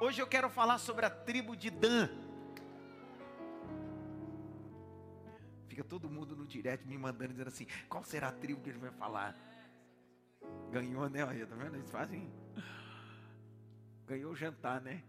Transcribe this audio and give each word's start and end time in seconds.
Hoje 0.00 0.22
eu 0.22 0.28
quero 0.28 0.48
falar 0.48 0.78
sobre 0.78 1.04
a 1.04 1.10
tribo 1.10 1.56
de 1.56 1.70
Dan. 1.70 2.08
Fica 5.66 5.82
todo 5.82 6.08
mundo 6.08 6.36
no 6.36 6.46
direct 6.46 6.86
me 6.86 6.96
mandando 6.96 7.32
dizendo 7.32 7.48
assim: 7.48 7.66
qual 7.88 8.04
será 8.04 8.28
a 8.28 8.32
tribo 8.32 8.60
que 8.62 8.70
ele 8.70 8.78
vai 8.78 8.92
falar? 8.92 9.34
Ganhou, 10.70 11.08
né? 11.08 11.24
Olha, 11.24 11.46
tá 11.46 11.56
vendo? 11.56 11.74
Eles 11.74 11.90
fazem. 11.90 12.32
Ganhou 14.06 14.32
o 14.32 14.36
jantar, 14.36 14.80
né? 14.80 15.02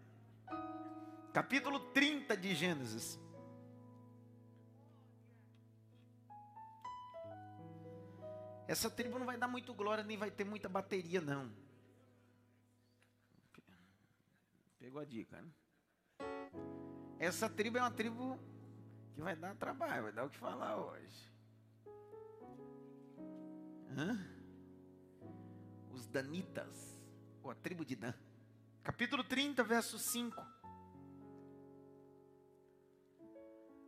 Capítulo 1.31 1.79
30 1.91 2.35
de 2.35 2.55
Gênesis. 2.55 3.19
Essa 8.67 8.89
tribo 8.89 9.19
não 9.19 9.25
vai 9.25 9.37
dar 9.37 9.47
muito 9.47 9.71
glória, 9.73 10.03
nem 10.03 10.17
vai 10.17 10.31
ter 10.31 10.43
muita 10.43 10.67
bateria, 10.67 11.21
não. 11.21 11.51
Pegou 14.79 15.01
a 15.01 15.05
dica, 15.05 15.41
né? 15.41 15.51
Essa 17.19 17.49
tribo 17.49 17.77
é 17.77 17.81
uma 17.81 17.91
tribo 17.91 18.39
que 19.13 19.21
vai 19.21 19.35
dar 19.35 19.53
trabalho, 19.55 20.03
vai 20.03 20.13
dar 20.13 20.23
o 20.23 20.29
que 20.29 20.37
falar 20.37 20.77
hoje. 20.77 21.33
Hã? 23.89 24.17
Os 25.91 26.07
Danitas, 26.07 26.97
ou 27.43 27.51
a 27.51 27.55
tribo 27.55 27.83
de 27.83 27.97
Dan. 27.97 28.13
Capítulo 28.81 29.21
30, 29.21 29.61
verso 29.65 29.99
5. 29.99 30.41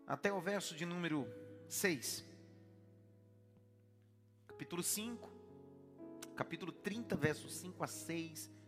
Até 0.06 0.34
o 0.34 0.42
verso 0.42 0.76
de 0.76 0.86
número 0.86 1.26
6. 1.70 2.26
Capítulo 4.46 4.84
5. 4.84 5.32
Capítulo 6.36 6.74
30, 6.74 7.16
verso 7.16 7.50
5 7.50 7.82
a 7.82 7.88
6 7.88 8.61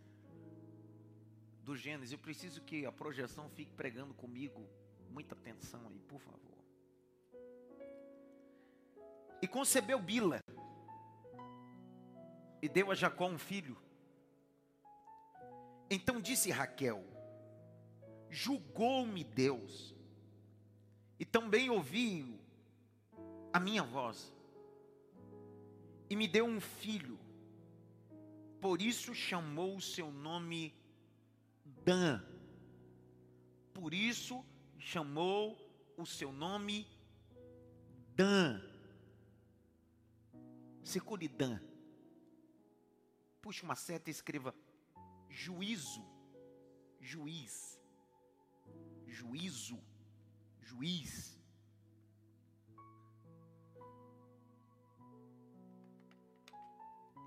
do 1.64 1.76
Gênesis. 1.76 2.12
Eu 2.12 2.18
preciso 2.18 2.60
que 2.60 2.86
a 2.86 2.92
projeção 2.92 3.48
fique 3.48 3.72
pregando 3.72 4.14
comigo. 4.14 4.68
Muita 5.10 5.34
atenção 5.34 5.88
aí, 5.88 5.98
por 6.00 6.20
favor. 6.20 6.58
E 9.40 9.48
concebeu 9.48 9.98
Bila. 9.98 10.40
E 12.62 12.68
deu 12.68 12.90
a 12.90 12.94
Jacó 12.94 13.26
um 13.26 13.38
filho. 13.38 13.76
Então 15.90 16.20
disse 16.20 16.50
Raquel: 16.50 17.04
Julgou-me 18.30 19.22
Deus, 19.22 19.94
e 21.18 21.24
também 21.24 21.70
ouviu 21.70 22.38
a 23.52 23.60
minha 23.60 23.82
voz, 23.82 24.34
e 26.08 26.16
me 26.16 26.26
deu 26.26 26.46
um 26.46 26.60
filho. 26.60 27.18
Por 28.60 28.80
isso 28.80 29.14
chamou 29.14 29.76
o 29.76 29.80
seu 29.80 30.10
nome 30.10 30.74
Dan. 31.84 32.22
Por 33.74 33.92
isso 33.92 34.44
chamou 34.78 35.56
o 35.96 36.06
seu 36.06 36.32
nome 36.32 36.86
Dan. 38.16 38.60
Secure 40.82 41.28
Dan. 41.28 41.60
Puxe 43.42 43.62
uma 43.62 43.74
seta 43.74 44.08
e 44.08 44.12
escreva 44.12 44.54
juízo. 45.28 46.02
Juiz. 47.00 47.78
Juízo. 49.06 49.78
Juiz. 50.62 51.33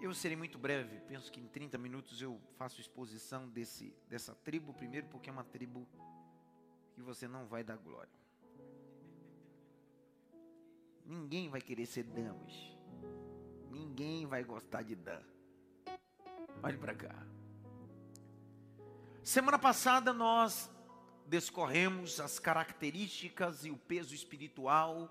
Eu 0.07 0.13
serei 0.13 0.37
muito 0.37 0.57
breve, 0.57 1.01
penso 1.01 1.29
que 1.29 1.37
em 1.37 1.47
30 1.49 1.77
minutos 1.77 2.21
eu 2.21 2.39
faço 2.57 2.79
exposição 2.79 3.45
desse, 3.49 3.93
dessa 4.07 4.33
tribo, 4.33 4.73
primeiro 4.73 5.05
porque 5.07 5.29
é 5.29 5.33
uma 5.33 5.43
tribo 5.43 5.85
que 6.93 7.01
você 7.01 7.27
não 7.27 7.45
vai 7.45 7.61
dar 7.61 7.75
glória. 7.75 8.09
Ninguém 11.03 11.49
vai 11.49 11.59
querer 11.59 11.85
ser 11.85 12.03
Dan. 12.03 12.37
Ninguém 13.69 14.25
vai 14.25 14.45
gostar 14.45 14.81
de 14.81 14.95
Dan. 14.95 15.21
Olhe 16.63 16.77
para 16.77 16.95
cá. 16.95 17.13
Semana 19.21 19.59
passada 19.59 20.13
nós 20.13 20.71
descorremos 21.25 22.21
as 22.21 22.39
características 22.39 23.65
e 23.65 23.71
o 23.71 23.75
peso 23.75 24.15
espiritual 24.15 25.09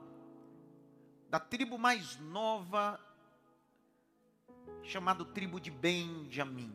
da 1.29 1.39
tribo 1.39 1.77
mais 1.77 2.17
nova 2.17 2.99
chamado 4.87 5.25
tribo 5.25 5.61
de 5.61 5.71
Benjamim. 5.71 6.73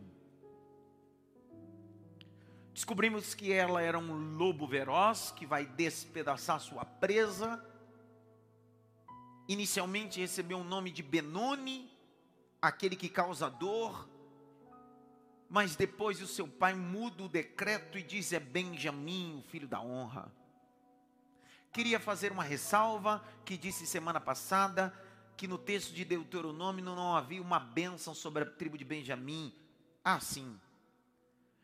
Descobrimos 2.74 3.34
que 3.34 3.52
ela 3.52 3.82
era 3.82 3.98
um 3.98 4.36
lobo 4.38 4.68
veroz 4.68 5.32
que 5.32 5.46
vai 5.46 5.66
despedaçar 5.66 6.60
sua 6.60 6.84
presa. 6.84 7.64
Inicialmente 9.48 10.20
recebeu 10.20 10.60
o 10.60 10.64
nome 10.64 10.92
de 10.92 11.02
Benoni, 11.02 11.90
aquele 12.62 12.96
que 12.96 13.10
causa 13.10 13.50
dor. 13.50 14.10
Mas 15.50 15.76
depois 15.76 16.22
o 16.22 16.28
seu 16.28 16.48
pai 16.48 16.74
muda 16.74 17.24
o 17.24 17.30
decreto 17.30 17.98
e 17.98 18.04
diz: 18.04 18.34
é 18.34 18.40
Benjamim, 18.40 19.40
o 19.40 19.50
filho 19.50 19.68
da 19.68 19.82
honra. 19.82 20.32
Queria 21.72 22.00
fazer 22.00 22.32
uma 22.32 22.44
ressalva 22.44 23.24
que 23.46 23.58
disse 23.58 23.88
semana 23.88 24.20
passada 24.20 24.94
que 25.38 25.48
no 25.48 25.58
texto 25.58 25.94
de 25.94 26.06
Deuteronômio 26.06 26.84
não 26.84 27.16
havia 27.16 27.42
uma 27.42 27.60
bênção 27.60 28.14
sobre 28.14 28.44
a 28.44 28.46
tribo 28.46 28.78
de 28.78 28.86
Benjamim. 28.86 29.54
Ah, 30.04 30.20
sim. 30.20 30.60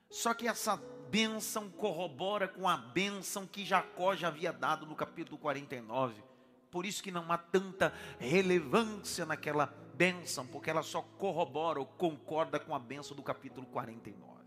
Só 0.09 0.33
que 0.33 0.47
essa 0.47 0.77
bênção 1.09 1.69
corrobora 1.69 2.47
com 2.47 2.67
a 2.67 2.77
bênção 2.77 3.45
que 3.45 3.65
Jacó 3.65 4.15
já 4.15 4.27
havia 4.29 4.51
dado 4.51 4.85
no 4.85 4.95
capítulo 4.95 5.37
49. 5.37 6.23
Por 6.71 6.85
isso 6.85 7.01
que 7.01 7.11
não 7.11 7.31
há 7.31 7.37
tanta 7.37 7.93
relevância 8.19 9.25
naquela 9.25 9.65
bênção, 9.95 10.45
porque 10.45 10.69
ela 10.69 10.83
só 10.83 11.01
corrobora 11.01 11.79
ou 11.79 11.85
concorda 11.85 12.59
com 12.59 12.75
a 12.75 12.79
bênção 12.79 13.15
do 13.15 13.23
capítulo 13.23 13.65
49. 13.67 14.37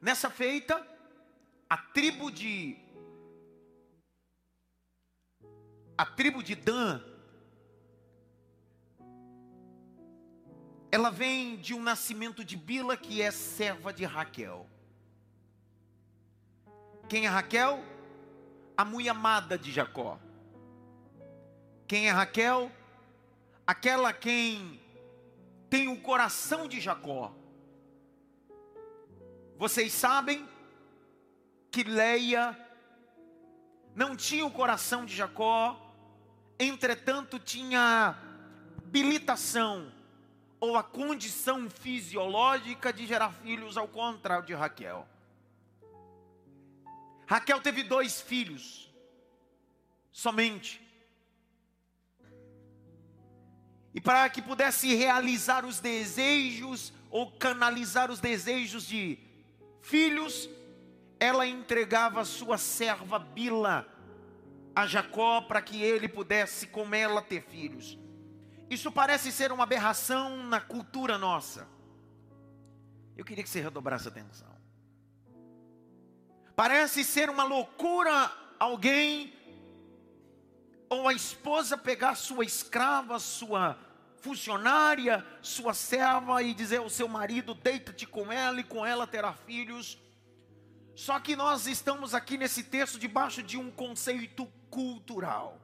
Nessa 0.00 0.30
feita, 0.30 0.86
a 1.68 1.76
tribo 1.76 2.30
de 2.30 2.76
a 5.98 6.06
tribo 6.06 6.44
de 6.44 6.54
Dan, 6.54 7.02
ela 10.92 11.10
vem 11.10 11.56
de 11.56 11.74
um 11.74 11.82
nascimento 11.82 12.44
de 12.44 12.56
Bila, 12.56 12.96
que 12.96 13.20
é 13.20 13.32
serva 13.32 13.92
de 13.92 14.04
Raquel. 14.04 14.64
Quem 17.08 17.26
é 17.26 17.28
Raquel? 17.28 17.82
A 18.76 18.84
mulher 18.84 19.10
amada 19.10 19.58
de 19.58 19.72
Jacó. 19.72 20.20
Quem 21.88 22.06
é 22.06 22.12
Raquel? 22.12 22.70
Aquela 23.66 24.12
quem 24.12 24.80
tem 25.68 25.88
o 25.88 26.00
coração 26.00 26.68
de 26.68 26.80
Jacó. 26.80 27.34
Vocês 29.56 29.92
sabem 29.92 30.48
que 31.72 31.82
Leia 31.82 32.56
não 33.96 34.14
tinha 34.14 34.46
o 34.46 34.50
coração 34.50 35.04
de 35.04 35.16
Jacó, 35.16 35.87
entretanto 36.58 37.38
tinha 37.38 38.16
habilitação 38.76 39.92
ou 40.58 40.76
a 40.76 40.82
condição 40.82 41.70
fisiológica 41.70 42.92
de 42.92 43.06
gerar 43.06 43.30
filhos 43.30 43.76
ao 43.76 43.86
contrário 43.86 44.46
de 44.46 44.54
Raquel. 44.54 45.06
Raquel 47.26 47.60
teve 47.60 47.82
dois 47.82 48.20
filhos, 48.20 48.92
somente. 50.10 50.80
E 53.94 54.00
para 54.00 54.28
que 54.30 54.40
pudesse 54.40 54.94
realizar 54.94 55.64
os 55.64 55.80
desejos 55.80 56.92
ou 57.10 57.30
canalizar 57.32 58.10
os 58.10 58.20
desejos 58.20 58.86
de 58.86 59.18
filhos, 59.82 60.48
ela 61.20 61.46
entregava 61.46 62.24
sua 62.24 62.58
serva 62.58 63.18
Bila 63.18 63.86
a 64.78 64.86
Jacó 64.86 65.40
para 65.40 65.60
que 65.60 65.82
ele 65.82 66.08
pudesse 66.08 66.68
com 66.68 66.94
ela 66.94 67.20
ter 67.20 67.42
filhos. 67.42 67.98
Isso 68.70 68.92
parece 68.92 69.32
ser 69.32 69.50
uma 69.50 69.64
aberração 69.64 70.44
na 70.44 70.60
cultura 70.60 71.18
nossa. 71.18 71.66
Eu 73.16 73.24
queria 73.24 73.42
que 73.42 73.50
você 73.50 73.60
redobrasse 73.60 74.06
a 74.06 74.10
atenção. 74.12 74.56
Parece 76.54 77.02
ser 77.02 77.28
uma 77.28 77.42
loucura 77.42 78.30
alguém 78.56 79.34
ou 80.88 81.08
a 81.08 81.12
esposa 81.12 81.76
pegar 81.76 82.14
sua 82.14 82.44
escrava, 82.44 83.18
sua 83.18 83.76
funcionária, 84.20 85.26
sua 85.42 85.74
serva 85.74 86.40
e 86.40 86.54
dizer 86.54 86.76
ao 86.76 86.88
seu 86.88 87.08
marido: 87.08 87.52
deita-te 87.52 88.06
com 88.06 88.30
ela 88.30 88.60
e 88.60 88.64
com 88.64 88.86
ela 88.86 89.08
terá 89.08 89.32
filhos. 89.32 89.98
Só 90.98 91.20
que 91.20 91.36
nós 91.36 91.68
estamos 91.68 92.12
aqui 92.12 92.36
nesse 92.36 92.64
texto 92.64 92.98
debaixo 92.98 93.40
de 93.40 93.56
um 93.56 93.70
conceito 93.70 94.44
cultural. 94.68 95.56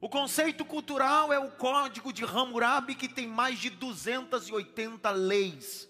O 0.00 0.08
conceito 0.08 0.64
cultural 0.64 1.32
é 1.32 1.38
o 1.38 1.52
código 1.52 2.12
de 2.12 2.24
Hammurabi 2.24 2.96
que 2.96 3.08
tem 3.08 3.28
mais 3.28 3.60
de 3.60 3.70
280 3.70 5.08
leis. 5.12 5.88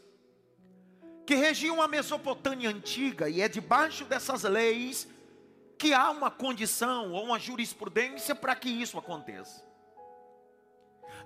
que 1.25 1.37
regiam 1.37 1.81
a 1.81 1.88
Mesopotâmia 1.88 2.69
antiga, 2.69 3.31
e 3.31 3.41
é 3.41 3.49
debaixo 3.49 4.05
dessas 4.05 4.43
leis 4.43 5.08
que 5.79 5.94
há 5.94 6.11
uma 6.11 6.31
condição 6.31 7.12
ou 7.12 7.25
uma 7.25 7.38
jurisprudência 7.38 8.35
para 8.35 8.55
que 8.55 8.69
isso 8.69 8.99
aconteça. 8.99 9.65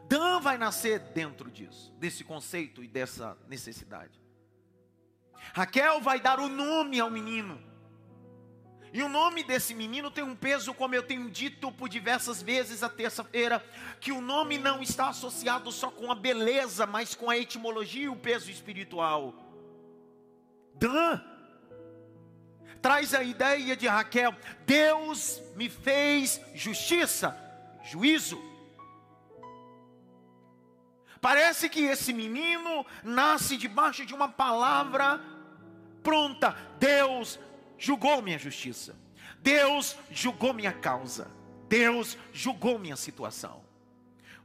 Dan 0.07 0.39
vai 0.39 0.57
nascer 0.57 1.01
dentro 1.01 1.51
disso, 1.51 1.93
desse 1.95 2.23
conceito 2.23 2.85
e 2.85 2.87
dessa 2.87 3.37
necessidade. 3.49 4.26
Raquel 5.53 6.01
vai 6.01 6.21
dar 6.21 6.39
o 6.39 6.49
nome 6.49 7.01
ao 7.01 7.11
menino. 7.11 7.67
E 8.93 9.03
o 9.03 9.09
nome 9.11 9.43
desse 9.43 9.75
menino 9.75 10.11
tem 10.11 10.25
um 10.25 10.35
peso, 10.35 10.73
como 10.73 10.95
eu 10.95 11.03
tenho 11.03 11.29
dito 11.29 11.71
por 11.71 11.89
diversas 11.89 12.43
vezes 12.43 12.83
a 12.83 12.89
terça-feira, 12.89 13.63
que 14.01 14.11
o 14.11 14.23
nome 14.23 14.57
não 14.57 14.83
está 14.83 15.11
associado 15.11 15.71
só 15.71 15.91
com 15.91 16.11
a 16.11 16.15
beleza, 16.15 16.87
mas 16.87 17.15
com 17.15 17.29
a 17.29 17.37
etimologia 17.37 18.05
e 18.05 18.09
o 18.09 18.17
peso 18.17 18.51
espiritual. 18.51 19.35
Dan 20.75 21.21
traz 22.81 23.13
a 23.13 23.23
ideia 23.23 23.77
de 23.77 23.87
Raquel: 23.87 24.35
Deus 24.65 25.43
me 25.57 25.69
fez 25.69 26.41
justiça, 26.55 27.37
juízo. 27.85 28.41
Parece 31.21 31.69
que 31.69 31.81
esse 31.81 32.13
menino 32.13 32.87
nasce 33.03 33.57
debaixo 33.57 34.07
de 34.07 34.15
uma 34.15 34.29
palavra 34.29 35.21
pronta. 36.07 36.57
Deus 36.79 37.37
julgou 37.77 38.23
minha 38.23 38.39
justiça. 38.39 38.95
Deus 39.41 39.97
julgou 40.09 40.53
minha 40.53 40.73
causa. 40.73 41.29
Deus 41.69 42.17
julgou 42.33 42.79
minha 42.79 42.95
situação. 42.95 43.65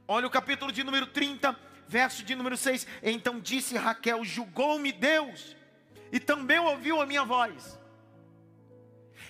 Olha 0.08 0.26
o 0.26 0.30
capítulo 0.30 0.72
de 0.72 0.82
número 0.82 1.06
30, 1.06 1.56
verso 1.86 2.24
de 2.24 2.34
número 2.34 2.56
6. 2.56 2.84
Então 3.00 3.38
disse 3.38 3.76
Raquel: 3.76 4.24
Julgou-me 4.24 4.90
Deus, 4.90 5.56
e 6.10 6.18
também 6.18 6.58
ouviu 6.58 7.00
a 7.00 7.06
minha 7.06 7.24
voz. 7.24 7.78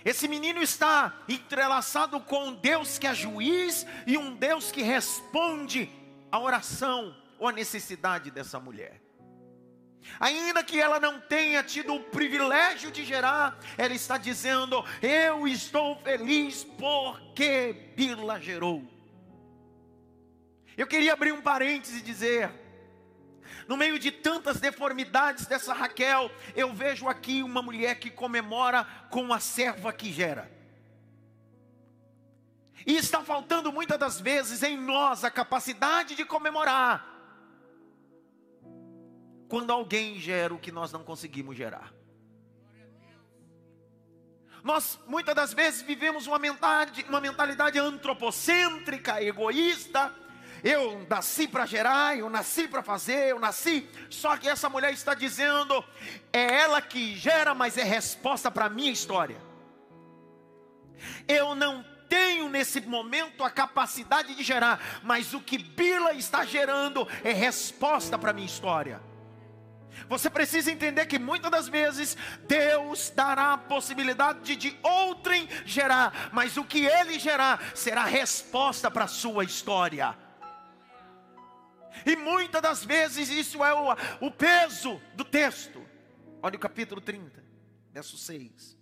Esse 0.03 0.27
menino 0.27 0.63
está 0.63 1.23
entrelaçado 1.29 2.19
com 2.19 2.49
um 2.49 2.55
Deus 2.55 2.99
que 2.99 3.07
é 3.07 3.15
juiz 3.15 3.87
e 4.07 4.17
um 4.17 4.35
Deus 4.35 4.73
que 4.73 4.81
responde 4.81 5.91
a 6.31 6.41
oração 6.41 7.15
ou 7.39 7.47
a 7.47 7.53
necessidade 7.53 8.31
dessa 8.31 8.59
mulher. 8.59 9.02
Ainda 10.19 10.63
que 10.63 10.81
ela 10.81 10.99
não 10.99 11.21
tenha 11.21 11.63
tido 11.63 11.95
o 11.95 12.01
privilégio 12.01 12.91
de 12.91 13.05
gerar, 13.05 13.59
ela 13.79 13.95
está 13.95 14.19
dizendo: 14.19 14.85
Eu 15.01 15.47
estou 15.47 15.97
feliz 16.03 16.65
porque 16.65 17.93
Bila 17.97 18.41
gerou. 18.41 18.83
Eu 20.77 20.87
queria 20.87 21.13
abrir 21.13 21.33
um 21.33 21.41
parêntese 21.41 21.99
e 21.99 22.03
dizer: 22.03 22.51
no 23.69 23.77
meio 23.77 23.99
de 23.99 24.11
tantas 24.11 24.61
deformidades 24.61 25.47
dessa 25.47 25.73
Raquel, 25.73 26.31
eu 26.55 26.73
vejo 26.73 27.09
aqui 27.09 27.43
uma 27.43 27.63
mulher 27.63 27.99
que 27.99 28.11
comemora 28.11 28.85
com 29.11 29.33
a 29.33 29.41
serva 29.41 29.93
que 29.93 30.13
gera. 30.13 30.51
E 32.85 32.97
está 32.97 33.23
faltando 33.23 33.73
muitas 33.73 33.99
das 33.99 34.21
vezes 34.21 34.63
em 34.63 34.77
nós 34.77 35.23
a 35.23 35.31
capacidade 35.31 36.17
de 36.17 36.25
comemorar 36.25 37.12
quando 39.53 39.71
alguém 39.71 40.19
gera 40.19 40.55
o 40.55 40.59
que 40.59 40.73
nós 40.73 40.91
não 40.93 41.05
conseguimos 41.05 41.55
gerar. 41.55 41.93
Nós 44.65 44.99
muitas 45.07 45.35
das 45.35 45.53
vezes 45.53 45.83
vivemos 45.83 46.27
uma 46.27 46.39
mentalidade, 46.39 47.05
uma 47.07 47.21
mentalidade 47.21 47.79
antropocêntrica, 47.79 49.23
egoísta. 49.23 50.11
Eu 50.65 51.07
nasci 51.07 51.47
para 51.47 51.67
gerar, 51.67 52.17
eu 52.17 52.31
nasci 52.31 52.67
para 52.67 52.83
fazer, 52.83 53.29
eu 53.29 53.39
nasci. 53.39 53.87
Só 54.09 54.39
que 54.39 54.49
essa 54.49 54.71
mulher 54.71 54.91
está 54.95 55.13
dizendo, 55.13 55.85
é 56.33 56.61
ela 56.61 56.81
que 56.81 57.15
gera, 57.15 57.53
mas 57.53 57.77
é 57.77 57.83
resposta 57.83 58.51
para 58.51 58.65
a 58.65 58.71
minha 58.71 58.91
história. 58.91 59.37
Eu 61.29 61.55
não 61.55 61.85
tenho 62.09 62.49
nesse 62.49 62.81
momento 62.81 63.45
a 63.45 63.51
capacidade 63.51 64.35
de 64.35 64.43
gerar, 64.43 65.03
mas 65.03 65.35
o 65.35 65.43
que 65.43 65.59
Bila 65.59 66.15
está 66.15 66.43
gerando 66.43 67.07
é 67.23 67.35
resposta 67.35 68.19
para 68.19 68.31
a 68.31 68.33
minha 68.33 68.47
história. 68.47 69.12
Você 70.09 70.29
precisa 70.29 70.71
entender 70.71 71.07
que 71.07 71.19
muitas 71.19 71.51
das 71.51 71.69
vezes 71.69 72.17
Deus 72.47 73.11
dará 73.11 73.55
a 73.55 73.59
possibilidade 73.59 74.57
de 74.57 74.77
outrem 74.83 75.49
gerar, 75.65 76.31
mas 76.33 76.57
o 76.57 76.65
que 76.65 76.85
ele 76.85 77.19
gerar 77.19 77.73
será 77.75 78.05
resposta 78.05 78.91
para 78.91 79.05
a 79.05 79.09
sua 79.09 79.45
história. 79.45 80.17
E 82.07 82.17
muitas 82.17 82.63
das 82.63 82.85
vezes 82.85 83.29
isso 83.29 83.63
é 83.65 83.73
o, 83.73 83.97
o 84.27 84.31
peso 84.31 85.01
do 85.15 85.25
texto. 85.25 85.85
Olha 86.43 86.57
o 86.57 86.61
capítulo 86.61 87.01
30, 87.01 87.43
verso 87.93 88.17
6. 88.17 88.77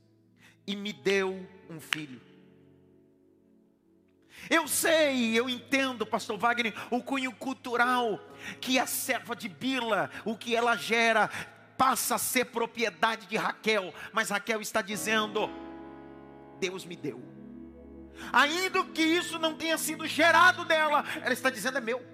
E 0.66 0.76
me 0.76 0.92
deu 0.92 1.46
um 1.68 1.80
filho. 1.80 2.29
Eu 4.48 4.66
sei, 4.66 5.38
eu 5.38 5.48
entendo, 5.48 6.06
pastor 6.06 6.38
Wagner, 6.38 6.74
o 6.90 7.02
cunho 7.02 7.32
cultural 7.32 8.18
que 8.60 8.78
a 8.78 8.86
serva 8.86 9.36
de 9.36 9.48
Bila, 9.48 10.10
o 10.24 10.36
que 10.36 10.56
ela 10.56 10.76
gera, 10.76 11.28
passa 11.76 12.16
a 12.16 12.18
ser 12.18 12.46
propriedade 12.46 13.26
de 13.26 13.36
Raquel, 13.36 13.94
mas 14.12 14.30
Raquel 14.30 14.60
está 14.60 14.82
dizendo: 14.82 15.50
Deus 16.58 16.84
me 16.84 16.96
deu. 16.96 17.22
Ainda 18.32 18.84
que 18.84 19.02
isso 19.02 19.38
não 19.38 19.54
tenha 19.54 19.78
sido 19.78 20.06
gerado 20.06 20.64
dela, 20.64 21.04
ela 21.22 21.32
está 21.32 21.50
dizendo: 21.50 21.78
é 21.78 21.80
meu. 21.80 22.04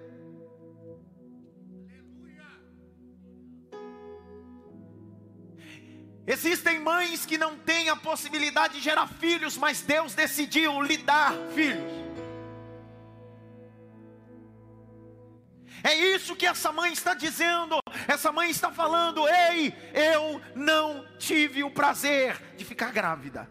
Existem 6.25 6.79
mães 6.79 7.25
que 7.25 7.37
não 7.37 7.57
têm 7.57 7.89
a 7.89 7.95
possibilidade 7.95 8.75
de 8.75 8.81
gerar 8.81 9.07
filhos, 9.07 9.57
mas 9.57 9.81
Deus 9.81 10.13
decidiu 10.13 10.81
lhe 10.81 10.97
dar 10.97 11.33
filhos. 11.55 12.06
É 15.87 15.95
isso 15.95 16.35
que 16.35 16.45
essa 16.45 16.69
mãe 16.69 16.91
está 16.91 17.13
dizendo. 17.13 17.77
Essa 18.09 18.29
mãe 18.29 18.49
está 18.49 18.69
falando: 18.69 19.25
ei, 19.25 19.73
eu 19.93 20.41
não 20.53 21.07
tive 21.17 21.63
o 21.63 21.71
prazer 21.71 22.35
de 22.57 22.65
ficar 22.65 22.91
grávida. 22.91 23.49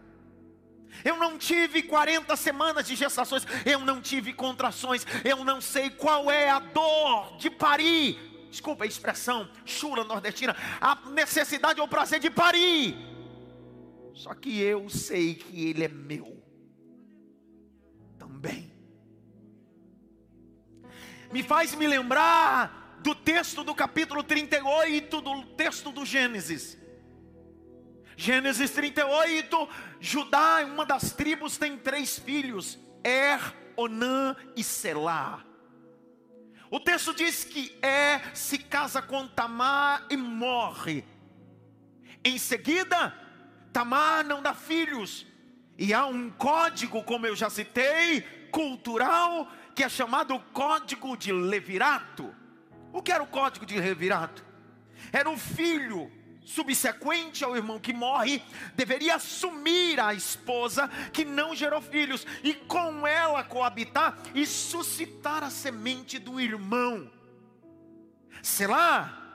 Eu 1.03 1.17
não 1.17 1.35
tive 1.35 1.81
40 1.81 2.35
semanas 2.35 2.85
de 2.85 2.95
gestações, 2.95 3.45
eu 3.65 3.79
não 3.79 4.01
tive 4.01 4.33
contrações, 4.33 5.05
eu 5.23 5.43
não 5.43 5.59
sei 5.59 5.89
qual 5.89 6.29
é 6.29 6.49
a 6.49 6.59
dor 6.59 7.37
de 7.37 7.49
parir. 7.49 8.47
Desculpa 8.51 8.83
a 8.83 8.87
expressão 8.87 9.49
chula 9.65 10.03
nordestina, 10.03 10.55
a 10.79 10.95
necessidade 11.09 11.81
ou 11.81 11.87
prazer 11.87 12.19
de 12.19 12.29
parir. 12.29 12.95
Só 14.13 14.35
que 14.35 14.59
eu 14.59 14.87
sei 14.89 15.33
que 15.33 15.69
ele 15.69 15.83
é 15.83 15.87
meu 15.87 16.43
também 18.17 18.76
me 21.31 21.43
faz 21.43 21.75
me 21.75 21.87
lembrar 21.87 22.99
do 22.99 23.13
texto 23.13 23.63
do 23.63 23.75
capítulo 23.75 24.23
38 24.23 25.21
do 25.21 25.43
texto 25.55 25.91
do 25.91 26.05
Gênesis. 26.05 26.77
Gênesis 28.15 28.71
38, 28.71 29.69
Judá, 29.99 30.65
uma 30.65 30.85
das 30.85 31.11
tribos, 31.11 31.57
tem 31.57 31.77
três 31.77 32.17
filhos: 32.17 32.79
Er, 33.03 33.39
Onã 33.75 34.35
e 34.55 34.63
Selá. 34.63 35.43
O 36.69 36.79
texto 36.79 37.13
diz 37.13 37.43
que 37.43 37.77
Er 37.81 38.35
se 38.35 38.57
casa 38.57 39.01
com 39.01 39.27
Tamar 39.27 40.05
e 40.09 40.17
morre. 40.17 41.05
Em 42.23 42.37
seguida, 42.37 43.13
Tamar 43.71 44.25
não 44.25 44.41
dá 44.41 44.53
filhos. 44.53 45.25
E 45.77 45.93
há 45.93 46.07
um 46.07 46.31
código, 46.31 47.03
como 47.03 47.27
eu 47.27 47.35
já 47.35 47.51
citei, 47.51 48.21
cultural, 48.51 49.47
que 49.77 49.83
é 49.83 49.89
chamado 49.89 50.39
Código 50.51 51.15
de 51.15 51.31
Levirato. 51.31 52.33
O 52.91 52.99
que 52.99 53.11
era 53.11 53.21
o 53.21 53.27
Código 53.27 53.63
de 53.63 53.79
Levirato? 53.79 54.43
Era 55.13 55.29
o 55.29 55.37
filho 55.37 56.11
subsequente 56.43 57.43
ao 57.43 57.55
irmão 57.55 57.77
que 57.77 57.93
morre, 57.93 58.41
deveria 58.73 59.17
assumir 59.17 59.99
a 59.99 60.15
esposa 60.15 60.87
que 61.13 61.23
não 61.23 61.53
gerou 61.53 61.79
filhos 61.79 62.25
e 62.43 62.55
com 62.55 63.05
ela 63.05 63.43
coabitar 63.43 64.17
e 64.33 64.47
suscitar 64.47 65.43
a 65.43 65.51
semente 65.51 66.17
do 66.17 66.39
irmão. 66.39 67.11
Selá 68.41 69.25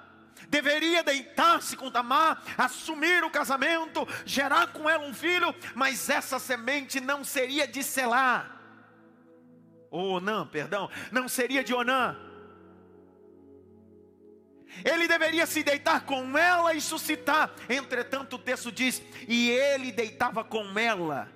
deveria 0.49 1.05
deitar-se 1.05 1.77
com 1.77 1.89
Tamar, 1.89 2.43
assumir 2.59 3.23
o 3.23 3.31
casamento, 3.31 4.09
gerar 4.27 4.73
com 4.73 4.91
ela 4.91 5.07
um 5.07 5.15
filho, 5.15 5.55
mas 5.73 6.11
essa 6.11 6.41
semente 6.41 7.01
não 7.01 7.23
seria 7.23 7.65
de 7.65 7.85
Selá 7.85 8.52
ou 9.93 10.13
Onã, 10.13 10.47
perdão, 10.47 10.91
não 11.13 11.29
seria 11.29 11.63
de 11.63 11.75
Onã. 11.75 12.17
Ele 14.83 15.07
deveria 15.07 15.45
se 15.45 15.63
deitar 15.63 16.07
com 16.07 16.37
ela 16.37 16.75
e 16.75 16.81
suscitar. 16.81 17.53
Entretanto, 17.69 18.37
o 18.37 18.39
texto 18.39 18.73
diz: 18.73 19.03
e 19.29 19.51
ele 19.51 19.93
deitava 19.93 20.43
com 20.43 20.79
ela. 20.79 21.31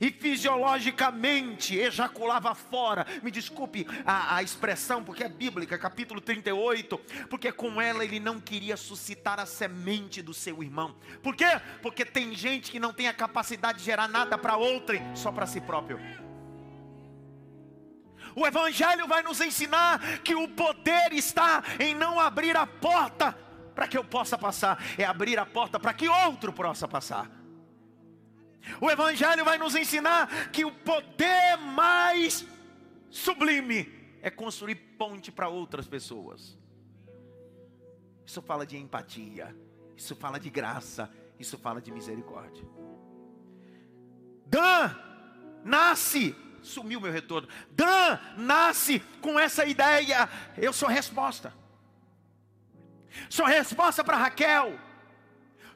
e 0.00 0.12
fisiologicamente 0.12 1.76
ejaculava 1.76 2.54
fora. 2.54 3.04
Me 3.20 3.32
desculpe 3.32 3.84
a, 4.04 4.36
a, 4.36 4.42
expressão, 4.44 5.02
porque 5.02 5.24
é 5.24 5.28
bíblica, 5.28 5.76
capítulo 5.76 6.20
38. 6.20 6.98
Porque 7.28 7.50
com 7.50 7.80
ela 7.80 8.04
ele 8.04 8.20
não 8.20 8.40
queria 8.40 8.76
suscitar 8.76 9.40
a 9.40 9.46
semente 9.46 10.22
do 10.22 10.32
seu 10.32 10.62
irmão. 10.62 10.94
Por 11.20 11.34
quê? 11.34 11.60
Porque 11.82 12.04
tem 12.04 12.32
gente 12.32 12.70
que 12.70 12.78
não 12.78 12.92
tem 12.92 13.08
a 13.08 13.12
capacidade 13.12 13.78
de 13.78 13.84
gerar 13.84 14.06
nada 14.06 14.38
para 14.38 14.56
outrem, 14.56 15.02
só 15.16 15.32
para 15.32 15.46
si 15.46 15.60
próprio. 15.60 15.98
O 18.36 18.46
Evangelho 18.46 19.08
vai 19.08 19.22
nos 19.22 19.40
ensinar 19.40 20.20
que 20.20 20.34
o 20.34 20.46
poder 20.46 21.14
está 21.14 21.64
em 21.80 21.94
não 21.94 22.20
abrir 22.20 22.54
a 22.54 22.66
porta 22.66 23.32
para 23.74 23.88
que 23.88 23.96
eu 23.96 24.04
possa 24.04 24.36
passar, 24.36 24.78
é 24.98 25.04
abrir 25.04 25.38
a 25.38 25.46
porta 25.46 25.80
para 25.80 25.94
que 25.94 26.06
outro 26.06 26.52
possa 26.52 26.86
passar. 26.86 27.30
O 28.80 28.90
Evangelho 28.90 29.44
vai 29.44 29.56
nos 29.56 29.74
ensinar 29.74 30.50
que 30.50 30.64
o 30.66 30.72
poder 30.72 31.56
mais 31.56 32.46
sublime 33.10 34.18
é 34.20 34.30
construir 34.30 34.74
ponte 34.98 35.32
para 35.32 35.48
outras 35.48 35.86
pessoas. 35.86 36.58
Isso 38.26 38.42
fala 38.42 38.66
de 38.66 38.76
empatia, 38.76 39.56
isso 39.96 40.14
fala 40.14 40.38
de 40.38 40.50
graça, 40.50 41.10
isso 41.38 41.56
fala 41.56 41.80
de 41.80 41.90
misericórdia. 41.90 42.66
Dan 44.46 44.94
nasce, 45.64 46.34
sumiu 46.66 47.00
meu 47.00 47.12
retorno. 47.12 47.48
Dan 47.70 48.18
nasce 48.36 49.00
com 49.20 49.38
essa 49.38 49.64
ideia. 49.64 50.28
Eu 50.56 50.72
sou 50.72 50.88
resposta. 50.88 51.52
Sou 53.30 53.46
resposta 53.46 54.04
para 54.04 54.16
Raquel 54.16 54.86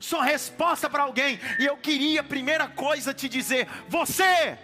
só 0.01 0.23
resposta 0.23 0.89
para 0.89 1.03
alguém. 1.03 1.39
E 1.59 1.67
eu 1.67 1.77
queria, 1.77 2.25
primeira 2.25 2.67
coisa, 2.67 3.13
te 3.13 3.29
dizer: 3.29 3.69
você 3.87 4.59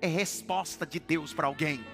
é 0.00 0.06
resposta 0.06 0.84
de 0.86 1.00
Deus 1.00 1.32
para 1.32 1.46
alguém. 1.46 1.84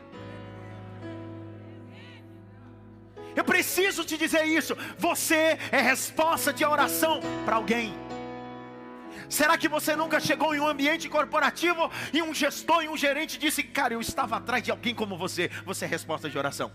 Eu 3.35 3.45
preciso 3.45 4.05
te 4.05 4.19
dizer 4.19 4.45
isso. 4.45 4.77
Você 4.99 5.59
é 5.71 5.81
resposta 5.81 6.53
de 6.53 6.65
oração 6.65 7.21
para 7.47 7.57
alguém. 7.57 7.95
Será 9.29 9.57
que 9.57 9.69
você 9.69 9.97
nunca 9.97 10.21
chegou 10.21 10.55
em 10.55 10.61
um 10.61 10.67
ambiente 10.67 11.09
corporativo 11.09 11.91
e 12.13 12.23
um 12.23 12.35
gestor 12.35 12.83
e 12.83 12.89
um 12.89 12.97
gerente 12.97 13.39
disse: 13.39 13.63
Cara, 13.63 13.95
eu 13.95 14.01
estava 14.01 14.37
atrás 14.37 14.63
de 14.63 14.71
alguém 14.71 14.95
como 14.95 15.17
você? 15.17 15.51
Você 15.65 15.85
é 15.85 15.89
resposta 15.89 16.29
de 16.29 16.39
oração. 16.39 16.71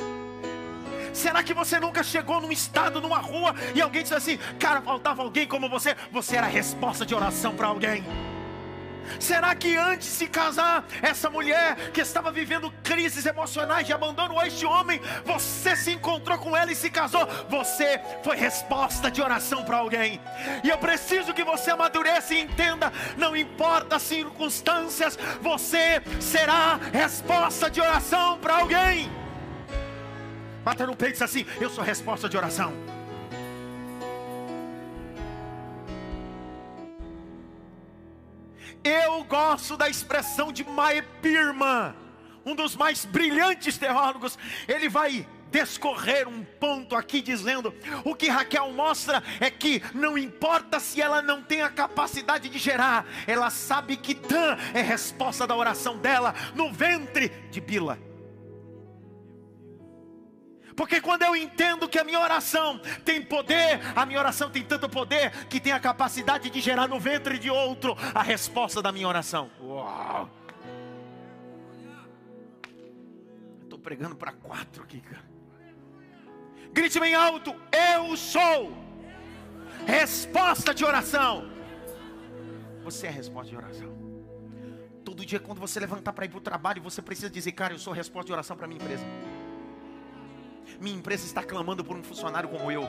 Será 1.14 1.42
que 1.42 1.54
você 1.54 1.80
nunca 1.80 2.04
chegou 2.04 2.40
num 2.40 2.52
estado, 2.52 3.02
numa 3.02 3.18
rua, 3.18 3.56
e 3.74 3.82
alguém 3.82 4.04
disse 4.04 4.14
assim: 4.14 4.38
Cara, 4.60 4.82
faltava 4.82 5.24
alguém 5.24 5.48
como 5.48 5.70
você? 5.70 5.96
Você 6.12 6.36
era 6.36 6.48
resposta 6.48 7.06
de 7.06 7.16
oração 7.16 7.56
para 7.56 7.68
alguém. 7.68 8.04
Será 9.20 9.54
que 9.56 9.76
antes 9.76 10.08
de 10.08 10.14
se 10.14 10.28
casar, 10.28 10.86
essa 11.02 11.30
mulher 11.30 11.92
que 11.92 12.02
estava 12.02 12.32
vivendo 12.32 12.72
crises 12.84 13.26
emocionais 13.26 13.86
de 13.86 13.94
abandono 13.94 14.40
a 14.40 14.48
este 14.48 14.66
homem, 14.66 15.02
você 15.26 15.76
se 15.76 15.92
encontrou 15.92 16.38
com 16.38 16.56
ela 16.56 16.72
e 16.72 16.76
se 16.76 16.90
casou? 16.90 17.28
Você 17.50 18.00
foi 18.24 18.36
resposta 18.38 19.10
de 19.10 19.22
oração 19.22 19.64
para 19.64 19.78
alguém. 19.78 20.20
E 20.64 20.70
eu 20.70 20.78
preciso 20.78 21.34
que 21.34 21.44
você 21.44 21.72
amadureça 21.72 22.34
e 22.34 22.42
entenda: 22.42 22.92
não 23.18 23.36
importa 23.36 23.98
as 23.98 24.04
circunstâncias, 24.04 25.18
você 25.42 26.02
será 26.20 26.80
resposta 26.92 27.70
de 27.70 27.82
oração 27.82 28.38
para 28.40 28.58
alguém. 28.58 29.10
Bata 30.64 30.86
no 30.86 30.96
peito 30.96 31.12
e 31.12 31.14
diz 31.14 31.22
assim: 31.22 31.46
Eu 31.62 31.70
sou 31.70 31.84
resposta 31.84 32.28
de 32.28 32.36
oração. 32.36 32.97
Eu 38.84 39.24
gosto 39.24 39.76
da 39.76 39.90
expressão 39.90 40.52
de 40.52 40.64
Maepirma, 40.64 41.96
um 42.46 42.56
dos 42.56 42.76
mais 42.76 43.06
brilhantes 43.06 43.78
teólogos. 43.78 44.38
Ele 44.68 44.88
vai 44.88 45.28
descorrer 45.52 46.28
um 46.28 46.44
ponto 46.44 46.96
aqui 46.96 47.22
dizendo: 47.22 47.74
o 48.04 48.16
que 48.16 48.30
Raquel 48.30 48.72
mostra 48.72 49.24
é 49.40 49.50
que 49.50 49.82
não 49.94 50.18
importa 50.18 50.80
se 50.80 51.02
ela 51.02 51.22
não 51.22 51.42
tem 51.42 51.62
a 51.62 51.70
capacidade 51.70 52.50
de 52.50 52.58
gerar, 52.58 53.06
ela 53.26 53.50
sabe 53.50 53.98
que 53.98 54.14
Dan 54.14 54.58
é 54.74 54.82
resposta 54.82 55.46
da 55.48 55.56
oração 55.56 55.98
dela 55.98 56.34
no 56.56 56.72
ventre 56.72 57.30
de 57.52 57.60
Bila. 57.60 58.07
Porque 60.78 61.02
quando 61.02 61.24
eu 61.24 61.36
entendo 61.36 61.90
que 61.90 61.98
a 61.98 62.04
minha 62.04 62.20
oração 62.20 62.80
tem 63.04 63.20
poder, 63.20 63.82
a 63.96 64.06
minha 64.06 64.20
oração 64.20 64.48
tem 64.48 64.64
tanto 64.64 64.88
poder 64.88 65.32
que 65.48 65.60
tem 65.60 65.74
a 65.74 65.80
capacidade 65.80 66.52
de 66.52 66.62
gerar 66.62 66.88
no 66.88 67.00
ventre 67.00 67.40
de 67.40 67.50
outro 67.50 67.98
a 68.14 68.22
resposta 68.22 68.80
da 68.80 68.92
minha 68.92 69.08
oração. 69.08 69.50
Uau! 69.60 70.30
Estou 73.64 73.80
pregando 73.80 74.16
para 74.16 74.32
quatro 74.34 74.84
aqui, 74.84 75.02
cara. 75.02 75.26
Grite 76.72 77.00
bem 77.00 77.16
alto: 77.16 77.56
Eu 77.72 78.16
sou 78.16 78.72
resposta 79.88 80.76
de 80.76 80.86
oração. 80.86 81.50
Você 82.84 83.08
é 83.08 83.10
resposta 83.10 83.50
de 83.50 83.58
oração. 83.58 83.98
Todo 85.04 85.26
dia, 85.26 85.40
quando 85.40 85.58
você 85.58 85.80
levantar 85.80 86.14
para 86.14 86.26
ir 86.26 86.30
para 86.30 86.38
o 86.38 86.42
trabalho, 86.42 86.84
você 86.84 87.02
precisa 87.02 87.32
dizer, 87.32 87.54
cara, 87.54 87.74
eu 87.74 87.80
sou 87.80 87.94
resposta 87.94 88.28
de 88.28 88.34
oração 88.34 88.56
para 88.56 88.68
minha 88.68 88.80
empresa. 88.80 89.04
Minha 90.80 90.96
empresa 90.96 91.26
está 91.26 91.44
clamando 91.44 91.84
por 91.84 91.96
um 91.96 92.04
funcionário 92.04 92.50
como 92.50 92.72
eu. 92.72 92.88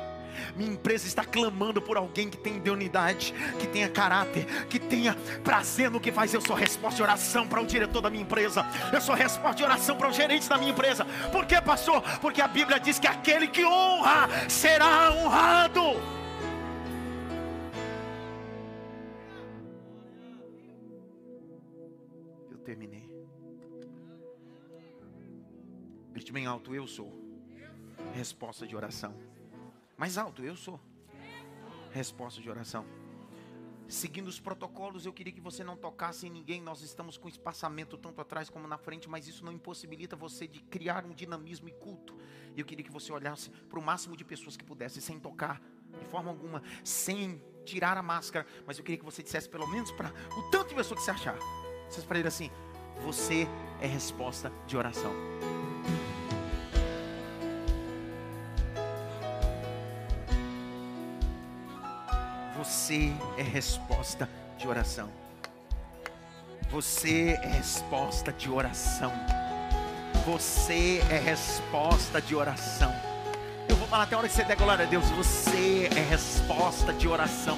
Minha 0.57 0.73
empresa 0.73 1.07
está 1.07 1.25
clamando 1.25 1.81
por 1.81 1.97
alguém 1.97 2.29
que 2.29 2.37
tem 2.37 2.57
ideunidade, 2.57 3.35
que 3.59 3.67
tenha 3.67 3.89
caráter, 3.89 4.45
que 4.67 4.79
tenha 4.79 5.15
prazer 5.43 5.91
no 5.91 6.01
que 6.01 6.13
faz. 6.13 6.33
Eu 6.33 6.41
sou 6.41 6.55
resposta 6.55 6.97
de 6.97 7.03
oração 7.03 7.47
para 7.47 7.61
o 7.61 7.67
diretor 7.67 8.01
da 8.01 8.11
minha 8.11 8.23
empresa. 8.23 8.65
Eu 8.93 9.01
sou 9.01 9.15
resposta 9.15 9.57
de 9.57 9.65
oração 9.65 9.97
para 9.97 10.09
os 10.09 10.17
gerentes 10.17 10.49
da 10.49 10.59
minha 10.59 10.71
empresa. 10.71 11.05
Por 11.33 11.47
que, 11.47 11.61
pastor? 11.61 12.03
Porque 12.21 12.41
a 12.41 12.49
Bíblia 12.49 12.79
diz 12.79 12.99
que 12.99 13.07
aquele 13.07 13.49
que 13.49 13.65
honra 13.65 14.29
será 14.49 15.13
honrado. 15.13 15.81
Eu 22.51 22.59
terminei. 22.65 23.09
Grite 26.13 26.33
bem 26.33 26.47
alto, 26.47 26.75
eu 26.75 26.87
sou 26.87 27.28
Resposta 28.19 28.67
de 28.67 28.75
oração. 28.75 29.15
Mais 29.97 30.19
alto, 30.19 30.43
eu 30.43 30.57
sou. 30.57 30.81
Resposta 31.93 32.43
de 32.43 32.51
oração. 32.51 32.85
Seguindo 33.87 34.27
os 34.27 34.41
protocolos, 34.41 35.07
eu 35.07 35.13
queria 35.13 35.33
que 35.33 35.41
você 35.41 35.63
não 35.63 35.77
tocasse 35.77 36.27
em 36.27 36.31
ninguém. 36.31 36.61
Nós 36.61 36.83
estamos 36.83 37.17
com 37.17 37.29
espaçamento 37.29 37.97
tanto 37.97 38.21
atrás 38.21 38.51
como 38.51 38.67
na 38.67 38.77
frente, 38.77 39.09
mas 39.09 39.29
isso 39.29 39.45
não 39.45 39.53
impossibilita 39.53 40.17
você 40.17 40.49
de 40.49 40.59
criar 40.59 41.07
um 41.07 41.15
dinamismo 41.15 41.69
e 41.69 41.73
culto. 41.73 42.19
Eu 42.57 42.65
queria 42.65 42.85
que 42.85 42.91
você 42.91 43.13
olhasse 43.13 43.51
para 43.51 43.79
o 43.79 43.83
máximo 43.83 44.17
de 44.17 44.25
pessoas 44.25 44.57
que 44.57 44.65
pudesse, 44.65 45.01
sem 45.01 45.21
tocar, 45.21 45.63
de 46.01 46.07
forma 46.07 46.29
alguma, 46.29 46.61
sem 46.83 47.41
tirar 47.65 47.97
a 47.97 48.03
máscara. 48.03 48.45
Mas 48.67 48.79
eu 48.79 48.85
queria 48.85 48.99
que 48.99 49.05
você 49.05 49.23
dissesse, 49.23 49.49
pelo 49.49 49.69
menos 49.69 49.93
para 49.93 50.13
o 50.37 50.51
tanto 50.51 50.71
de 50.71 50.75
pessoa 50.75 50.99
que 50.99 51.05
você 51.05 51.13
achar. 51.13 51.39
Vocês 51.89 52.05
para 52.05 52.19
ele 52.19 52.27
assim: 52.27 52.51
Você 53.05 53.47
é 53.81 53.87
resposta 53.87 54.53
de 54.67 54.77
oração. 54.77 55.13
Você 62.69 63.15
é 63.39 63.43
resposta 63.43 64.29
de 64.59 64.69
oração. 64.69 65.11
Você 66.69 67.31
é 67.43 67.47
resposta 67.47 68.31
de 68.31 68.51
oração. 68.51 69.11
Você 70.27 70.99
é 71.11 71.17
resposta 71.17 72.21
de 72.21 72.35
oração. 72.35 72.93
Eu 73.71 73.75
vou 73.77 73.89
falar 73.89 74.03
até 74.03 74.15
a 74.15 74.19
hora 74.19 74.29
que 74.29 74.35
você 74.35 74.45
der 74.45 74.55
glória 74.55 74.85
a 74.85 74.89
Deus. 74.89 75.09
Você 75.13 75.87
é 75.87 76.01
resposta 76.11 76.93
de 76.93 77.09
oração. 77.09 77.57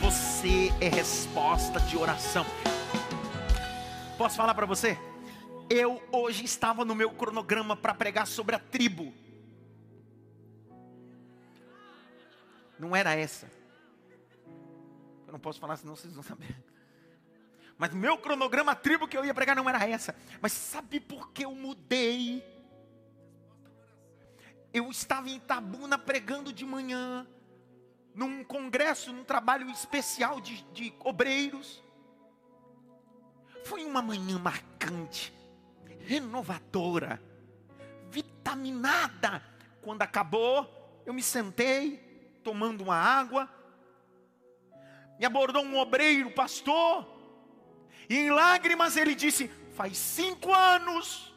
Você 0.00 0.72
é 0.80 0.88
resposta 0.88 1.78
de 1.78 1.96
oração. 1.96 2.44
Posso 4.18 4.36
falar 4.36 4.54
para 4.54 4.66
você? 4.66 4.98
Eu 5.70 6.02
hoje 6.10 6.44
estava 6.44 6.84
no 6.84 6.96
meu 6.96 7.12
cronograma 7.12 7.76
para 7.76 7.94
pregar 7.94 8.26
sobre 8.26 8.56
a 8.56 8.58
tribo. 8.58 9.14
Não 12.76 12.96
era 12.96 13.14
essa. 13.14 13.57
Eu 15.28 15.32
não 15.32 15.38
posso 15.38 15.60
falar, 15.60 15.76
senão 15.76 15.94
vocês 15.94 16.14
vão 16.14 16.22
saber. 16.22 16.56
Mas 17.76 17.92
meu 17.92 18.16
cronograma, 18.16 18.74
tribo 18.74 19.06
que 19.06 19.16
eu 19.16 19.26
ia 19.26 19.34
pregar 19.34 19.54
não 19.54 19.68
era 19.68 19.86
essa. 19.86 20.16
Mas 20.40 20.52
sabe 20.52 20.98
por 20.98 21.30
que 21.32 21.44
eu 21.44 21.54
mudei? 21.54 22.42
Eu 24.72 24.90
estava 24.90 25.28
em 25.28 25.36
Itabuna 25.36 25.98
pregando 25.98 26.50
de 26.50 26.64
manhã, 26.64 27.26
num 28.14 28.42
congresso, 28.42 29.12
num 29.12 29.22
trabalho 29.22 29.68
especial 29.70 30.40
de, 30.40 30.62
de 30.72 30.94
obreiros. 31.00 31.84
Foi 33.66 33.84
uma 33.84 34.00
manhã 34.00 34.38
marcante, 34.38 35.30
renovadora, 36.00 37.22
vitaminada. 38.10 39.42
Quando 39.82 40.00
acabou, 40.00 41.02
eu 41.04 41.12
me 41.12 41.22
sentei, 41.22 42.40
tomando 42.42 42.82
uma 42.82 42.96
água, 42.96 43.57
me 45.18 45.26
abordou 45.26 45.62
um 45.64 45.76
obreiro, 45.76 46.30
pastor, 46.30 47.06
E 48.08 48.16
em 48.16 48.30
lágrimas 48.30 48.96
ele 48.96 49.14
disse: 49.14 49.50
Faz 49.74 49.98
cinco 49.98 50.52
anos 50.52 51.34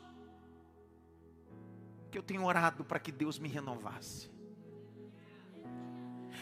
que 2.09 2.17
eu 2.17 2.23
tenho 2.23 2.45
orado 2.45 2.83
para 2.85 2.99
que 2.99 3.11
Deus 3.11 3.37
me 3.37 3.49
renovasse. 3.49 4.29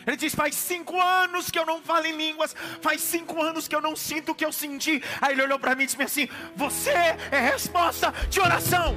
Ele 0.05 0.17
diz: 0.17 0.36
Faz 0.36 0.55
cinco 0.55 1.00
anos 1.00 1.50
que 1.50 1.58
eu 1.58 1.65
não 1.65 1.81
falo 1.81 2.05
em 2.05 2.15
línguas, 2.15 2.53
faz 2.81 3.01
cinco 3.01 3.41
anos 3.41 3.67
que 3.67 3.75
eu 3.75 3.81
não 3.81 3.96
sinto 3.96 4.31
o 4.31 4.36
que 4.36 4.46
eu 4.46 4.51
senti. 4.51 5.01
Aí 5.22 5.34
ele 5.34 5.43
olhou 5.43 5.60
para 5.60 5.75
mim 5.75 5.84
e 5.84 5.86
disse 5.88 6.01
assim: 6.01 6.29
Você 6.55 6.91
é 6.91 7.39
resposta 7.39 8.12
de 8.29 8.39
oração. 8.39 8.96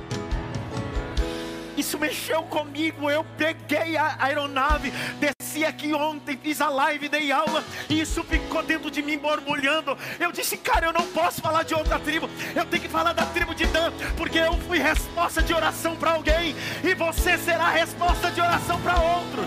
Isso 1.76 1.98
mexeu 1.98 2.42
comigo. 2.44 3.10
Eu 3.10 3.24
peguei 3.36 3.96
a 3.96 4.16
aeronave, 4.18 4.92
desci 5.18 5.64
aqui 5.64 5.92
ontem, 5.94 6.36
fiz 6.36 6.60
a 6.60 6.68
live, 6.68 7.08
dei 7.08 7.30
aula, 7.32 7.64
e 7.88 8.00
isso 8.00 8.22
ficou 8.24 8.62
dentro 8.62 8.90
de 8.90 9.02
mim 9.02 9.18
borbulhando. 9.18 9.96
Eu 10.18 10.32
disse, 10.32 10.56
cara, 10.56 10.86
eu 10.86 10.92
não 10.92 11.06
posso 11.08 11.40
falar 11.40 11.62
de 11.62 11.74
outra 11.74 11.98
tribo, 11.98 12.28
eu 12.54 12.64
tenho 12.66 12.82
que 12.82 12.88
falar 12.88 13.12
da 13.12 13.26
tribo 13.26 13.54
de 13.54 13.66
Dan, 13.66 13.92
porque 14.16 14.38
eu 14.38 14.56
fui 14.68 14.78
resposta 14.78 15.42
de 15.42 15.52
oração 15.52 15.96
para 15.96 16.12
alguém, 16.12 16.54
e 16.82 16.94
você 16.94 17.38
será 17.38 17.70
resposta 17.70 18.30
de 18.30 18.40
oração 18.40 18.80
para 18.80 19.00
outro. 19.00 19.42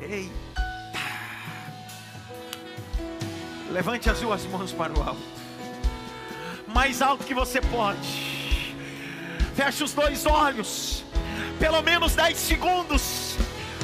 Ei. 0.00 0.41
Levante 3.72 4.10
as 4.10 4.20
duas 4.20 4.44
mãos 4.44 4.70
para 4.70 4.92
o 4.92 5.02
alto. 5.02 5.22
Mais 6.66 7.00
alto 7.00 7.24
que 7.24 7.32
você 7.32 7.58
pode. 7.58 8.76
Feche 9.56 9.82
os 9.82 9.94
dois 9.94 10.26
olhos. 10.26 11.02
Pelo 11.58 11.80
menos 11.80 12.14
10 12.14 12.36
segundos. 12.36 13.34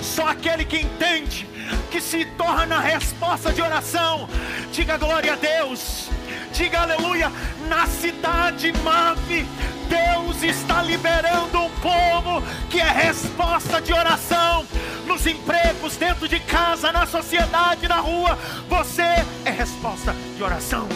Só 0.03 0.29
aquele 0.29 0.67
que 0.67 0.77
entende 0.77 1.49
que 1.91 2.03
se 2.03 2.27
torna 2.37 2.79
resposta 2.81 3.51
de 3.51 3.63
oração. 3.63 4.29
Diga 4.73 4.99
glória 4.99 5.33
a 5.33 5.37
Deus. 5.37 6.11
Diga 6.59 6.81
aleluia. 6.81 7.31
Na 7.69 7.87
cidade 7.87 8.73
Mave, 8.83 9.47
Deus 9.89 10.43
está 10.43 10.83
liberando 10.83 11.57
um 11.57 11.71
povo 11.71 12.43
que 12.69 12.81
é 12.81 12.91
resposta 12.91 13.81
de 13.81 13.93
oração 13.93 14.67
nos 15.07 15.25
empregos, 15.25 15.97
dentro 15.97 16.27
de 16.27 16.41
casa, 16.41 16.91
na 16.91 17.07
sociedade, 17.07 17.87
na 17.87 18.01
rua. 18.01 18.37
Você 18.69 19.25
é 19.45 19.51
resposta 19.51 20.13
de 20.37 20.43
oração. 20.43 20.89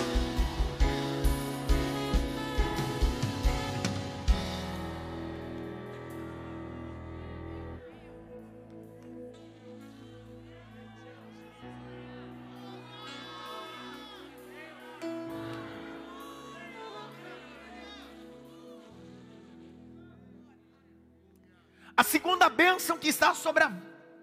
A 21.97 22.03
segunda 22.03 22.49
bênção 22.49 22.99
que 22.99 23.09
está 23.09 23.35
sobre 23.35 23.65
a 23.65 23.73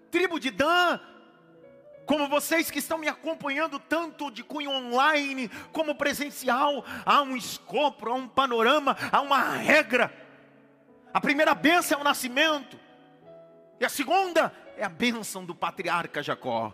tribo 0.09 0.39
de 0.39 0.49
Dan, 0.49 0.99
como 2.05 2.27
vocês 2.27 2.71
que 2.71 2.79
estão 2.79 2.97
me 2.97 3.07
acompanhando 3.07 3.77
tanto 3.77 4.31
de 4.31 4.43
cunho 4.43 4.71
online 4.71 5.49
como 5.71 5.93
presencial, 5.93 6.83
há 7.05 7.21
um 7.21 7.35
escopo, 7.35 8.09
há 8.09 8.15
um 8.15 8.27
panorama, 8.27 8.97
há 9.11 9.21
uma 9.21 9.39
regra. 9.39 10.11
A 11.13 11.21
primeira 11.21 11.53
bênção 11.53 11.99
é 11.99 12.01
o 12.01 12.03
nascimento, 12.03 12.79
e 13.79 13.85
a 13.85 13.89
segunda 13.89 14.51
é 14.75 14.83
a 14.83 14.89
bênção 14.89 15.45
do 15.45 15.55
patriarca 15.55 16.23
Jacó. 16.23 16.73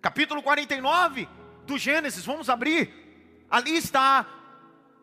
Capítulo 0.00 0.42
49 0.42 1.28
do 1.66 1.78
Gênesis, 1.78 2.24
vamos 2.24 2.50
abrir. 2.50 3.46
Ali 3.50 3.76
está 3.76 4.26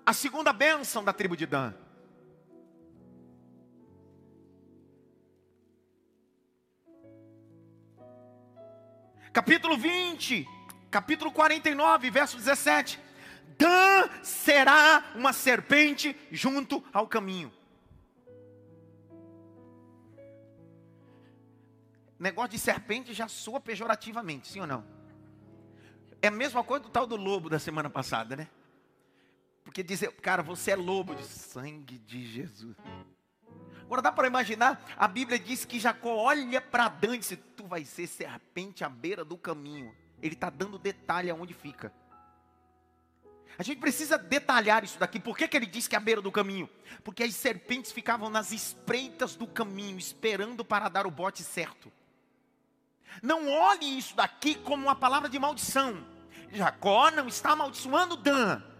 a 0.05 0.13
segunda 0.13 0.51
bênção 0.51 1.03
da 1.03 1.13
tribo 1.13 1.37
de 1.37 1.45
Dan. 1.45 1.73
Capítulo 9.33 9.77
20, 9.77 10.47
capítulo 10.89 11.31
49, 11.31 12.09
verso 12.09 12.35
17. 12.35 12.99
Dan 13.57 14.09
será 14.23 15.11
uma 15.15 15.31
serpente 15.31 16.15
junto 16.31 16.83
ao 16.91 17.07
caminho. 17.07 17.51
Negócio 22.19 22.51
de 22.51 22.59
serpente 22.59 23.13
já 23.13 23.27
soa 23.27 23.59
pejorativamente, 23.59 24.47
sim 24.47 24.59
ou 24.59 24.67
não? 24.67 24.85
É 26.21 26.27
a 26.27 26.31
mesma 26.31 26.63
coisa 26.63 26.83
do 26.83 26.89
tal 26.89 27.07
do 27.07 27.15
lobo 27.15 27.49
da 27.49 27.57
semana 27.57 27.89
passada, 27.89 28.35
né? 28.35 28.47
Porque 29.63 29.81
dizer, 29.81 30.11
cara, 30.17 30.43
você 30.43 30.71
é 30.71 30.75
lobo 30.75 31.15
de 31.15 31.23
sangue 31.23 31.97
de 31.97 32.25
Jesus. 32.31 32.75
Agora 33.91 34.03
dá 34.03 34.11
para 34.13 34.25
imaginar, 34.25 34.81
a 34.95 35.05
Bíblia 35.05 35.37
diz 35.37 35.65
que 35.65 35.77
Jacó 35.77 36.15
olha 36.15 36.61
para 36.61 36.87
Dan 36.87 37.15
e 37.15 37.17
diz: 37.17 37.37
Tu 37.57 37.67
vai 37.67 37.83
ser 37.83 38.07
serpente 38.07 38.85
à 38.85 38.89
beira 38.89 39.25
do 39.25 39.35
caminho. 39.35 39.93
Ele 40.21 40.33
está 40.33 40.49
dando 40.49 40.79
detalhe 40.79 41.29
aonde 41.29 41.53
fica. 41.53 41.91
A 43.59 43.63
gente 43.63 43.81
precisa 43.81 44.17
detalhar 44.17 44.81
isso 44.85 44.97
daqui. 44.97 45.19
Por 45.19 45.37
que, 45.37 45.45
que 45.45 45.57
ele 45.57 45.65
diz 45.65 45.89
que 45.89 45.95
é 45.95 45.97
à 45.97 45.99
beira 45.99 46.21
do 46.21 46.31
caminho? 46.31 46.69
Porque 47.03 47.21
as 47.21 47.35
serpentes 47.35 47.91
ficavam 47.91 48.29
nas 48.29 48.53
espreitas 48.53 49.35
do 49.35 49.45
caminho, 49.45 49.97
esperando 49.97 50.63
para 50.63 50.87
dar 50.87 51.05
o 51.05 51.11
bote 51.11 51.43
certo. 51.43 51.91
Não 53.21 53.49
olhe 53.49 53.97
isso 53.97 54.15
daqui 54.15 54.55
como 54.55 54.83
uma 54.85 54.95
palavra 54.95 55.27
de 55.27 55.37
maldição. 55.37 56.07
Jacó 56.49 57.11
não 57.11 57.27
está 57.27 57.51
amaldiçoando 57.51 58.15
Dan. 58.15 58.70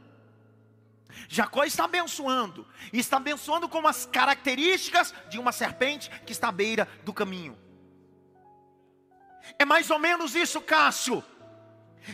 Jacó 1.28 1.64
está 1.64 1.86
abençoando, 1.86 2.68
e 2.92 3.00
está 3.00 3.18
abençoando 3.18 3.68
com 3.68 3.88
as 3.88 4.06
características 4.06 5.14
de 5.30 5.40
uma 5.40 5.52
serpente 5.52 6.10
que 6.26 6.32
está 6.32 6.50
à 6.50 6.52
beira 6.52 6.88
do 7.04 7.14
caminho. 7.14 7.58
É 9.58 9.66
mais 9.66 9.90
ou 9.90 10.00
menos 10.00 10.36
isso, 10.36 10.62
Cássio. 10.62 11.24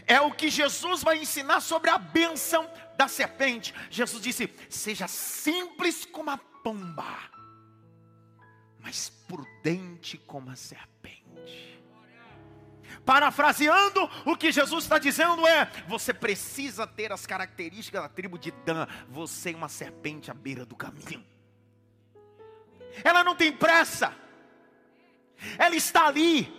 É 0.06 0.20
o 0.20 0.32
que 0.32 0.50
Jesus 0.50 1.02
vai 1.02 1.18
ensinar 1.18 1.62
sobre 1.62 1.90
a 1.90 1.98
bênção 1.98 2.70
da 2.98 3.08
serpente. 3.08 3.74
Jesus 3.90 4.22
disse: 4.22 4.54
seja 4.70 5.08
simples 5.08 6.06
como 6.06 6.30
a 6.30 6.38
pomba, 6.38 7.18
mas 8.80 9.10
prudente 9.28 10.18
como 10.18 10.50
a 10.50 10.56
serpente. 10.56 11.82
Parafraseando, 13.06 14.10
o 14.26 14.36
que 14.36 14.52
Jesus 14.52 14.84
está 14.84 14.98
dizendo 14.98 15.48
é: 15.48 15.66
você 15.88 16.14
precisa 16.14 16.86
ter 16.86 17.12
as 17.12 17.26
características 17.26 18.02
da 18.02 18.10
tribo 18.10 18.38
de 18.38 18.52
Dan. 18.52 18.88
Você 19.10 19.52
é 19.52 19.56
uma 19.56 19.70
serpente 19.70 20.30
à 20.32 20.34
beira 20.34 20.66
do 20.66 20.76
caminho. 20.76 21.24
Ela 23.04 23.24
não 23.24 23.36
tem 23.36 23.52
pressa. 23.52 24.14
Ela 25.58 25.76
está 25.76 26.08
ali. 26.08 26.54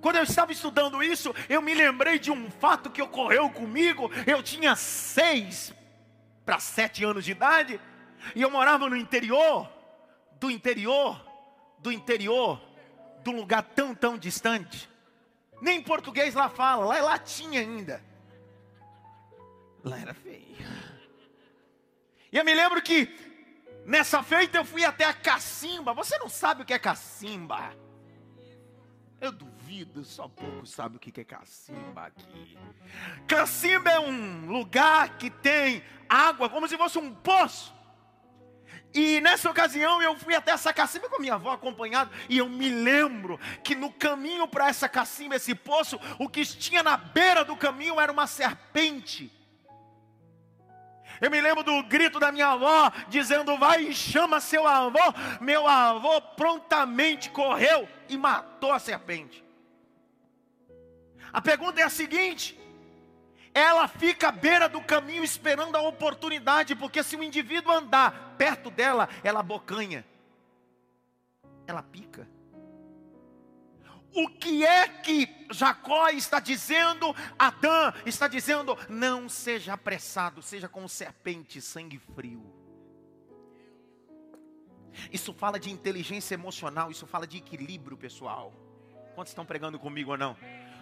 Quando 0.00 0.16
eu 0.16 0.22
estava 0.22 0.52
estudando 0.52 1.02
isso, 1.02 1.34
eu 1.48 1.62
me 1.62 1.74
lembrei 1.74 2.18
de 2.18 2.30
um 2.30 2.50
fato 2.50 2.90
que 2.90 3.02
ocorreu 3.02 3.48
comigo. 3.50 4.10
Eu 4.26 4.42
tinha 4.42 4.76
seis 4.76 5.74
para 6.44 6.58
sete 6.58 7.04
anos 7.04 7.24
de 7.24 7.32
idade 7.32 7.80
e 8.34 8.42
eu 8.42 8.50
morava 8.50 8.88
no 8.88 8.96
interior, 8.96 9.68
do 10.38 10.50
interior, 10.50 11.20
do 11.78 11.90
interior, 11.90 12.60
de 13.26 13.30
um 13.30 13.36
lugar 13.36 13.62
tão 13.62 13.92
tão 13.92 14.16
distante. 14.16 14.88
Nem 15.60 15.82
português 15.82 16.34
lá 16.34 16.48
fala, 16.48 16.84
lá 16.84 16.98
é 16.98 17.02
latim 17.02 17.56
ainda. 17.56 18.00
Lá 19.82 19.98
era 19.98 20.14
feio. 20.14 20.56
E 22.30 22.38
eu 22.38 22.44
me 22.44 22.54
lembro 22.54 22.80
que 22.80 23.12
nessa 23.84 24.22
feita 24.22 24.58
eu 24.58 24.64
fui 24.64 24.84
até 24.84 25.04
a 25.04 25.12
cacimba. 25.12 25.92
Você 25.92 26.16
não 26.18 26.28
sabe 26.28 26.62
o 26.62 26.64
que 26.64 26.72
é 26.72 26.78
cacimba? 26.78 27.74
Eu 29.20 29.32
duvido, 29.32 30.04
só 30.04 30.28
pouco 30.28 30.64
sabe 30.64 30.96
o 30.96 31.00
que 31.00 31.20
é 31.20 31.24
cacimba 31.24 32.06
aqui. 32.06 32.56
Cacimba 33.26 33.90
é 33.90 33.98
um 33.98 34.46
lugar 34.46 35.16
que 35.18 35.30
tem 35.30 35.82
água, 36.08 36.48
como 36.48 36.68
se 36.68 36.76
fosse 36.76 36.98
um 36.98 37.12
poço. 37.12 37.74
E 38.96 39.20
nessa 39.20 39.50
ocasião 39.50 40.00
eu 40.00 40.16
fui 40.16 40.34
até 40.34 40.52
essa 40.52 40.72
cacimba 40.72 41.10
com 41.10 41.20
minha 41.20 41.34
avó 41.34 41.50
acompanhado. 41.52 42.10
E 42.30 42.38
eu 42.38 42.48
me 42.48 42.70
lembro 42.70 43.38
que 43.62 43.74
no 43.74 43.92
caminho 43.92 44.48
para 44.48 44.68
essa 44.68 44.88
cacimba, 44.88 45.36
esse 45.36 45.54
poço, 45.54 46.00
o 46.18 46.30
que 46.30 46.46
tinha 46.46 46.82
na 46.82 46.96
beira 46.96 47.44
do 47.44 47.54
caminho 47.54 48.00
era 48.00 48.10
uma 48.10 48.26
serpente. 48.26 49.30
Eu 51.20 51.30
me 51.30 51.38
lembro 51.42 51.62
do 51.62 51.82
grito 51.82 52.18
da 52.18 52.32
minha 52.32 52.48
avó 52.48 52.90
dizendo: 53.08 53.58
Vai 53.58 53.82
e 53.82 53.94
chama 53.94 54.40
seu 54.40 54.66
avô. 54.66 54.98
Meu 55.42 55.68
avô 55.68 56.18
prontamente 56.34 57.28
correu 57.28 57.86
e 58.08 58.16
matou 58.16 58.72
a 58.72 58.78
serpente. 58.78 59.44
A 61.30 61.42
pergunta 61.42 61.82
é 61.82 61.84
a 61.84 61.90
seguinte: 61.90 62.58
ela 63.56 63.88
fica 63.88 64.28
à 64.28 64.32
beira 64.32 64.68
do 64.68 64.82
caminho 64.82 65.24
esperando 65.24 65.76
a 65.76 65.80
oportunidade, 65.80 66.76
porque 66.76 67.02
se 67.02 67.16
o 67.16 67.22
indivíduo 67.22 67.72
andar 67.72 68.34
perto 68.36 68.70
dela, 68.70 69.08
ela 69.24 69.42
bocanha. 69.42 70.04
ela 71.66 71.82
pica. 71.82 72.28
O 74.12 74.28
que 74.28 74.64
é 74.64 74.86
que 74.86 75.46
Jacó 75.50 76.10
está 76.10 76.38
dizendo? 76.38 77.16
Adão 77.38 77.94
está 78.04 78.28
dizendo: 78.28 78.76
não 78.90 79.26
seja 79.26 79.72
apressado, 79.72 80.42
seja 80.42 80.68
como 80.68 80.86
serpente, 80.86 81.62
sangue 81.62 81.98
frio. 82.14 82.52
Isso 85.10 85.32
fala 85.32 85.58
de 85.58 85.70
inteligência 85.70 86.34
emocional, 86.34 86.90
isso 86.90 87.06
fala 87.06 87.26
de 87.26 87.38
equilíbrio 87.38 87.96
pessoal. 87.96 88.52
Quantos 89.14 89.30
estão 89.30 89.46
pregando 89.46 89.78
comigo 89.78 90.10
ou 90.10 90.18
não? 90.18 90.36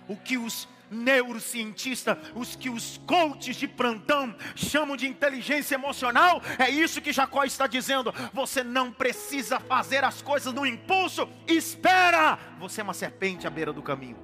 O 0.08 0.16
que 0.16 0.36
os 0.36 0.68
neurocientistas, 0.90 2.16
os 2.34 2.54
que 2.54 2.70
os 2.70 3.00
coaches 3.06 3.56
de 3.56 3.66
plantão 3.66 4.34
chamam 4.54 4.96
de 4.96 5.06
inteligência 5.06 5.74
emocional, 5.74 6.40
é 6.58 6.70
isso 6.70 7.00
que 7.00 7.12
Jacó 7.12 7.44
está 7.44 7.66
dizendo. 7.66 8.14
Você 8.32 8.62
não 8.62 8.92
precisa 8.92 9.58
fazer 9.58 10.04
as 10.04 10.22
coisas 10.22 10.52
no 10.52 10.64
impulso, 10.64 11.28
espera. 11.46 12.38
Você 12.58 12.80
é 12.80 12.84
uma 12.84 12.94
serpente 12.94 13.46
à 13.46 13.50
beira 13.50 13.72
do 13.72 13.82
caminho. 13.82 14.18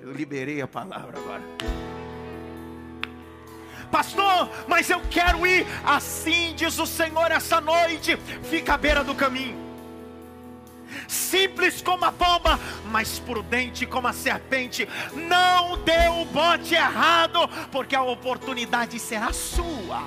Eu 0.00 0.12
liberei 0.12 0.60
a 0.60 0.68
palavra 0.68 1.18
agora. 1.18 1.42
Pastor, 3.90 4.50
mas 4.66 4.90
eu 4.90 5.00
quero 5.08 5.46
ir, 5.46 5.64
assim 5.84 6.54
diz 6.56 6.78
o 6.78 6.86
Senhor 6.86 7.30
essa 7.30 7.60
noite. 7.60 8.16
Fica 8.42 8.74
à 8.74 8.78
beira 8.78 9.04
do 9.04 9.14
caminho 9.14 9.65
simples 11.08 11.82
como 11.82 12.04
a 12.04 12.12
pomba, 12.12 12.58
mas 12.90 13.18
prudente 13.18 13.86
como 13.86 14.08
a 14.08 14.12
serpente. 14.12 14.88
Não 15.14 15.82
dê 15.82 16.08
o 16.08 16.24
bote 16.26 16.74
errado, 16.74 17.40
porque 17.70 17.94
a 17.94 18.02
oportunidade 18.02 18.98
será 18.98 19.32
sua. 19.32 20.02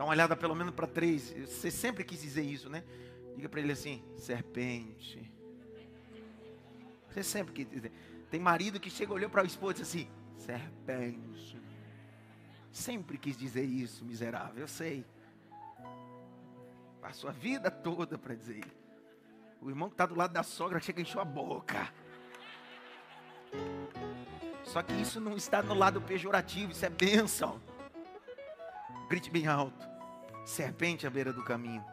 Dá 0.00 0.04
uma 0.04 0.12
olhada 0.12 0.34
pelo 0.34 0.54
menos 0.54 0.74
para 0.74 0.86
três. 0.86 1.30
Você 1.46 1.70
sempre 1.70 2.02
quis 2.04 2.22
dizer 2.22 2.42
isso, 2.42 2.70
né? 2.70 2.82
Diga 3.36 3.50
para 3.50 3.60
ele 3.60 3.72
assim: 3.72 4.02
serpente. 4.16 5.30
Você 7.10 7.22
sempre 7.22 7.52
quis 7.52 7.68
dizer. 7.68 7.92
Tem 8.30 8.40
marido 8.40 8.80
que 8.80 8.88
chega, 8.88 9.12
olhou 9.12 9.28
para 9.28 9.42
o 9.42 9.46
esposo 9.46 9.72
e 9.72 9.82
disse 9.82 9.98
assim: 9.98 10.08
serpente. 10.38 11.59
Sempre 12.72 13.18
quis 13.18 13.36
dizer 13.36 13.64
isso, 13.64 14.04
miserável, 14.04 14.62
eu 14.62 14.68
sei. 14.68 15.04
Passou 17.00 17.28
a 17.28 17.32
vida 17.32 17.70
toda 17.70 18.16
para 18.16 18.34
dizer. 18.34 18.64
O 19.60 19.68
irmão 19.68 19.88
que 19.88 19.94
está 19.94 20.06
do 20.06 20.14
lado 20.14 20.32
da 20.32 20.42
sogra 20.42 20.80
chega 20.80 21.00
e 21.00 21.02
encheu 21.02 21.20
a 21.20 21.24
boca. 21.24 21.92
Só 24.64 24.82
que 24.82 24.92
isso 24.94 25.20
não 25.20 25.36
está 25.36 25.62
no 25.62 25.74
lado 25.74 26.00
pejorativo, 26.00 26.72
isso 26.72 26.86
é 26.86 26.88
bênção. 26.90 27.60
Grite 29.08 29.30
bem 29.30 29.46
alto. 29.48 29.88
Serpente 30.44 31.06
à 31.06 31.10
beira 31.10 31.32
do 31.32 31.42
caminho. 31.42 31.84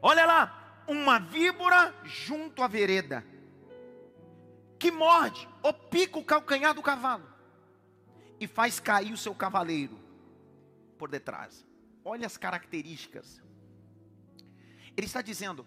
Olha 0.00 0.24
lá, 0.24 0.82
uma 0.86 1.20
víbora 1.20 1.94
junto 2.04 2.62
à 2.62 2.66
vereda, 2.66 3.24
que 4.78 4.90
morde 4.90 5.48
ou 5.62 5.72
pica 5.72 6.18
o 6.18 6.24
calcanhar 6.24 6.74
do 6.74 6.82
cavalo 6.82 7.31
e 8.42 8.46
faz 8.48 8.80
cair 8.80 9.12
o 9.12 9.16
seu 9.16 9.32
cavaleiro 9.36 9.96
por 10.98 11.08
detrás. 11.08 11.64
Olha 12.04 12.26
as 12.26 12.36
características. 12.36 13.40
Ele 14.96 15.06
está 15.06 15.22
dizendo: 15.22 15.64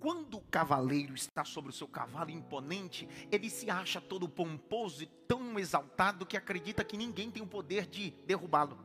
quando 0.00 0.38
o 0.38 0.40
cavaleiro 0.40 1.14
está 1.14 1.44
sobre 1.44 1.68
o 1.68 1.74
seu 1.74 1.86
cavalo 1.86 2.30
imponente, 2.30 3.06
ele 3.30 3.50
se 3.50 3.68
acha 3.68 4.00
todo 4.00 4.26
pomposo 4.26 5.02
e 5.02 5.06
tão 5.28 5.58
exaltado 5.58 6.24
que 6.24 6.34
acredita 6.34 6.82
que 6.82 6.96
ninguém 6.96 7.30
tem 7.30 7.42
o 7.42 7.46
poder 7.46 7.86
de 7.86 8.10
derrubá-lo. 8.26 8.78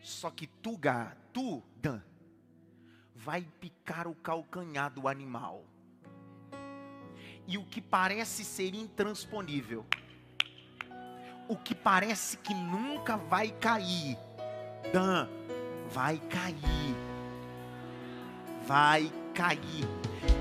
Só 0.00 0.30
que 0.30 0.46
tu, 0.46 0.78
tu, 1.32 1.60
Dan, 1.76 2.00
vai 3.16 3.42
picar 3.58 4.06
o 4.06 4.14
calcanhar 4.14 4.92
do 4.92 5.08
animal. 5.08 5.64
E 7.48 7.58
o 7.58 7.64
que 7.64 7.80
parece 7.80 8.44
ser 8.44 8.76
intransponível 8.76 9.84
o 11.50 11.56
que 11.56 11.74
parece 11.74 12.36
que 12.36 12.54
nunca 12.54 13.16
vai 13.16 13.50
cair, 13.50 14.16
Dan, 14.92 15.26
vai 15.90 16.16
cair. 16.30 16.96
Vai 18.64 19.12
cair. 19.34 19.84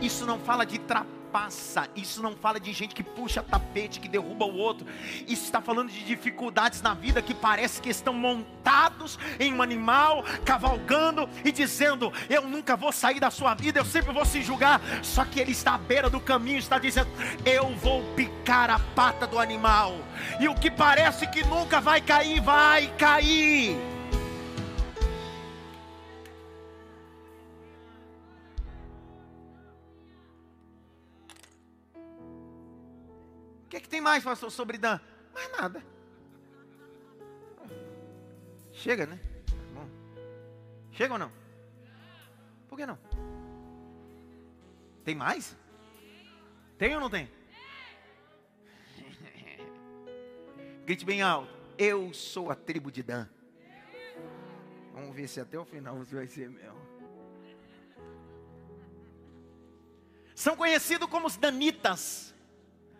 Isso 0.03 0.23
não 0.27 0.37
fala 0.37 0.67
de 0.67 0.77
trabalho 0.77 1.18
passa. 1.31 1.87
Isso 1.95 2.21
não 2.21 2.35
fala 2.35 2.59
de 2.59 2.71
gente 2.73 2.93
que 2.93 3.03
puxa 3.03 3.41
tapete, 3.41 3.99
que 3.99 4.07
derruba 4.07 4.45
o 4.45 4.57
outro. 4.57 4.85
Isso 5.27 5.43
está 5.43 5.61
falando 5.61 5.89
de 5.89 6.03
dificuldades 6.03 6.81
na 6.81 6.93
vida 6.93 7.21
que 7.21 7.33
parece 7.33 7.81
que 7.81 7.89
estão 7.89 8.13
montados 8.13 9.17
em 9.39 9.53
um 9.53 9.61
animal, 9.61 10.23
cavalgando 10.45 11.29
e 11.43 11.51
dizendo: 11.51 12.11
Eu 12.29 12.43
nunca 12.43 12.75
vou 12.75 12.91
sair 12.91 13.19
da 13.19 13.31
sua 13.31 13.53
vida, 13.53 13.79
eu 13.79 13.85
sempre 13.85 14.13
vou 14.13 14.25
se 14.25 14.41
julgar. 14.41 14.81
Só 15.03 15.25
que 15.25 15.39
ele 15.39 15.51
está 15.51 15.75
à 15.75 15.77
beira 15.77 16.09
do 16.09 16.19
caminho, 16.19 16.59
está 16.59 16.77
dizendo: 16.77 17.09
Eu 17.45 17.75
vou 17.75 18.03
picar 18.15 18.69
a 18.69 18.79
pata 18.79 19.25
do 19.25 19.39
animal. 19.39 19.95
E 20.39 20.47
o 20.47 20.55
que 20.55 20.69
parece 20.69 21.27
que 21.27 21.43
nunca 21.45 21.79
vai 21.79 22.01
cair, 22.01 22.41
vai 22.41 22.87
cair. 22.97 23.88
Mais, 34.09 34.23
pastor, 34.23 34.49
sobre 34.49 34.79
Dan? 34.79 34.99
Mais 35.33 35.51
nada. 35.51 35.83
Chega, 38.71 39.05
né? 39.05 39.19
Bom. 39.71 39.87
Chega 40.91 41.13
ou 41.13 41.19
não? 41.19 41.31
Por 42.67 42.75
que 42.75 42.87
não? 42.87 42.97
Tem 45.03 45.13
mais? 45.13 45.55
Tem 46.77 46.95
ou 46.95 47.01
não 47.01 47.09
tem? 47.09 47.29
Grite 50.85 51.05
bem 51.05 51.21
alto. 51.21 51.53
Eu 51.77 52.11
sou 52.11 52.49
a 52.49 52.55
tribo 52.55 52.91
de 52.91 53.03
Dan. 53.03 53.27
Vamos 54.91 55.15
ver 55.15 55.27
se 55.27 55.39
até 55.39 55.57
o 55.59 55.65
final 55.65 55.95
você 55.97 56.15
vai 56.15 56.25
ser 56.25 56.49
meu. 56.49 56.75
São 60.33 60.55
conhecidos 60.55 61.07
como 61.09 61.27
os 61.27 61.37
Danitas. 61.37 62.33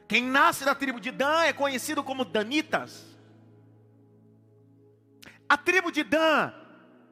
Quem 0.10 0.24
nasce 0.24 0.66
da 0.66 0.74
tribo 0.74 1.00
de 1.00 1.12
Dan 1.12 1.44
é 1.44 1.54
conhecido 1.54 2.04
como 2.04 2.26
Danitas. 2.26 3.16
A 5.48 5.56
tribo 5.56 5.92
de 5.92 6.04
Dan 6.04 6.52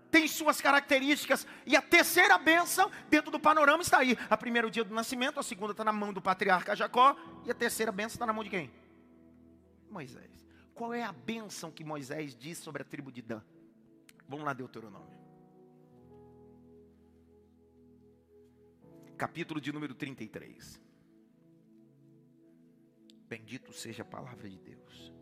tem 0.10 0.28
suas 0.28 0.60
características. 0.60 1.46
E 1.64 1.76
a 1.76 1.82
terceira 1.82 2.40
bênção 2.40 2.90
dentro 3.08 3.30
do 3.30 3.40
panorama 3.40 3.84
está 3.84 4.00
aí. 4.00 4.18
A 4.28 4.36
primeira 4.36 4.68
o 4.68 4.72
dia 4.72 4.84
do 4.84 4.96
nascimento, 4.96 5.40
a 5.40 5.44
segunda 5.44 5.74
está 5.74 5.84
na 5.84 5.94
mão 5.94 6.12
do 6.12 6.20
patriarca 6.20 6.76
Jacó. 6.76 7.16
E 7.46 7.52
a 7.52 7.54
terceira 7.54 7.92
bênção 7.92 8.16
está 8.16 8.26
na 8.26 8.34
mão 8.34 8.44
de 8.44 8.50
quem? 8.50 8.72
Moisés. 9.92 10.48
Qual 10.74 10.92
é 10.92 11.04
a 11.04 11.12
bênção 11.12 11.70
que 11.70 11.84
Moisés 11.84 12.36
diz 12.36 12.58
sobre 12.58 12.82
a 12.82 12.86
tribo 12.86 13.12
de 13.12 13.22
Dan? 13.22 13.44
Vamos 14.28 14.44
lá, 14.44 14.54
Deuteronômio. 14.54 15.16
Capítulo 19.16 19.62
de 19.62 19.72
número 19.72 19.94
33. 19.94 20.87
Bendito 23.28 23.74
seja 23.74 24.04
a 24.04 24.06
palavra 24.06 24.50
de 24.50 24.58
Deus. 24.58 25.14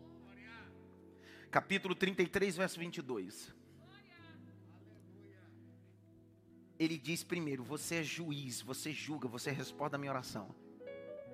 Capítulo 1.50 1.94
33, 1.94 2.56
verso 2.56 2.78
22. 2.78 3.54
Ele 6.78 6.98
diz 6.98 7.24
primeiro: 7.24 7.64
Você 7.64 7.96
é 7.96 8.02
juiz, 8.02 8.60
você 8.60 8.92
julga, 8.92 9.26
você 9.26 9.50
responde 9.50 9.94
a 9.94 9.98
minha 9.98 10.12
oração. 10.12 10.54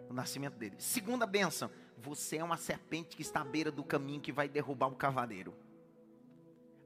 O 0.08 0.14
nascimento 0.14 0.56
dele. 0.56 0.76
Segunda 0.78 1.26
bênção: 1.26 1.70
Você 1.98 2.36
é 2.36 2.44
uma 2.44 2.56
serpente 2.56 3.16
que 3.16 3.22
está 3.22 3.40
à 3.40 3.44
beira 3.44 3.70
do 3.70 3.84
caminho 3.84 4.20
que 4.20 4.32
vai 4.32 4.48
derrubar 4.48 4.88
o 4.88 4.96
cavaleiro. 4.96 5.54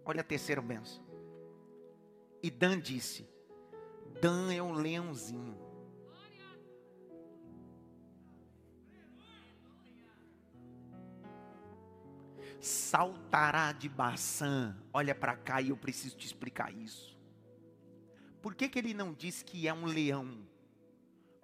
Olha 0.05 0.21
a 0.21 0.25
terceira 0.25 0.63
bênção. 0.63 1.05
E 2.43 2.51
Dan 2.51 2.81
disse: 2.81 3.29
Dan 4.21 4.53
é 4.53 4.63
um 4.63 4.73
leãozinho. 4.73 5.66
Saltará 12.61 13.73
de 13.73 13.89
Baçã. 13.89 14.77
Olha 14.93 15.15
para 15.15 15.37
cá 15.37 15.61
e 15.61 15.71
eu 15.71 15.77
preciso 15.77 16.17
te 16.17 16.27
explicar 16.27 16.73
isso. 16.73 17.17
Por 18.41 18.55
que, 18.55 18.69
que 18.69 18.79
ele 18.79 18.95
não 18.95 19.13
diz 19.13 19.43
que 19.43 19.67
é 19.67 19.75
um 19.75 19.87
leão? 19.87 20.47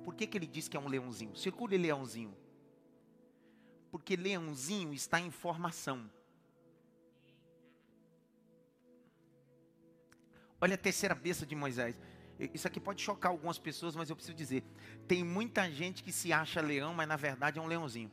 Por 0.05 0.15
que, 0.15 0.27
que 0.27 0.39
ele 0.39 0.47
diz 0.47 0.69
que 0.69 0.77
é 0.77 0.81
um 0.81 0.89
leãozinho? 0.89 1.35
Circule 1.37 1.77
leãozinho. 1.77 2.37
Porque 3.91 4.17
leãozinho 4.17 4.93
está 4.93 5.21
em 5.21 5.31
formação. 5.31 6.11
Olha 10.61 10.75
a 10.75 10.79
terceira 10.79 11.15
besta 11.15 11.45
de 11.45 11.57
Moisés. 11.57 11.99
Isso 12.39 12.67
aqui 12.67 12.81
pode 12.81 13.03
chocar 13.03 13.31
algumas 13.31 13.59
pessoas, 13.59 13.95
mas 13.95 14.09
eu 14.09 14.17
preciso 14.17 14.37
dizer: 14.37 14.65
tem 15.07 15.25
muita 15.25 15.71
gente 15.71 16.03
que 16.03 16.13
se 16.13 16.33
acha 16.33 16.61
leão, 16.61 16.95
mas 16.95 17.07
na 17.07 17.17
verdade 17.17 17.59
é 17.59 17.63
um 17.63 17.67
leãozinho. 17.67 18.11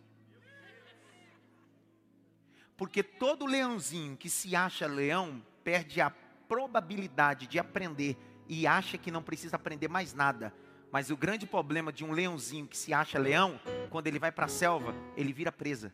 Porque 2.79 3.03
todo 3.03 3.45
leãozinho 3.45 4.15
que 4.15 4.29
se 4.29 4.55
acha 4.55 4.87
leão 4.87 5.43
perde 5.65 5.99
a 5.99 6.09
probabilidade 6.09 7.45
de 7.45 7.59
aprender 7.59 8.17
e 8.47 8.65
acha 8.65 8.97
que 8.97 9.11
não 9.11 9.21
precisa 9.21 9.57
aprender 9.57 9.89
mais 9.89 10.13
nada. 10.13 10.53
Mas 10.89 11.11
o 11.11 11.17
grande 11.17 11.45
problema 11.45 11.91
de 11.91 12.05
um 12.05 12.13
leãozinho 12.13 12.65
que 12.65 12.77
se 12.77 12.93
acha 12.93 13.19
leão, 13.19 13.59
quando 13.89 14.07
ele 14.07 14.17
vai 14.17 14.31
para 14.31 14.45
a 14.45 14.47
selva, 14.47 14.95
ele 15.17 15.33
vira 15.33 15.51
presa. 15.51 15.93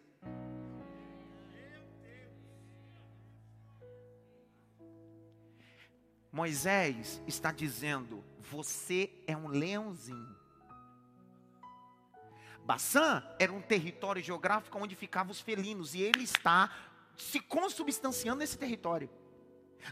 Moisés 6.32 7.20
está 7.26 7.52
dizendo: 7.52 8.24
Você 8.52 9.10
é 9.26 9.36
um 9.36 9.48
leãozinho. 9.48 10.36
Baçã 12.66 13.24
era 13.38 13.54
um 13.54 13.62
território 13.62 14.24
geográfico 14.24 14.80
onde 14.80 14.96
ficavam 14.96 15.32
os 15.32 15.40
felinos, 15.40 15.94
e 15.94 16.02
ele 16.02 16.24
está 16.24 16.72
se 17.16 17.40
consubstanciando 17.40 18.40
nesse 18.40 18.58
território. 18.58 19.08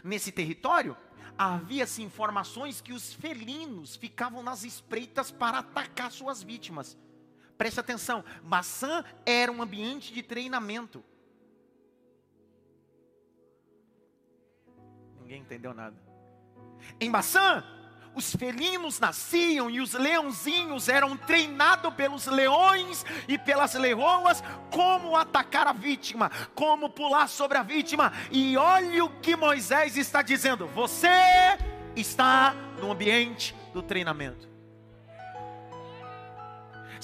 Nesse 0.02 0.32
território, 0.32 0.96
havia-se 1.38 2.02
informações 2.02 2.80
que 2.80 2.92
os 2.92 3.12
felinos 3.12 3.94
ficavam 3.94 4.42
nas 4.42 4.64
espreitas 4.64 5.30
para 5.30 5.58
atacar 5.60 6.10
suas 6.10 6.42
vítimas. 6.42 6.98
Preste 7.56 7.78
atenção, 7.78 8.24
Baçã 8.42 9.04
era 9.24 9.52
um 9.52 9.62
ambiente 9.62 10.12
de 10.12 10.22
treinamento. 10.22 11.04
Ninguém 15.20 15.42
entendeu 15.42 15.72
nada. 15.72 15.96
Em 17.00 17.08
Baçã, 17.08 17.64
os 18.14 18.34
felinos 18.34 19.00
nasciam 19.00 19.68
e 19.68 19.80
os 19.80 19.92
leãozinhos 19.92 20.88
eram 20.88 21.16
treinados 21.16 21.92
pelos 21.94 22.26
leões 22.26 23.04
e 23.26 23.36
pelas 23.36 23.74
leoas 23.74 24.42
como 24.70 25.16
atacar 25.16 25.66
a 25.66 25.72
vítima, 25.72 26.30
como 26.54 26.88
pular 26.88 27.28
sobre 27.28 27.58
a 27.58 27.62
vítima. 27.62 28.12
E 28.30 28.56
olha 28.56 29.04
o 29.04 29.10
que 29.20 29.36
Moisés 29.36 29.96
está 29.96 30.22
dizendo: 30.22 30.66
você 30.68 31.08
está 31.96 32.54
no 32.80 32.92
ambiente 32.92 33.54
do 33.72 33.82
treinamento. 33.82 34.53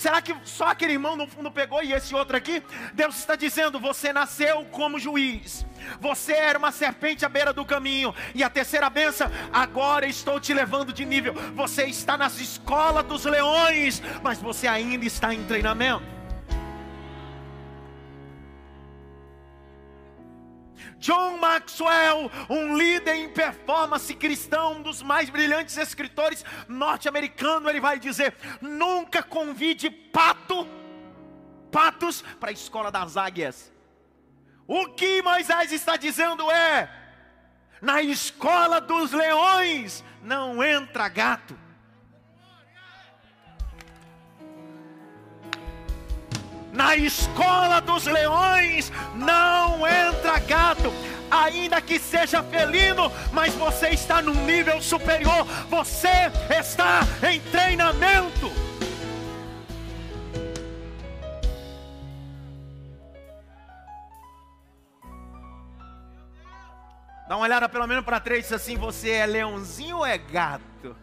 Será 0.00 0.22
que 0.22 0.34
só 0.44 0.68
aquele 0.68 0.94
irmão 0.94 1.14
no 1.14 1.26
fundo 1.26 1.52
pegou 1.52 1.82
e 1.82 1.92
esse 1.92 2.14
outro 2.14 2.34
aqui? 2.34 2.62
Deus 2.94 3.18
está 3.18 3.36
dizendo: 3.36 3.78
você 3.78 4.14
nasceu 4.14 4.64
como 4.70 4.98
juiz. 4.98 5.66
Você 6.00 6.32
era 6.32 6.58
uma 6.58 6.72
serpente 6.72 7.26
à 7.26 7.28
beira 7.28 7.52
do 7.52 7.66
caminho. 7.66 8.14
E 8.34 8.42
a 8.42 8.48
terceira 8.48 8.88
benção, 8.88 9.30
agora 9.52 10.06
estou 10.06 10.40
te 10.40 10.54
levando 10.54 10.90
de 10.90 11.04
nível. 11.04 11.34
Você 11.54 11.84
está 11.84 12.16
nas 12.16 12.40
escolas 12.40 13.04
dos 13.04 13.26
leões, 13.26 14.02
mas 14.22 14.38
você 14.38 14.66
ainda 14.66 15.04
está 15.04 15.34
em 15.34 15.44
treinamento. 15.44 16.19
John 21.00 21.38
Maxwell, 21.38 22.30
um 22.48 22.76
líder 22.76 23.14
em 23.16 23.28
performance 23.30 24.14
cristão, 24.14 24.74
um 24.74 24.82
dos 24.82 25.02
mais 25.02 25.30
brilhantes 25.30 25.76
escritores 25.78 26.44
norte-americanos, 26.68 27.68
ele 27.70 27.80
vai 27.80 27.98
dizer: 27.98 28.34
nunca 28.60 29.22
convide 29.22 29.88
pato, 29.90 30.68
patos 31.72 32.22
para 32.38 32.50
a 32.50 32.52
escola 32.52 32.92
das 32.92 33.16
águias. 33.16 33.72
O 34.66 34.88
que 34.88 35.22
Moisés 35.22 35.72
está 35.72 35.96
dizendo 35.96 36.50
é: 36.50 36.88
na 37.80 38.02
escola 38.02 38.78
dos 38.78 39.10
leões 39.10 40.04
não 40.22 40.62
entra 40.62 41.08
gato. 41.08 41.58
Na 46.72 46.96
escola 46.96 47.80
dos 47.80 48.06
leões 48.06 48.92
não 49.14 49.86
entra 49.86 50.38
gato, 50.38 50.92
ainda 51.30 51.80
que 51.80 51.98
seja 51.98 52.42
felino, 52.42 53.10
mas 53.32 53.54
você 53.54 53.88
está 53.88 54.22
num 54.22 54.44
nível 54.44 54.80
superior, 54.80 55.44
você 55.68 56.30
está 56.48 57.00
em 57.28 57.40
treinamento. 57.40 58.50
Dá 67.28 67.36
uma 67.36 67.44
olhada 67.44 67.68
pelo 67.68 67.86
menos 67.86 68.04
para 68.04 68.18
três 68.18 68.52
assim: 68.52 68.76
você 68.76 69.10
é 69.10 69.26
leãozinho 69.26 69.98
ou 69.98 70.06
é 70.06 70.18
gato? 70.18 70.96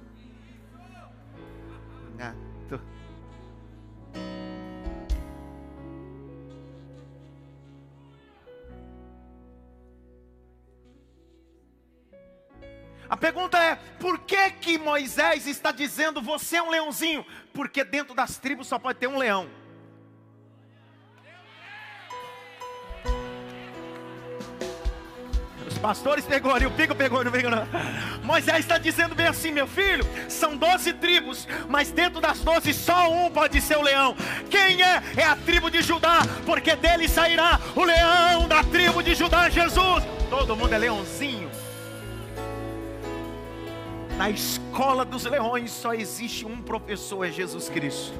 A 13.09 13.15
pergunta 13.15 13.57
é: 13.57 13.75
por 13.99 14.19
que 14.19 14.51
que 14.51 14.77
Moisés 14.77 15.47
está 15.47 15.71
dizendo 15.71 16.21
você 16.21 16.57
é 16.57 16.61
um 16.61 16.69
leãozinho? 16.69 17.25
Porque 17.53 17.83
dentro 17.83 18.13
das 18.13 18.37
tribos 18.37 18.67
só 18.67 18.77
pode 18.77 18.99
ter 18.99 19.07
um 19.07 19.17
leão. 19.17 19.49
Os 25.67 25.77
pastores 25.77 26.25
pegou 26.25 26.55
ali, 26.55 26.65
o 26.65 26.71
pico 26.71 26.95
pegou, 26.95 27.23
não 27.23 27.31
pegou 27.31 27.51
não. 27.51 27.67
Moisés 28.23 28.59
está 28.59 28.77
dizendo 28.77 29.13
bem 29.13 29.27
assim, 29.27 29.51
meu 29.51 29.67
filho, 29.67 30.03
são 30.27 30.57
doze 30.57 30.91
tribos, 30.93 31.47
mas 31.69 31.91
dentro 31.91 32.19
das 32.19 32.39
doze 32.39 32.73
só 32.73 33.11
um 33.11 33.29
pode 33.29 33.61
ser 33.61 33.77
o 33.77 33.81
leão. 33.81 34.15
Quem 34.49 34.81
é? 34.81 35.03
É 35.15 35.23
a 35.23 35.35
tribo 35.35 35.69
de 35.69 35.81
Judá, 35.81 36.21
porque 36.45 36.75
dele 36.75 37.07
sairá 37.07 37.59
o 37.75 37.83
leão 37.83 38.47
da 38.47 38.63
tribo 38.63 39.03
de 39.03 39.13
Judá, 39.13 39.49
Jesus. 39.49 40.03
Todo 40.29 40.55
mundo 40.55 40.73
é 40.73 40.77
leãozinho. 40.77 41.36
Na 44.17 44.31
escola 44.31 45.05
dos 45.05 45.25
leões 45.25 45.69
só 45.69 45.93
existe 45.93 46.43
um 46.43 46.59
professor, 46.59 47.23
é 47.23 47.31
Jesus 47.31 47.69
Cristo. 47.69 48.13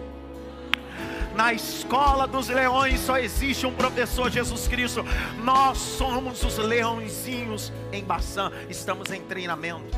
Na 1.36 1.53
escola 1.53 2.27
dos 2.27 2.49
leões 2.49 2.99
só 2.99 3.17
existe 3.17 3.65
um 3.65 3.73
professor, 3.73 4.29
Jesus 4.29 4.67
Cristo. 4.67 5.03
Nós 5.43 5.79
somos 5.79 6.43
os 6.43 6.57
leõezinhos 6.60 7.73
em 7.91 8.03
Baçã, 8.03 8.51
estamos 8.69 9.12
em 9.12 9.21
treinamento. 9.23 9.97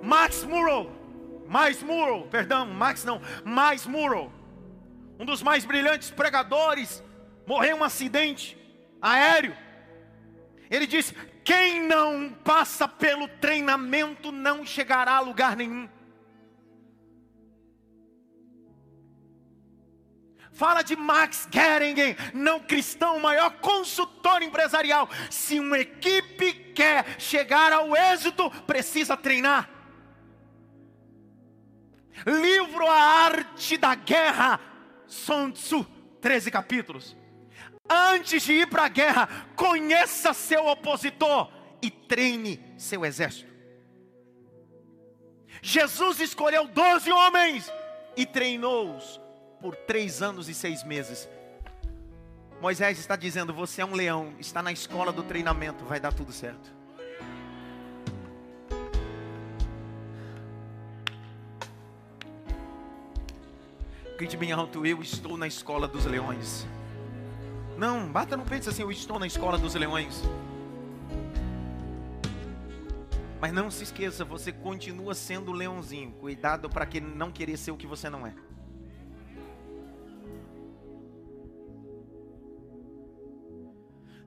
Max 0.00 0.44
Murrow, 0.44 0.92
mais 1.48 1.82
Murrow, 1.82 2.28
perdão, 2.28 2.66
Max 2.66 3.04
não, 3.04 3.20
mais 3.44 3.84
Murrow, 3.84 4.32
um 5.18 5.24
dos 5.24 5.42
mais 5.42 5.64
brilhantes 5.64 6.10
pregadores, 6.10 7.02
morreu 7.44 7.76
em 7.76 7.80
um 7.80 7.84
acidente 7.84 8.56
aéreo. 9.02 9.56
Ele 10.70 10.86
disse: 10.86 11.12
quem 11.44 11.82
não 11.82 12.32
passa 12.44 12.86
pelo 12.86 13.26
treinamento 13.26 14.30
não 14.30 14.64
chegará 14.64 15.16
a 15.16 15.20
lugar 15.20 15.56
nenhum. 15.56 15.88
Fala 20.52 20.82
de 20.82 20.94
Max 20.94 21.48
Geringen, 21.50 22.14
não 22.34 22.60
cristão, 22.60 23.16
o 23.16 23.20
maior 23.20 23.50
consultor 23.60 24.42
empresarial. 24.42 25.08
Se 25.30 25.58
uma 25.58 25.78
equipe 25.78 26.52
quer 26.74 27.18
chegar 27.18 27.72
ao 27.72 27.96
êxito, 27.96 28.50
precisa 28.66 29.16
treinar. 29.16 29.68
Livro 32.26 32.86
A 32.86 33.24
Arte 33.24 33.78
da 33.78 33.94
Guerra, 33.94 34.60
Sun 35.06 35.50
Tzu, 35.52 35.84
13 36.20 36.50
capítulos 36.50 37.19
antes 37.90 38.44
de 38.44 38.52
ir 38.52 38.68
para 38.68 38.84
a 38.84 38.88
guerra, 38.88 39.46
conheça 39.56 40.32
seu 40.32 40.66
opositor 40.66 41.50
e 41.82 41.90
treine 41.90 42.62
seu 42.78 43.04
exército. 43.04 43.50
Jesus 45.60 46.20
escolheu 46.20 46.68
doze 46.68 47.10
homens 47.10 47.70
e 48.16 48.24
treinou-os 48.24 49.20
por 49.60 49.74
três 49.74 50.22
anos 50.22 50.48
e 50.48 50.54
seis 50.54 50.84
meses. 50.84 51.28
Moisés 52.60 52.98
está 52.98 53.16
dizendo: 53.16 53.52
Você 53.52 53.82
é 53.82 53.84
um 53.84 53.94
leão, 53.94 54.34
está 54.38 54.62
na 54.62 54.72
escola 54.72 55.12
do 55.12 55.22
treinamento, 55.22 55.84
vai 55.84 55.98
dar 55.98 56.12
tudo 56.12 56.32
certo. 56.32 56.72
Grite 64.16 64.36
bem 64.36 64.52
alto: 64.52 64.84
Eu 64.84 65.02
estou 65.02 65.36
na 65.36 65.46
escola 65.46 65.88
dos 65.88 66.04
leões. 66.04 66.66
Não, 67.80 68.12
bata 68.12 68.36
no 68.36 68.44
peito 68.44 68.68
assim, 68.68 68.82
eu 68.82 68.90
estou 68.90 69.18
na 69.18 69.26
escola 69.26 69.56
dos 69.56 69.74
leões. 69.74 70.22
Mas 73.40 73.54
não 73.54 73.70
se 73.70 73.84
esqueça, 73.84 74.22
você 74.22 74.52
continua 74.52 75.14
sendo 75.14 75.50
leãozinho. 75.50 76.12
Cuidado 76.12 76.68
para 76.68 76.84
que 76.84 77.00
não 77.00 77.32
querer 77.32 77.56
ser 77.56 77.70
o 77.70 77.78
que 77.78 77.86
você 77.86 78.10
não 78.10 78.26
é. 78.26 78.34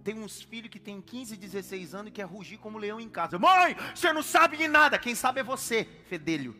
Tem 0.04 0.18
uns 0.18 0.42
filhos 0.42 0.72
que 0.72 0.80
tem 0.80 1.00
15, 1.00 1.38
16 1.38 1.94
anos 1.94 2.08
e 2.08 2.12
quer 2.12 2.26
rugir 2.26 2.58
como 2.58 2.80
leão 2.80 3.00
em 3.00 3.08
casa. 3.08 3.38
Mãe, 3.38 3.76
você 3.94 4.12
não 4.12 4.24
sabe 4.24 4.58
de 4.58 4.68
nada. 4.68 4.98
Quem 4.98 5.14
sabe 5.14 5.42
é 5.42 5.44
você, 5.44 5.88
fedelho. 6.10 6.60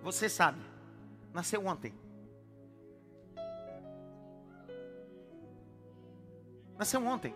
Você 0.00 0.28
sabe. 0.28 0.69
Nasceu 1.32 1.64
ontem. 1.66 1.94
Nasceu 6.78 7.04
ontem. 7.06 7.34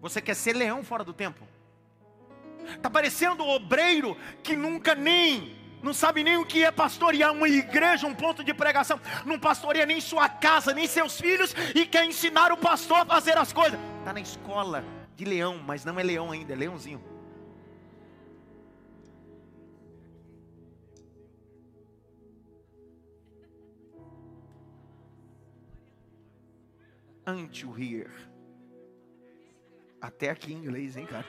Você 0.00 0.20
quer 0.20 0.34
ser 0.34 0.54
leão 0.54 0.84
fora 0.84 1.04
do 1.04 1.12
tempo? 1.12 1.46
Está 2.74 2.90
parecendo 2.90 3.44
o 3.44 3.54
obreiro 3.54 4.16
que 4.42 4.56
nunca 4.56 4.94
nem, 4.94 5.56
não 5.82 5.94
sabe 5.94 6.24
nem 6.24 6.36
o 6.36 6.44
que 6.44 6.64
é 6.64 6.70
pastorear 6.70 7.32
uma 7.32 7.48
igreja, 7.48 8.06
um 8.06 8.14
ponto 8.14 8.42
de 8.42 8.52
pregação, 8.52 9.00
não 9.24 9.38
pastoreia 9.38 9.86
nem 9.86 10.00
sua 10.00 10.28
casa, 10.28 10.74
nem 10.74 10.86
seus 10.86 11.20
filhos 11.20 11.54
e 11.74 11.86
quer 11.86 12.04
ensinar 12.04 12.50
o 12.50 12.56
pastor 12.56 12.98
a 12.98 13.06
fazer 13.06 13.38
as 13.38 13.52
coisas. 13.52 13.78
Está 14.00 14.12
na 14.12 14.20
escola 14.20 14.84
de 15.14 15.24
leão, 15.24 15.58
mas 15.64 15.84
não 15.84 15.98
é 15.98 16.02
leão 16.02 16.32
ainda, 16.32 16.52
é 16.52 16.56
leãozinho. 16.56 17.15
Until 27.28 27.72
here. 27.76 28.10
Até 30.00 30.30
aqui 30.30 30.52
em 30.52 30.58
inglês, 30.58 30.96
hein, 30.96 31.06
cara? 31.06 31.26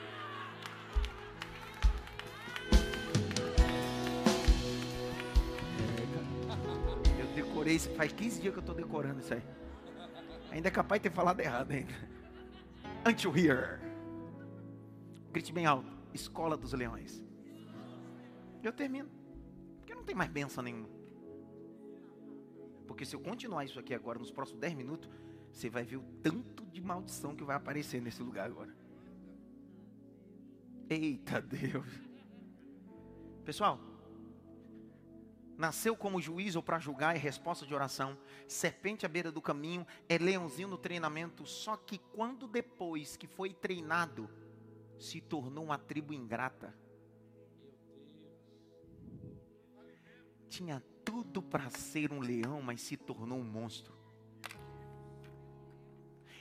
Eu 7.18 7.26
decorei 7.34 7.74
isso, 7.74 7.90
faz 7.96 8.12
15 8.12 8.40
dias 8.40 8.52
que 8.52 8.58
eu 8.58 8.60
estou 8.60 8.76
decorando 8.76 9.18
isso 9.18 9.34
aí. 9.34 9.42
Ainda 10.52 10.68
é 10.68 10.70
capaz 10.70 11.02
de 11.02 11.08
ter 11.08 11.14
falado 11.14 11.40
errado 11.40 11.72
ainda. 11.72 11.92
Until 13.04 13.36
here. 13.36 13.80
Grite 15.32 15.52
bem 15.52 15.66
alto. 15.66 15.90
Escola 16.14 16.56
dos 16.56 16.72
Leões. 16.72 17.24
Eu 18.62 18.72
termino. 18.72 19.10
Porque 19.78 19.94
não 19.94 20.04
tem 20.04 20.14
mais 20.14 20.30
benção 20.30 20.62
nenhuma. 20.62 20.88
Porque 22.86 23.04
se 23.04 23.16
eu 23.16 23.20
continuar 23.20 23.64
isso 23.64 23.80
aqui 23.80 23.92
agora, 23.94 24.18
nos 24.18 24.30
próximos 24.30 24.60
10 24.60 24.74
minutos, 24.74 25.10
você 25.52 25.68
vai 25.68 25.84
ver 25.84 25.96
o 25.96 26.04
tanto 26.22 26.64
de 26.66 26.80
maldição 26.80 27.34
que 27.34 27.44
vai 27.44 27.56
aparecer 27.56 28.00
nesse 28.00 28.22
lugar 28.22 28.46
agora. 28.46 28.74
Eita 30.88 31.40
Deus. 31.40 31.86
Pessoal, 33.44 33.80
nasceu 35.56 35.96
como 35.96 36.20
juiz 36.20 36.54
ou 36.54 36.62
para 36.62 36.78
julgar 36.78 37.16
é 37.16 37.18
resposta 37.18 37.66
de 37.66 37.74
oração, 37.74 38.16
serpente 38.46 39.04
à 39.04 39.08
beira 39.08 39.32
do 39.32 39.42
caminho, 39.42 39.86
é 40.08 40.16
leãozinho 40.16 40.68
no 40.68 40.78
treinamento, 40.78 41.46
só 41.46 41.76
que 41.76 41.98
quando 41.98 42.46
depois 42.46 43.16
que 43.16 43.26
foi 43.26 43.52
treinado, 43.52 44.30
se 44.98 45.20
tornou 45.20 45.64
uma 45.64 45.78
tribo 45.78 46.12
ingrata. 46.12 46.74
Tinha 50.48 50.82
tudo 51.04 51.42
para 51.42 51.68
ser 51.70 52.12
um 52.12 52.20
leão, 52.20 52.62
mas 52.62 52.80
se 52.80 52.96
tornou 52.96 53.38
um 53.38 53.44
monstro 53.44 53.97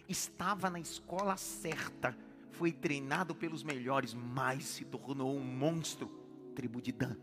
estava 0.07 0.69
na 0.69 0.79
escola 0.79 1.37
certa, 1.37 2.15
foi 2.51 2.71
treinado 2.71 3.35
pelos 3.35 3.63
melhores, 3.63 4.13
mas 4.13 4.65
se 4.65 4.85
tornou 4.85 5.35
um 5.35 5.43
monstro. 5.43 6.09
Tribo 6.55 6.81
de 6.81 6.91
Dan. 6.91 7.15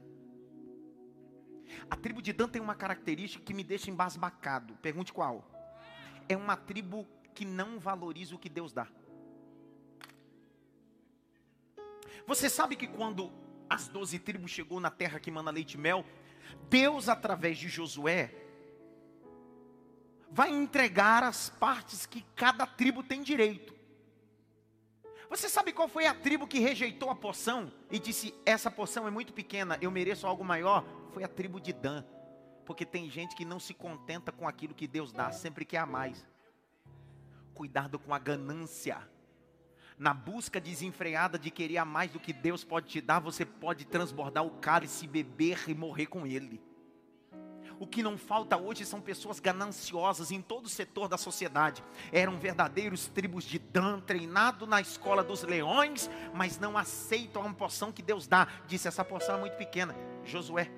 A 1.91 1.97
tribo 1.97 2.23
de 2.23 2.33
Dan 2.33 2.49
tem 2.49 2.63
uma 2.63 2.75
característica 2.75 3.45
que 3.45 3.53
me 3.53 3.65
deixa 3.65 3.91
embasbacado. 3.91 4.75
Pergunte 4.77 5.13
qual? 5.13 5.45
É 6.29 6.37
uma 6.37 6.57
tribo 6.57 7.07
que 7.35 7.45
não 7.45 7.81
valoriza 7.81 8.35
o 8.35 8.39
que 8.39 8.49
Deus 8.49 8.73
dá. 8.73 8.87
Você 12.27 12.49
sabe 12.49 12.77
que 12.77 12.87
quando 12.87 13.33
as 13.69 13.89
doze 13.89 14.19
tribos 14.19 14.51
chegou 14.51 14.79
na 14.79 14.91
terra 14.91 15.19
que 15.19 15.31
manda 15.31 15.51
leite 15.51 15.75
e 15.75 15.79
mel, 15.79 16.05
Deus 16.71 17.09
através 17.09 17.59
de 17.59 17.69
Josué 17.69 18.44
vai 20.35 20.51
entregar 20.51 21.23
as 21.23 21.49
partes 21.49 22.07
que 22.07 22.21
cada 22.35 22.67
tribo 22.67 23.05
tem 23.05 23.23
direito. 23.23 23.73
Você 25.31 25.49
sabe 25.49 25.73
qual 25.73 25.87
foi 25.87 26.07
a 26.07 26.15
tribo 26.15 26.49
que 26.49 26.59
rejeitou 26.59 27.09
a 27.09 27.15
poção 27.15 27.73
e 27.89 28.01
disse: 28.01 28.35
Essa 28.45 28.69
poção 28.69 29.07
é 29.07 29.13
muito 29.13 29.33
pequena, 29.33 29.79
eu 29.81 29.93
mereço 29.93 30.27
algo 30.27 30.45
maior? 30.45 30.85
Foi 31.13 31.23
a 31.23 31.29
tribo 31.29 31.61
de 31.61 31.73
Dan. 31.73 32.05
Porque 32.67 32.85
tem 32.85 33.09
gente 33.09 33.37
que 33.37 33.45
não 33.45 33.61
se 33.61 33.73
contenta 33.73 34.33
com 34.33 34.49
aquilo 34.49 34.75
que 34.75 34.89
Deus 34.89 35.13
dá, 35.13 35.31
sempre 35.31 35.65
quer 35.65 35.87
mais. 35.87 36.27
Cuidado 37.55 37.97
com 37.97 38.13
a 38.13 38.19
ganância. 38.19 39.09
Na 39.97 40.13
busca 40.13 40.61
desenfreada 40.61 41.39
de 41.39 41.53
querer 41.53 41.79
a 41.79 41.85
mais 41.85 42.11
do 42.11 42.19
que 42.19 42.33
Deus 42.33 42.65
pode 42.65 42.89
te 42.89 43.01
dar, 43.01 43.21
você 43.21 43.45
pode 43.45 43.85
transbordar 43.85 44.45
o 44.45 44.51
cálice, 44.59 45.07
beber 45.07 45.63
e 45.69 45.75
morrer 45.75 46.07
com 46.07 46.27
ele. 46.27 46.61
O 47.85 47.87
que 47.87 48.03
não 48.03 48.17
falta 48.17 48.57
hoje 48.57 48.87
são 48.87 48.99
pessoas 48.99 49.39
gananciosas 49.39 50.31
em 50.31 50.41
todo 50.41 50.65
o 50.65 50.71
setor 50.71 51.07
da 51.07 51.19
sociedade. 51.19 51.85
Eram 52.11 52.39
verdadeiros 52.39 53.09
tribos 53.09 53.45
de 53.45 53.59
Dan, 53.59 54.01
treinado 54.01 54.67
na 54.67 54.81
escola 54.81 55.23
dos 55.23 55.43
leões, 55.43 56.09
mas 56.33 56.59
não 56.59 56.79
aceitam 56.79 57.47
a 57.47 57.53
porção 57.53 57.93
que 57.93 58.01
Deus 58.01 58.27
dá. 58.27 58.49
Disse: 58.67 58.89
essa 58.89 59.05
porção 59.05 59.37
é 59.37 59.41
muito 59.41 59.59
pequena. 59.59 59.95
Josué. 60.25 60.71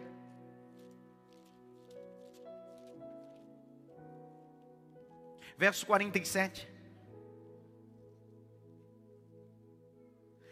Verso 5.57 5.87
47. 5.87 6.69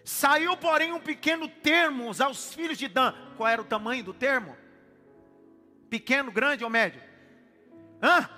Saiu, 0.04 0.56
porém, 0.56 0.92
um 0.92 1.00
pequeno 1.00 1.48
termo 1.48 2.12
aos 2.16 2.54
filhos 2.54 2.78
de 2.78 2.86
Dan. 2.86 3.12
Qual 3.36 3.48
era 3.48 3.60
o 3.60 3.64
tamanho 3.64 4.04
do 4.04 4.14
termo? 4.14 4.56
Pequeno, 5.94 6.32
grande 6.32 6.64
ou 6.64 6.68
médio? 6.70 7.00
Hã? 8.02 8.28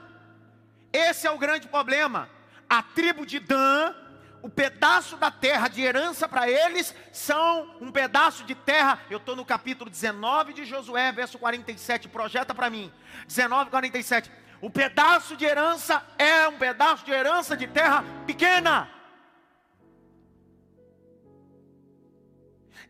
Esse 0.92 1.26
é 1.26 1.30
o 1.30 1.38
grande 1.38 1.66
problema. 1.66 2.28
A 2.68 2.82
tribo 2.82 3.24
de 3.24 3.40
Dan, 3.40 3.94
o 4.42 4.50
pedaço 4.50 5.16
da 5.16 5.30
terra 5.30 5.66
de 5.66 5.80
herança 5.80 6.28
para 6.28 6.50
eles, 6.50 6.94
são 7.10 7.74
um 7.80 7.90
pedaço 7.90 8.44
de 8.44 8.54
terra. 8.54 9.00
Eu 9.08 9.16
estou 9.16 9.34
no 9.34 9.42
capítulo 9.42 9.88
19 9.88 10.52
de 10.52 10.66
Josué, 10.66 11.10
verso 11.12 11.38
47. 11.38 12.10
Projeta 12.10 12.54
para 12.54 12.68
mim. 12.68 12.92
19, 13.26 13.70
47. 13.70 14.30
O 14.60 14.68
pedaço 14.68 15.34
de 15.34 15.46
herança 15.46 16.06
é 16.18 16.46
um 16.48 16.58
pedaço 16.58 17.06
de 17.06 17.10
herança 17.10 17.56
de 17.56 17.66
terra 17.66 18.04
pequena. 18.26 18.86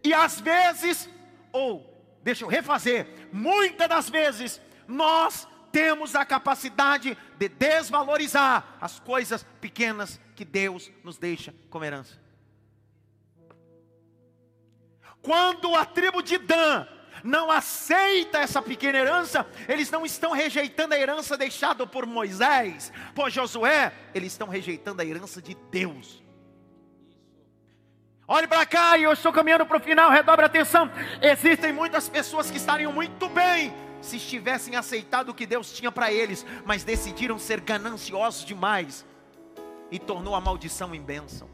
E 0.02 0.12
às 0.12 0.40
vezes, 0.40 1.08
ou 1.52 1.95
Deixa 2.26 2.44
eu 2.44 2.48
refazer. 2.48 3.06
Muitas 3.32 3.88
das 3.88 4.10
vezes 4.10 4.60
nós 4.88 5.46
temos 5.70 6.16
a 6.16 6.24
capacidade 6.24 7.16
de 7.38 7.48
desvalorizar 7.48 8.76
as 8.80 8.98
coisas 8.98 9.46
pequenas 9.60 10.20
que 10.34 10.44
Deus 10.44 10.90
nos 11.04 11.18
deixa 11.18 11.54
como 11.70 11.84
herança. 11.84 12.20
Quando 15.22 15.76
a 15.76 15.84
tribo 15.84 16.20
de 16.20 16.36
Dan 16.36 16.88
não 17.22 17.48
aceita 17.48 18.38
essa 18.38 18.60
pequena 18.60 18.98
herança, 18.98 19.46
eles 19.68 19.88
não 19.88 20.04
estão 20.04 20.32
rejeitando 20.32 20.94
a 20.94 20.98
herança 20.98 21.36
deixada 21.36 21.86
por 21.86 22.06
Moisés, 22.06 22.92
por 23.14 23.30
Josué, 23.30 23.92
eles 24.12 24.32
estão 24.32 24.48
rejeitando 24.48 25.00
a 25.00 25.04
herança 25.04 25.40
de 25.40 25.54
Deus. 25.70 26.25
Olhe 28.28 28.48
para 28.48 28.66
cá 28.66 28.98
e 28.98 29.04
eu 29.04 29.12
estou 29.12 29.32
caminhando 29.32 29.64
para 29.64 29.76
o 29.76 29.80
final, 29.80 30.10
redobre 30.10 30.44
a 30.44 30.46
atenção. 30.46 30.90
Existem 31.22 31.72
muitas 31.72 32.08
pessoas 32.08 32.50
que 32.50 32.56
estariam 32.56 32.92
muito 32.92 33.28
bem 33.28 33.72
se 34.00 34.16
estivessem 34.16 34.74
aceitado 34.74 35.28
o 35.28 35.34
que 35.34 35.46
Deus 35.46 35.72
tinha 35.72 35.92
para 35.92 36.12
eles, 36.12 36.44
mas 36.64 36.82
decidiram 36.82 37.38
ser 37.38 37.60
gananciosos 37.60 38.44
demais 38.44 39.06
e 39.92 39.98
tornou 39.98 40.34
a 40.34 40.40
maldição 40.40 40.92
em 40.92 41.00
bênção. 41.00 41.48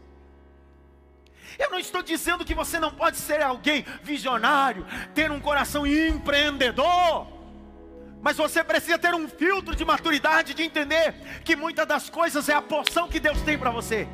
Eu 1.58 1.70
não 1.70 1.78
estou 1.78 2.02
dizendo 2.02 2.44
que 2.44 2.54
você 2.54 2.80
não 2.80 2.90
pode 2.90 3.18
ser 3.18 3.42
alguém 3.42 3.84
visionário, 4.02 4.86
ter 5.14 5.30
um 5.30 5.40
coração 5.40 5.86
empreendedor, 5.86 7.26
mas 8.22 8.38
você 8.38 8.64
precisa 8.64 8.96
ter 8.96 9.14
um 9.14 9.28
filtro 9.28 9.76
de 9.76 9.84
maturidade 9.84 10.54
de 10.54 10.62
entender 10.62 11.14
que 11.44 11.54
muitas 11.54 11.86
das 11.86 12.08
coisas 12.08 12.48
é 12.48 12.54
a 12.54 12.62
porção 12.62 13.08
que 13.08 13.20
Deus 13.20 13.42
tem 13.42 13.58
para 13.58 13.70
você. 13.70 14.08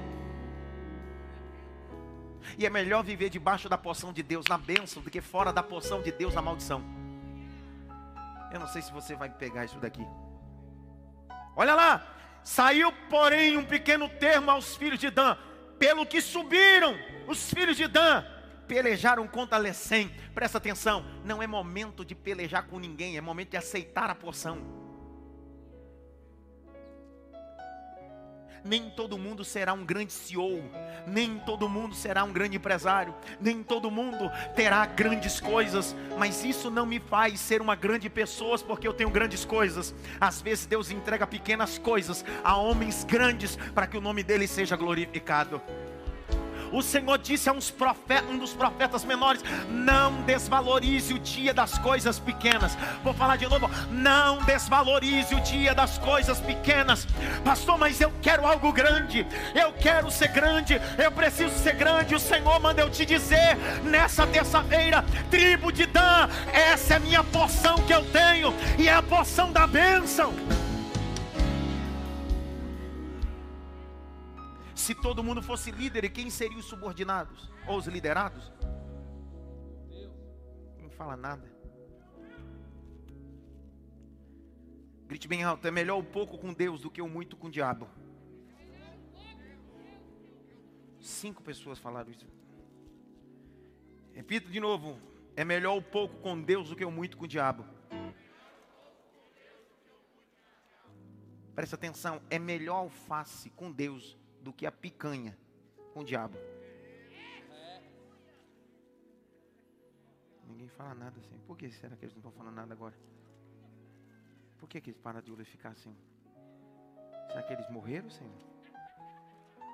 E 2.56 2.64
é 2.64 2.70
melhor 2.70 3.02
viver 3.02 3.28
debaixo 3.28 3.68
da 3.68 3.76
poção 3.76 4.12
de 4.12 4.22
Deus 4.22 4.46
na 4.48 4.56
bênção 4.56 5.02
do 5.02 5.10
que 5.10 5.20
fora 5.20 5.52
da 5.52 5.62
poção 5.62 6.00
de 6.00 6.12
Deus 6.12 6.34
na 6.34 6.42
maldição. 6.42 6.82
Eu 8.52 8.60
não 8.60 8.66
sei 8.66 8.80
se 8.80 8.92
você 8.92 9.14
vai 9.14 9.28
pegar 9.28 9.64
isso 9.64 9.78
daqui. 9.78 10.06
Olha 11.56 11.74
lá. 11.74 12.14
Saiu, 12.42 12.90
porém, 13.10 13.58
um 13.58 13.64
pequeno 13.64 14.08
termo 14.08 14.50
aos 14.50 14.74
filhos 14.74 14.98
de 14.98 15.10
Dan. 15.10 15.36
Pelo 15.78 16.06
que 16.06 16.20
subiram 16.20 16.96
os 17.26 17.50
filhos 17.52 17.76
de 17.76 17.86
Dan, 17.86 18.24
pelejaram 18.66 19.26
contra 19.28 19.58
Lecém. 19.58 20.10
Presta 20.34 20.58
atenção, 20.58 21.04
não 21.24 21.42
é 21.42 21.46
momento 21.46 22.04
de 22.04 22.14
pelejar 22.14 22.66
com 22.66 22.78
ninguém, 22.78 23.16
é 23.16 23.20
momento 23.20 23.50
de 23.50 23.56
aceitar 23.56 24.08
a 24.08 24.14
poção. 24.14 24.77
Nem 28.64 28.90
todo 28.90 29.18
mundo 29.18 29.44
será 29.44 29.72
um 29.72 29.84
grande 29.84 30.12
CEO, 30.12 30.62
nem 31.06 31.38
todo 31.38 31.68
mundo 31.68 31.94
será 31.94 32.24
um 32.24 32.32
grande 32.32 32.56
empresário, 32.56 33.14
nem 33.40 33.62
todo 33.62 33.90
mundo 33.90 34.30
terá 34.54 34.84
grandes 34.84 35.40
coisas, 35.40 35.94
mas 36.18 36.44
isso 36.44 36.70
não 36.70 36.84
me 36.84 36.98
faz 36.98 37.40
ser 37.40 37.60
uma 37.60 37.74
grande 37.74 38.10
pessoa 38.10 38.58
porque 38.58 38.88
eu 38.88 38.94
tenho 38.94 39.10
grandes 39.10 39.44
coisas. 39.44 39.94
Às 40.20 40.40
vezes 40.40 40.66
Deus 40.66 40.90
entrega 40.90 41.26
pequenas 41.26 41.78
coisas 41.78 42.24
a 42.42 42.56
homens 42.56 43.04
grandes 43.04 43.56
para 43.74 43.86
que 43.86 43.96
o 43.96 44.00
nome 44.00 44.22
dele 44.22 44.46
seja 44.46 44.76
glorificado. 44.76 45.60
O 46.72 46.82
Senhor 46.82 47.18
disse 47.18 47.48
a 47.48 47.52
um 47.52 48.38
dos 48.38 48.52
profetas 48.52 49.04
menores: 49.04 49.42
Não 49.68 50.22
desvalorize 50.22 51.14
o 51.14 51.18
dia 51.18 51.54
das 51.54 51.78
coisas 51.78 52.18
pequenas. 52.18 52.76
Vou 53.02 53.14
falar 53.14 53.36
de 53.36 53.48
novo: 53.48 53.70
Não 53.90 54.38
desvalorize 54.42 55.34
o 55.34 55.40
dia 55.40 55.74
das 55.74 55.98
coisas 55.98 56.40
pequenas. 56.40 57.06
Pastor, 57.44 57.78
mas 57.78 58.00
eu 58.00 58.12
quero 58.22 58.46
algo 58.46 58.72
grande. 58.72 59.26
Eu 59.54 59.72
quero 59.72 60.10
ser 60.10 60.28
grande. 60.28 60.80
Eu 60.96 61.10
preciso 61.12 61.56
ser 61.58 61.74
grande. 61.74 62.14
O 62.14 62.20
Senhor 62.20 62.60
manda 62.60 62.82
eu 62.82 62.90
te 62.90 63.04
dizer 63.04 63.56
nessa 63.84 64.26
terça-feira, 64.26 65.04
tribo 65.30 65.72
de 65.72 65.86
Dan, 65.86 66.28
essa 66.52 66.94
é 66.94 66.96
a 66.96 67.00
minha 67.00 67.24
porção 67.24 67.76
que 67.82 67.92
eu 67.92 68.04
tenho 68.10 68.54
e 68.78 68.88
é 68.88 68.92
a 68.92 69.02
porção 69.02 69.52
da 69.52 69.66
bênção. 69.66 70.32
Se 74.88 74.94
todo 74.94 75.22
mundo 75.22 75.42
fosse 75.42 75.70
líder, 75.70 76.04
e 76.04 76.08
quem 76.08 76.30
seriam 76.30 76.58
os 76.58 76.64
subordinados? 76.64 77.52
Ou 77.66 77.76
os 77.76 77.86
liderados? 77.86 78.50
Não 80.80 80.88
fala 80.88 81.14
nada. 81.14 81.46
Grite 85.06 85.28
bem 85.28 85.44
alto: 85.44 85.68
é 85.68 85.70
melhor 85.70 85.98
o 85.98 86.02
pouco 86.02 86.38
com 86.38 86.54
Deus 86.54 86.80
do 86.80 86.90
que 86.90 87.02
o 87.02 87.08
muito 87.08 87.36
com 87.36 87.48
o 87.48 87.50
diabo. 87.50 87.86
Cinco 90.98 91.42
pessoas 91.42 91.78
falaram 91.78 92.10
isso. 92.10 92.26
Repito 94.14 94.50
de 94.50 94.58
novo: 94.58 94.98
é 95.36 95.44
melhor 95.44 95.76
o 95.76 95.82
pouco 95.82 96.16
com 96.16 96.40
Deus 96.40 96.70
do 96.70 96.76
que 96.76 96.86
o 96.86 96.90
muito 96.90 97.18
com 97.18 97.26
o 97.26 97.28
diabo. 97.28 97.62
Presta 101.54 101.76
atenção: 101.76 102.22
é 102.30 102.38
melhor 102.38 102.76
alface 102.76 103.50
com 103.50 103.70
Deus 103.70 104.17
do 104.48 104.52
que 104.54 104.64
a 104.64 104.72
picanha 104.72 105.36
com 105.92 106.00
o 106.00 106.04
diabo. 106.04 106.38
Ninguém 110.46 110.68
fala 110.70 110.94
nada 110.94 111.20
assim. 111.20 111.38
Por 111.46 111.54
que 111.54 111.70
será 111.70 111.94
que 111.94 112.06
eles 112.06 112.14
não 112.14 112.20
estão 112.20 112.32
falando 112.32 112.54
nada 112.54 112.72
agora? 112.72 112.98
Por 114.56 114.66
que, 114.66 114.80
que 114.80 114.88
eles 114.88 114.98
param 114.98 115.20
de 115.20 115.30
glorificar 115.30 115.72
assim? 115.72 115.94
Será 117.26 117.42
que 117.42 117.52
eles 117.52 117.68
morreram, 117.68 118.08
Senhor? 118.08 118.38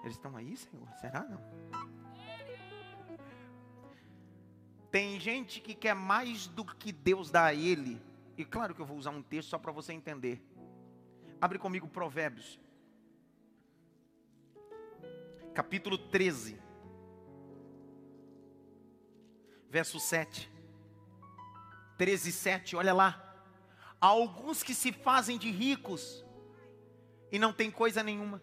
Eles 0.03 0.17
estão 0.17 0.37
aí, 0.37 0.57
Senhor? 0.57 0.89
Será 1.01 1.23
não? 1.23 1.41
Tem 4.91 5.21
gente 5.21 5.61
que 5.61 5.73
quer 5.73 5.95
mais 5.95 6.49
do 6.49 6.65
que 6.65 6.91
Deus 6.91 7.31
dá 7.31 7.45
a 7.45 7.55
ele. 7.55 8.03
E 8.37 8.45
claro 8.45 8.75
que 8.75 8.83
eu 8.83 8.87
vou 8.87 8.97
usar 8.97 9.11
um 9.11 9.23
texto 9.23 9.51
só 9.51 9.59
para 9.59 9.71
você 9.71 9.93
entender. 9.93 10.45
Abre 11.41 11.61
comigo 11.61 11.87
Provérbios 11.87 12.59
capítulo 15.55 15.97
13, 15.97 16.59
verso 19.71 20.01
7. 20.01 20.53
13, 21.97 22.33
7, 22.33 22.77
olha 22.77 22.93
lá. 22.93 23.21
Há 24.01 24.09
alguns 24.09 24.63
que 24.63 24.75
se 24.75 24.93
fazem 24.93 25.39
de 25.39 25.51
ricos 25.51 26.25
e 27.31 27.39
não 27.39 27.53
tem 27.53 27.71
coisa 27.71 28.03
nenhuma. 28.03 28.43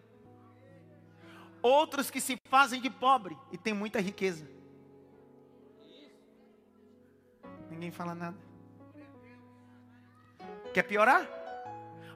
Outros 1.60 2.10
que 2.10 2.20
se 2.20 2.36
fazem 2.46 2.80
de 2.80 2.90
pobre 2.90 3.36
e 3.52 3.58
tem 3.58 3.72
muita 3.72 4.00
riqueza. 4.00 4.48
Ninguém 7.70 7.90
fala 7.90 8.14
nada. 8.14 8.36
Quer 10.72 10.82
piorar? 10.82 11.28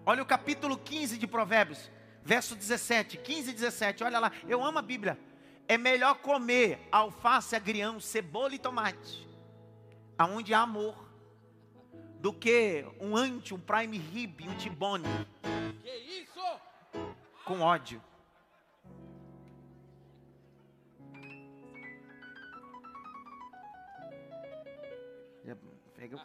Olha 0.04 0.22
o 0.22 0.26
capítulo 0.26 0.78
15 0.78 1.18
de 1.18 1.26
Provérbios 1.26 1.90
verso 2.26 2.56
17, 2.56 3.18
15 3.18 3.50
e 3.50 3.54
17, 3.54 4.02
olha 4.02 4.18
lá, 4.18 4.32
eu 4.48 4.64
amo 4.64 4.80
a 4.80 4.82
Bíblia. 4.82 5.16
É 5.68 5.78
melhor 5.78 6.16
comer 6.16 6.80
alface, 6.90 7.54
agrião, 7.54 8.00
cebola 8.00 8.54
e 8.54 8.58
tomate, 8.58 9.26
aonde 10.18 10.52
há 10.52 10.60
amor, 10.60 11.06
do 12.20 12.32
que 12.32 12.84
um 13.00 13.16
anti, 13.16 13.54
um 13.54 13.60
prime 13.60 13.96
rib, 13.96 14.48
um 14.48 14.56
tibone. 14.56 15.04
Que 15.82 15.90
isso? 15.90 16.40
Com 17.44 17.60
ódio. 17.60 18.02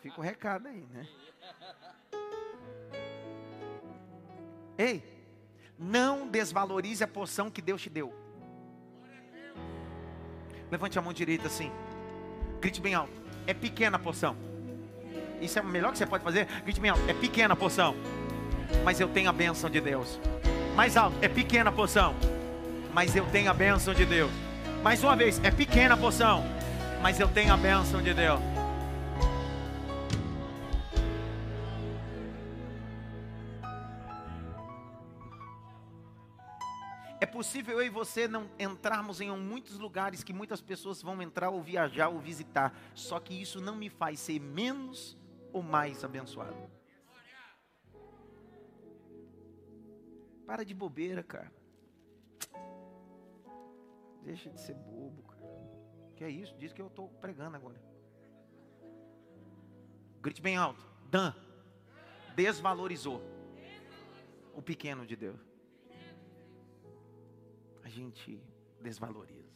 Fica 0.02 0.20
o 0.20 0.24
recado 0.24 0.68
aí, 0.68 0.86
né? 0.92 1.08
Ei, 4.78 5.21
não 5.82 6.28
desvalorize 6.28 7.04
a 7.04 7.08
porção 7.08 7.50
que 7.50 7.62
Deus 7.62 7.82
te 7.82 7.90
deu. 7.90 8.14
Levante 10.70 11.00
a 11.00 11.02
mão 11.02 11.12
direita 11.12 11.48
assim. 11.48 11.72
Grite 12.62 12.80
bem 12.80 12.94
alto. 12.94 13.20
É 13.48 13.54
pequena 13.54 13.98
a 13.98 14.00
porção. 14.00 14.38
Isso 15.42 15.58
é 15.58 15.62
o 15.62 15.66
melhor 15.66 15.92
que 15.92 15.98
você 15.98 16.06
pode 16.06 16.24
fazer. 16.24 16.46
Grite 16.64 16.80
bem 16.80 16.92
alto. 16.92 17.02
É 17.08 17.14
pequena 17.14 17.56
a 17.56 17.58
porção. 17.58 17.96
Mas 18.86 19.00
eu 19.00 19.10
tenho 19.10 19.30
a 19.30 19.34
bênção 19.34 19.70
de 19.70 19.82
Deus. 19.82 20.20
Mais 20.76 20.96
alto. 20.96 21.18
É 21.20 21.28
pequena 21.28 21.72
a 21.72 21.74
porção. 21.74 22.16
Mas 22.94 23.16
eu 23.16 23.26
tenho 23.32 23.50
a 23.50 23.54
bênção 23.54 23.94
de 23.94 24.06
Deus. 24.06 24.32
Mais 24.84 25.04
uma 25.04 25.16
vez. 25.16 25.44
É 25.44 25.50
pequena 25.50 25.96
a 25.96 25.98
porção. 25.98 26.44
Mas 27.02 27.20
eu 27.20 27.28
tenho 27.28 27.52
a 27.52 27.58
bênção 27.58 28.02
de 28.02 28.14
Deus. 28.14 28.40
Possível 37.42 37.80
eu 37.80 37.88
e 37.88 37.90
você 37.90 38.28
não 38.28 38.48
entrarmos 38.60 39.20
em 39.20 39.36
muitos 39.36 39.80
lugares 39.80 40.24
que 40.24 40.32
muitas 40.32 40.62
pessoas 40.62 41.02
vão 41.02 41.20
entrar 41.24 41.50
ou 41.50 41.60
viajar 41.60 42.08
ou 42.10 42.20
visitar, 42.20 42.72
só 42.94 43.20
que 43.20 43.34
isso 43.34 43.60
não 43.60 43.76
me 43.76 43.90
faz 43.90 44.20
ser 44.20 44.40
menos 44.40 45.18
ou 45.52 45.64
mais 45.64 46.04
abençoado. 46.04 46.70
Para 50.46 50.64
de 50.64 50.76
bobeira, 50.76 51.24
cara. 51.24 51.52
Deixa 54.22 54.52
de 54.52 54.62
ser 54.62 54.76
bobo, 54.76 55.24
cara. 55.24 55.42
Que 56.16 56.24
é 56.24 56.30
isso? 56.30 56.56
Diz 56.60 56.72
que 56.72 56.82
eu 56.82 56.88
estou 56.88 57.10
pregando 57.10 57.58
agora. 57.58 57.82
Grite 60.22 60.44
bem 60.44 60.58
alto. 60.58 60.86
Dan 61.10 61.34
desvalorizou 62.36 63.20
o 64.54 64.62
pequeno 64.62 65.08
de 65.08 65.16
Deus 65.16 65.51
gente 67.92 68.42
desvaloriza. 68.82 69.54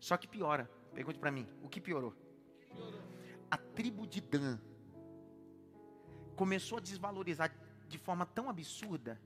Só 0.00 0.16
que 0.16 0.26
piora. 0.26 0.68
Pergunte 0.92 1.18
para 1.18 1.30
mim, 1.30 1.46
o 1.62 1.68
que 1.68 1.80
piorou? 1.80 2.14
A 3.50 3.56
tribo 3.56 4.06
de 4.06 4.20
Dan 4.20 4.58
começou 6.34 6.78
a 6.78 6.80
desvalorizar 6.80 7.54
de 7.86 7.98
forma 7.98 8.26
tão 8.26 8.48
absurda 8.48 9.20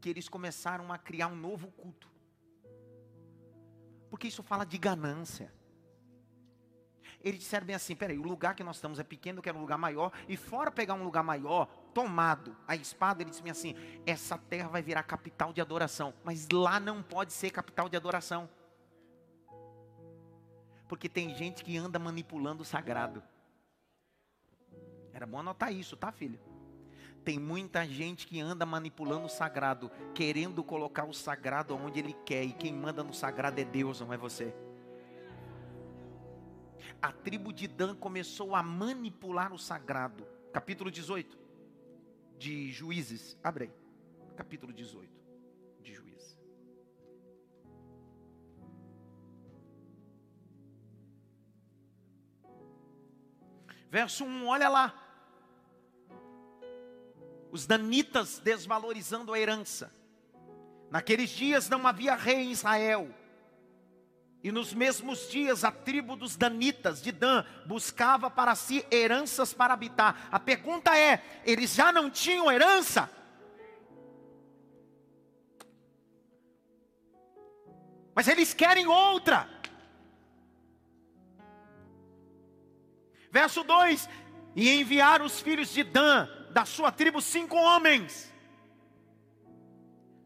que 0.00 0.08
eles 0.08 0.28
começaram 0.28 0.92
a 0.92 0.98
criar 0.98 1.28
um 1.28 1.36
novo 1.36 1.70
culto. 1.72 2.08
Porque 4.10 4.28
isso 4.28 4.42
fala 4.42 4.64
de 4.64 4.78
ganância. 4.78 5.52
Eles 7.20 7.40
disseram 7.40 7.66
bem 7.66 7.76
assim: 7.76 7.94
peraí, 7.94 8.18
o 8.18 8.22
lugar 8.22 8.54
que 8.54 8.64
nós 8.64 8.76
estamos 8.76 8.98
é 8.98 9.04
pequeno, 9.04 9.38
eu 9.38 9.42
quero 9.42 9.58
um 9.58 9.60
lugar 9.60 9.78
maior, 9.78 10.12
e 10.28 10.36
fora 10.36 10.70
pegar 10.70 10.94
um 10.94 11.04
lugar 11.04 11.22
maior, 11.22 11.68
tomado 11.94 12.56
a 12.66 12.76
espada, 12.76 13.22
ele 13.22 13.30
disse 13.30 13.48
assim: 13.48 13.74
essa 14.06 14.38
terra 14.38 14.68
vai 14.68 14.82
virar 14.82 15.02
capital 15.02 15.52
de 15.52 15.60
adoração, 15.60 16.14
mas 16.24 16.48
lá 16.50 16.78
não 16.78 17.02
pode 17.02 17.32
ser 17.32 17.50
capital 17.50 17.88
de 17.88 17.96
adoração. 17.96 18.48
Porque 20.88 21.08
tem 21.08 21.34
gente 21.34 21.62
que 21.62 21.76
anda 21.76 21.98
manipulando 21.98 22.62
o 22.62 22.66
sagrado. 22.66 23.22
Era 25.12 25.26
bom 25.26 25.40
anotar 25.40 25.72
isso, 25.72 25.96
tá, 25.96 26.10
filho? 26.10 26.38
Tem 27.24 27.38
muita 27.38 27.86
gente 27.86 28.26
que 28.26 28.40
anda 28.40 28.64
manipulando 28.64 29.26
o 29.26 29.28
sagrado, 29.28 29.90
querendo 30.14 30.64
colocar 30.64 31.04
o 31.04 31.12
sagrado 31.12 31.74
onde 31.76 31.98
ele 31.98 32.14
quer, 32.24 32.44
e 32.44 32.52
quem 32.52 32.72
manda 32.72 33.04
no 33.04 33.12
sagrado 33.12 33.60
é 33.60 33.64
Deus, 33.64 34.00
não 34.00 34.12
é 34.12 34.16
você 34.16 34.54
a 37.00 37.12
tribo 37.12 37.52
de 37.52 37.68
Dan 37.68 37.94
começou 37.94 38.54
a 38.54 38.62
manipular 38.62 39.52
o 39.52 39.58
sagrado. 39.58 40.26
Capítulo 40.52 40.90
18 40.90 41.47
de 42.38 42.70
Juízes. 42.70 43.36
Abre 43.42 43.64
aí. 43.64 43.72
Capítulo 44.36 44.72
18 44.72 45.10
de 45.82 45.92
Juízes. 45.92 46.38
Verso 53.90 54.24
1, 54.24 54.46
olha 54.46 54.68
lá. 54.68 55.04
Os 57.50 57.66
danitas 57.66 58.38
desvalorizando 58.38 59.32
a 59.32 59.40
herança. 59.40 59.92
Naqueles 60.90 61.30
dias 61.30 61.68
não 61.68 61.86
havia 61.86 62.14
rei 62.14 62.36
em 62.36 62.52
Israel. 62.52 63.12
E 64.48 64.50
nos 64.50 64.72
mesmos 64.72 65.28
dias 65.28 65.62
a 65.62 65.70
tribo 65.70 66.16
dos 66.16 66.34
Danitas 66.34 67.02
de 67.02 67.12
Dan 67.12 67.44
buscava 67.66 68.30
para 68.30 68.54
si 68.54 68.82
heranças 68.90 69.52
para 69.52 69.74
habitar. 69.74 70.26
A 70.32 70.40
pergunta 70.40 70.96
é: 70.96 71.22
eles 71.44 71.74
já 71.74 71.92
não 71.92 72.08
tinham 72.08 72.50
herança? 72.50 73.10
Mas 78.14 78.26
eles 78.26 78.54
querem 78.54 78.86
outra. 78.86 79.46
Verso 83.30 83.62
2: 83.62 84.08
E 84.56 84.80
enviaram 84.80 85.26
os 85.26 85.42
filhos 85.42 85.70
de 85.74 85.84
Dan, 85.84 86.26
da 86.52 86.64
sua 86.64 86.90
tribo, 86.90 87.20
cinco 87.20 87.54
homens. 87.54 88.32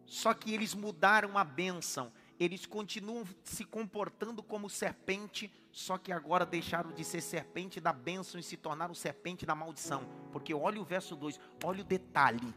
Só 0.07 0.33
que 0.33 0.55
eles 0.55 0.75
mudaram 0.75 1.37
a 1.37 1.43
bênção 1.43 2.13
eles 2.39 2.67
continuam 2.67 3.25
se 3.45 3.65
comportando 3.65 4.43
como 4.43 4.69
serpente, 4.69 5.53
só 5.71 5.97
que 5.99 6.13
agora 6.13 6.45
deixaram 6.45 6.93
de 6.93 7.05
ser 7.05 7.21
serpente 7.21 7.81
da 7.81 7.93
bênção 7.93 8.39
e 8.39 8.43
se 8.43 8.57
tornaram 8.57 8.95
serpente 8.95 9.47
da 9.47 9.55
maldição. 9.55 10.05
Porque 10.33 10.53
olha 10.53 10.81
o 10.81 10.85
verso 10.85 11.15
2, 11.15 11.39
olha 11.63 11.83
o 11.83 11.85
detalhe. 11.85 12.55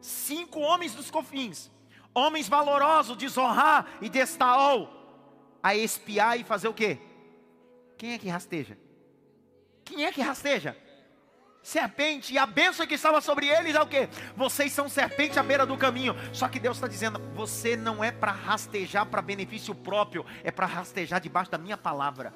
Cinco 0.00 0.60
homens 0.60 0.94
dos 0.94 1.10
cofins, 1.10 1.70
homens 2.14 2.48
valorosos 2.48 3.16
de 3.16 3.28
Zorra 3.28 3.86
e 4.00 4.08
de 4.08 4.18
Estaol, 4.18 4.88
a 5.62 5.74
espiar 5.74 6.38
e 6.40 6.44
fazer 6.44 6.68
o 6.68 6.74
quê? 6.74 6.98
Quem 7.96 8.14
é 8.14 8.18
que 8.18 8.28
rasteja? 8.28 8.78
Quem 9.84 10.04
é 10.04 10.12
que 10.12 10.22
rasteja? 10.22 10.76
Serpente, 11.62 12.32
e 12.32 12.38
a 12.38 12.46
bênção 12.46 12.86
que 12.86 12.94
estava 12.94 13.20
sobre 13.20 13.48
eles 13.48 13.74
é 13.74 13.80
o 13.80 13.86
que? 13.86 14.08
Vocês 14.36 14.72
são 14.72 14.88
serpente 14.88 15.38
à 15.38 15.42
beira 15.42 15.66
do 15.66 15.76
caminho. 15.76 16.14
Só 16.32 16.48
que 16.48 16.58
Deus 16.58 16.76
está 16.76 16.88
dizendo: 16.88 17.18
você 17.34 17.76
não 17.76 18.02
é 18.02 18.10
para 18.10 18.32
rastejar 18.32 19.06
para 19.06 19.22
benefício 19.22 19.74
próprio, 19.74 20.24
é 20.42 20.50
para 20.50 20.66
rastejar 20.66 21.20
debaixo 21.20 21.50
da 21.50 21.58
minha 21.58 21.76
palavra. 21.76 22.32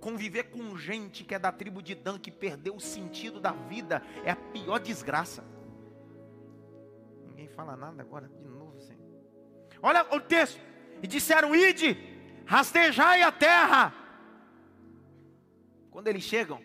Conviver 0.00 0.44
com 0.44 0.76
gente 0.76 1.24
que 1.24 1.34
é 1.34 1.38
da 1.38 1.50
tribo 1.50 1.82
de 1.82 1.94
Dan, 1.94 2.18
que 2.18 2.30
perdeu 2.30 2.76
o 2.76 2.80
sentido 2.80 3.40
da 3.40 3.52
vida, 3.52 4.02
é 4.22 4.32
a 4.32 4.36
pior 4.36 4.78
desgraça. 4.78 5.42
Ninguém 7.26 7.48
fala 7.48 7.74
nada 7.74 8.02
agora, 8.02 8.28
de 8.28 8.46
novo, 8.46 8.78
Senhor. 8.82 9.00
Olha 9.80 10.06
o 10.14 10.20
texto. 10.20 10.60
E 11.02 11.06
disseram: 11.06 11.54
Ide, 11.54 11.96
rastejai 12.44 13.22
a 13.22 13.32
terra 13.32 14.03
quando 15.94 16.08
eles 16.08 16.24
chegam, 16.24 16.60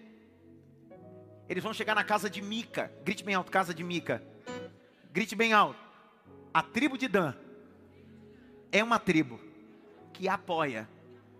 eles 1.47 1.63
vão 1.63 1.71
chegar 1.71 1.93
na 1.93 2.03
casa 2.03 2.27
de 2.27 2.41
Mica. 2.41 2.91
Grite 3.03 3.23
bem 3.23 3.35
alto, 3.35 3.51
casa 3.51 3.75
de 3.75 3.83
Mica. 3.83 4.23
Grite 5.11 5.35
bem 5.35 5.53
alto. 5.53 5.79
A 6.51 6.63
tribo 6.63 6.97
de 6.97 7.07
Dan 7.07 7.35
é 8.71 8.83
uma 8.83 8.97
tribo 8.97 9.39
que 10.13 10.27
apoia 10.27 10.89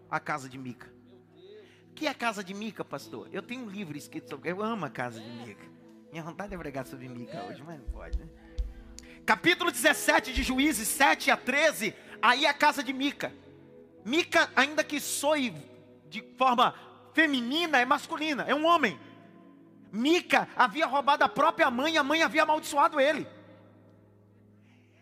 a 0.08 0.20
casa 0.20 0.48
de 0.48 0.56
Mica. 0.56 0.88
O 1.90 1.94
que 1.96 2.06
é 2.06 2.12
a 2.12 2.14
casa 2.14 2.44
de 2.44 2.54
Mica, 2.54 2.86
pastor? 2.86 3.28
Eu 3.32 3.42
tenho 3.42 3.64
um 3.64 3.70
livro 3.70 3.98
escrito 3.98 4.30
sobre. 4.30 4.52
Eu 4.52 4.62
amo 4.62 4.86
a 4.86 4.90
casa 4.92 5.20
de 5.20 5.28
Mica. 5.28 5.66
Minha 6.12 6.22
vontade 6.22 6.54
é 6.54 6.58
pregar 6.60 6.86
sobre 6.86 7.10
Mica 7.10 7.44
hoje, 7.46 7.64
mas 7.66 7.80
não 7.80 7.88
pode, 7.88 8.20
né? 8.20 8.28
Capítulo 9.26 9.72
17 9.72 10.32
de 10.32 10.44
Juízes, 10.44 10.88
7 10.90 11.32
a 11.32 11.38
13. 11.38 11.96
Aí 12.22 12.46
é 12.46 12.50
a 12.50 12.54
casa 12.54 12.84
de 12.84 12.94
Mica. 12.94 13.34
Mica, 14.06 14.48
ainda 14.56 14.84
que 14.84 15.00
soe 15.00 15.56
de 16.08 16.22
forma 16.38 16.76
feminina 17.20 17.78
é 17.78 17.86
masculina, 17.86 18.46
é 18.48 18.56
um 18.56 18.66
homem. 18.66 18.98
Mica 19.92 20.48
havia 20.56 20.86
roubado 20.86 21.24
a 21.24 21.28
própria 21.28 21.70
mãe, 21.70 21.98
a 21.98 22.04
mãe 22.04 22.24
havia 22.24 22.44
amaldiçoado 22.44 23.00
ele. 23.00 23.28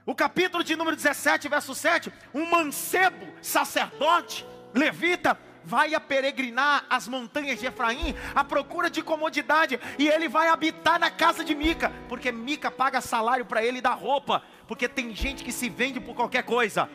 O 0.03 0.15
capítulo 0.15 0.63
de 0.63 0.76
número 0.76 0.95
17, 0.95 1.47
verso 1.47 1.76
7, 1.76 2.11
um 2.34 2.49
mancebo, 2.49 3.28
sacerdote, 3.39 4.47
levita, 4.74 5.38
vai 5.63 5.93
a 5.93 5.99
peregrinar 5.99 6.86
as 6.89 7.07
montanhas 7.07 7.59
de 7.59 7.68
Efraim 7.68 8.15
à 8.34 8.43
procura 8.43 8.89
de 8.89 9.03
comodidade, 9.03 9.80
e 9.99 10.07
ele 10.07 10.28
vai 10.28 10.47
habitar 10.47 10.97
na 10.97 11.11
casa 11.11 11.43
de 11.43 11.53
Mica, 11.53 11.91
porque 12.09 12.32
Mica 12.32 12.72
paga 12.72 12.99
salário 12.99 13.45
para 13.45 13.63
ele 13.63 13.82
dar 13.82 13.93
roupa, 13.93 14.41
porque 14.65 14.88
tem 14.88 15.13
gente 15.13 15.43
que 15.43 15.51
se 15.51 15.70
vende 15.70 15.99
por 15.99 16.15
qualquer 16.15 16.43
coisa 16.43 16.89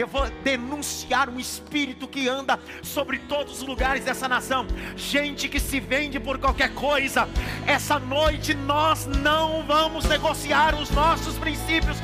eu 0.00 0.06
vou 0.06 0.28
denunciar 0.42 1.28
um 1.28 1.38
espírito 1.38 2.08
que 2.08 2.28
anda 2.28 2.58
sobre 2.82 3.18
todos 3.18 3.60
os 3.60 3.68
lugares 3.68 4.04
dessa 4.04 4.26
nação. 4.26 4.66
Gente 4.96 5.48
que 5.48 5.60
se 5.60 5.78
vende 5.78 6.18
por 6.18 6.38
qualquer 6.38 6.72
coisa. 6.74 7.28
Essa 7.66 7.98
noite 7.98 8.54
nós 8.54 9.06
não 9.06 9.62
vamos 9.62 10.06
negociar 10.06 10.74
os 10.74 10.90
nossos 10.90 11.38
princípios. 11.38 11.98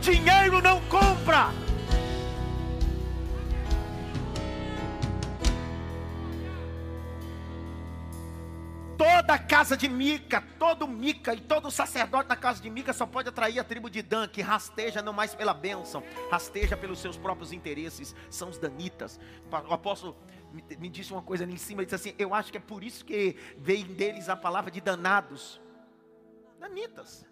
Dinheiro 0.00 0.62
não 0.62 0.80
compra. 0.82 1.50
Toda 9.24 9.36
a 9.36 9.38
casa 9.38 9.74
de 9.74 9.88
Mica, 9.88 10.42
todo 10.58 10.86
Mica 10.86 11.32
e 11.32 11.40
todo 11.40 11.70
sacerdote 11.70 12.28
da 12.28 12.36
casa 12.36 12.62
de 12.62 12.68
Mica 12.68 12.92
só 12.92 13.06
pode 13.06 13.26
atrair 13.26 13.58
a 13.58 13.64
tribo 13.64 13.88
de 13.88 14.02
Dan, 14.02 14.28
que 14.28 14.42
rasteja 14.42 15.00
não 15.00 15.14
mais 15.14 15.34
pela 15.34 15.54
bênção, 15.54 16.04
rasteja 16.30 16.76
pelos 16.76 16.98
seus 16.98 17.16
próprios 17.16 17.50
interesses, 17.50 18.14
são 18.28 18.50
os 18.50 18.58
danitas. 18.58 19.18
O 19.50 19.72
apóstolo 19.72 20.14
me 20.78 20.90
disse 20.90 21.10
uma 21.10 21.22
coisa 21.22 21.42
ali 21.42 21.54
em 21.54 21.56
cima, 21.56 21.80
ele 21.80 21.86
disse 21.86 21.94
assim: 21.94 22.14
Eu 22.18 22.34
acho 22.34 22.52
que 22.52 22.58
é 22.58 22.60
por 22.60 22.84
isso 22.84 23.02
que 23.02 23.34
vem 23.56 23.86
deles 23.86 24.28
a 24.28 24.36
palavra 24.36 24.70
de 24.70 24.82
danados. 24.82 25.58
Danitas. 26.60 27.26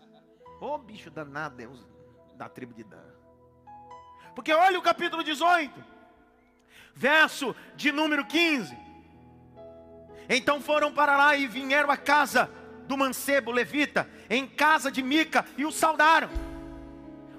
Ô 0.62 0.68
oh, 0.68 0.78
bicho 0.78 1.10
danado 1.10 1.60
é 1.60 1.68
da 2.38 2.48
tribo 2.48 2.72
de 2.72 2.84
Dan. 2.84 3.04
Porque 4.34 4.50
olha 4.50 4.78
o 4.78 4.82
capítulo 4.82 5.22
18, 5.22 5.84
verso 6.94 7.54
de 7.76 7.92
número 7.92 8.24
15. 8.24 8.91
Então 10.28 10.60
foram 10.60 10.92
para 10.92 11.16
lá 11.16 11.36
e 11.36 11.46
vieram 11.46 11.90
à 11.90 11.96
casa 11.96 12.50
do 12.86 12.96
mancebo 12.96 13.50
levita, 13.50 14.08
em 14.28 14.46
casa 14.46 14.90
de 14.90 15.02
Mica, 15.02 15.44
e 15.56 15.64
o 15.64 15.72
saudaram. 15.72 16.28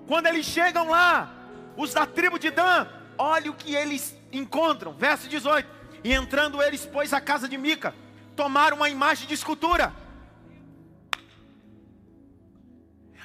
Quando 0.07 0.27
eles 0.27 0.45
chegam 0.45 0.89
lá, 0.89 1.31
os 1.77 1.93
da 1.93 2.05
tribo 2.05 2.37
de 2.37 2.51
Dan, 2.51 2.87
olha 3.17 3.51
o 3.51 3.55
que 3.55 3.75
eles 3.75 4.17
encontram, 4.31 4.93
verso 4.93 5.27
18: 5.27 5.67
E 6.03 6.13
entrando 6.13 6.61
eles, 6.61 6.85
pois, 6.85 7.13
à 7.13 7.21
casa 7.21 7.47
de 7.47 7.57
Mica, 7.57 7.93
tomaram 8.35 8.77
uma 8.77 8.89
imagem 8.89 9.27
de 9.27 9.33
escultura. 9.33 9.93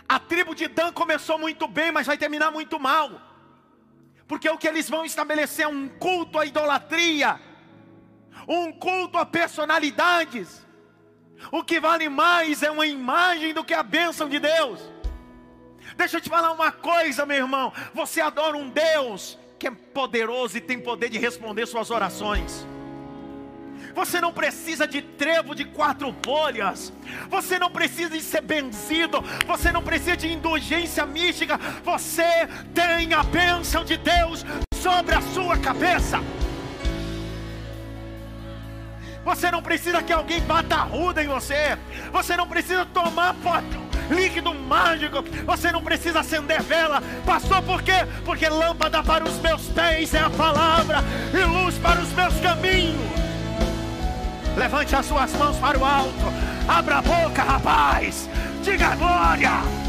A 0.08 0.18
tribo 0.18 0.54
de 0.54 0.68
Dan 0.68 0.92
começou 0.92 1.38
muito 1.38 1.68
bem, 1.68 1.92
mas 1.92 2.06
vai 2.06 2.16
terminar 2.16 2.50
muito 2.50 2.80
mal. 2.80 3.20
Porque 4.26 4.48
o 4.48 4.58
que 4.58 4.68
eles 4.68 4.88
vão 4.88 5.04
estabelecer 5.04 5.64
é 5.64 5.68
um 5.68 5.88
culto 5.88 6.38
à 6.38 6.46
idolatria 6.46 7.40
um 8.48 8.72
culto 8.72 9.18
a 9.18 9.26
personalidades. 9.26 10.66
O 11.52 11.62
que 11.62 11.78
vale 11.78 12.08
mais 12.08 12.62
é 12.62 12.70
uma 12.70 12.86
imagem 12.86 13.52
do 13.52 13.62
que 13.62 13.74
a 13.74 13.82
bênção 13.82 14.28
de 14.28 14.40
Deus. 14.40 14.80
Deixa 15.96 16.16
eu 16.16 16.20
te 16.20 16.28
falar 16.28 16.52
uma 16.52 16.72
coisa, 16.72 17.26
meu 17.26 17.36
irmão. 17.36 17.72
Você 17.94 18.20
adora 18.20 18.56
um 18.56 18.68
Deus 18.68 19.38
que 19.58 19.66
é 19.66 19.70
poderoso 19.70 20.56
e 20.56 20.60
tem 20.60 20.80
poder 20.80 21.10
de 21.10 21.18
responder 21.18 21.66
suas 21.66 21.90
orações. 21.90 22.66
Você 23.94 24.20
não 24.20 24.32
precisa 24.32 24.86
de 24.86 25.02
trevo 25.02 25.54
de 25.54 25.64
quatro 25.64 26.14
folhas. 26.24 26.92
Você 27.28 27.58
não 27.58 27.70
precisa 27.70 28.10
de 28.10 28.20
ser 28.20 28.42
benzido. 28.42 29.20
Você 29.46 29.72
não 29.72 29.82
precisa 29.82 30.16
de 30.16 30.32
indulgência 30.32 31.04
mística. 31.04 31.58
Você 31.84 32.48
tem 32.74 33.12
a 33.12 33.22
bênção 33.22 33.84
de 33.84 33.96
Deus 33.96 34.44
sobre 34.74 35.14
a 35.14 35.20
sua 35.20 35.58
cabeça. 35.58 36.18
Você 39.24 39.50
não 39.50 39.62
precisa 39.62 40.02
que 40.02 40.12
alguém 40.12 40.40
bata 40.40 40.76
ruda 40.76 41.22
em 41.22 41.28
você. 41.28 41.76
Você 42.12 42.36
não 42.36 42.48
precisa 42.48 42.86
tomar 42.86 43.34
líquido 44.10 44.54
mágico. 44.54 45.24
Você 45.44 45.70
não 45.72 45.82
precisa 45.82 46.20
acender 46.20 46.62
vela. 46.62 47.02
Pastor, 47.24 47.62
por 47.62 47.82
quê? 47.82 48.06
Porque 48.24 48.48
lâmpada 48.48 49.02
para 49.02 49.24
os 49.24 49.38
meus 49.40 49.66
pés 49.68 50.14
é 50.14 50.20
a 50.20 50.30
palavra 50.30 50.98
e 51.32 51.44
luz 51.44 51.76
para 51.78 52.00
os 52.00 52.12
meus 52.12 52.34
caminhos. 52.40 53.18
Levante 54.56 54.96
as 54.96 55.06
suas 55.06 55.32
mãos 55.34 55.56
para 55.58 55.78
o 55.78 55.84
alto. 55.84 56.32
Abra 56.66 56.98
a 56.98 57.02
boca, 57.02 57.42
rapaz. 57.42 58.28
Diga 58.62 58.96
glória. 58.96 59.87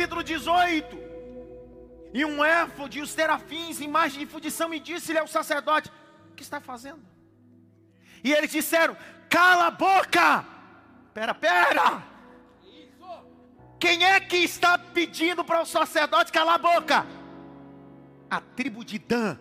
Capítulo 0.00 0.22
18. 0.22 0.98
E 2.14 2.24
um 2.24 2.42
éfode 2.42 2.98
e 2.98 3.02
os 3.02 3.14
terafins, 3.14 3.80
imagem 3.80 4.20
de 4.20 4.26
fundição, 4.26 4.72
e 4.72 4.80
disse-lhe 4.80 5.18
ao 5.18 5.26
sacerdote: 5.26 5.90
O 6.30 6.34
que 6.34 6.42
está 6.42 6.58
fazendo? 6.58 7.02
E 8.24 8.32
eles 8.32 8.50
disseram: 8.50 8.96
Cala 9.28 9.66
a 9.66 9.70
boca! 9.70 10.44
Pera, 11.12 11.34
pera! 11.34 12.02
Quem 13.78 14.04
é 14.04 14.20
que 14.20 14.38
está 14.38 14.78
pedindo 14.78 15.44
para 15.44 15.60
o 15.60 15.66
sacerdote 15.66 16.32
calar 16.32 16.54
a 16.54 16.58
boca? 16.58 17.06
A 18.30 18.40
tribo 18.40 18.84
de 18.84 18.98
Dan 18.98 19.38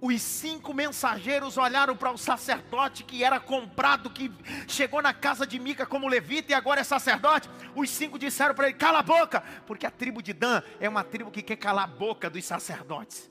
os 0.00 0.22
cinco 0.22 0.72
mensageiros 0.72 1.56
olharam 1.56 1.96
para 1.96 2.12
o 2.12 2.18
sacerdote 2.18 3.02
que 3.02 3.24
era 3.24 3.40
comprado, 3.40 4.10
que 4.10 4.30
chegou 4.68 5.02
na 5.02 5.12
casa 5.12 5.46
de 5.46 5.58
Mica 5.58 5.84
como 5.84 6.06
levita 6.06 6.52
e 6.52 6.54
agora 6.54 6.80
é 6.80 6.84
sacerdote. 6.84 7.48
Os 7.74 7.90
cinco 7.90 8.18
disseram 8.18 8.54
para 8.54 8.68
ele: 8.68 8.78
cala 8.78 9.00
a 9.00 9.02
boca, 9.02 9.40
porque 9.66 9.86
a 9.86 9.90
tribo 9.90 10.22
de 10.22 10.32
Dan 10.32 10.62
é 10.78 10.88
uma 10.88 11.02
tribo 11.02 11.30
que 11.30 11.42
quer 11.42 11.56
calar 11.56 11.84
a 11.84 11.88
boca 11.88 12.30
dos 12.30 12.44
sacerdotes. 12.44 13.30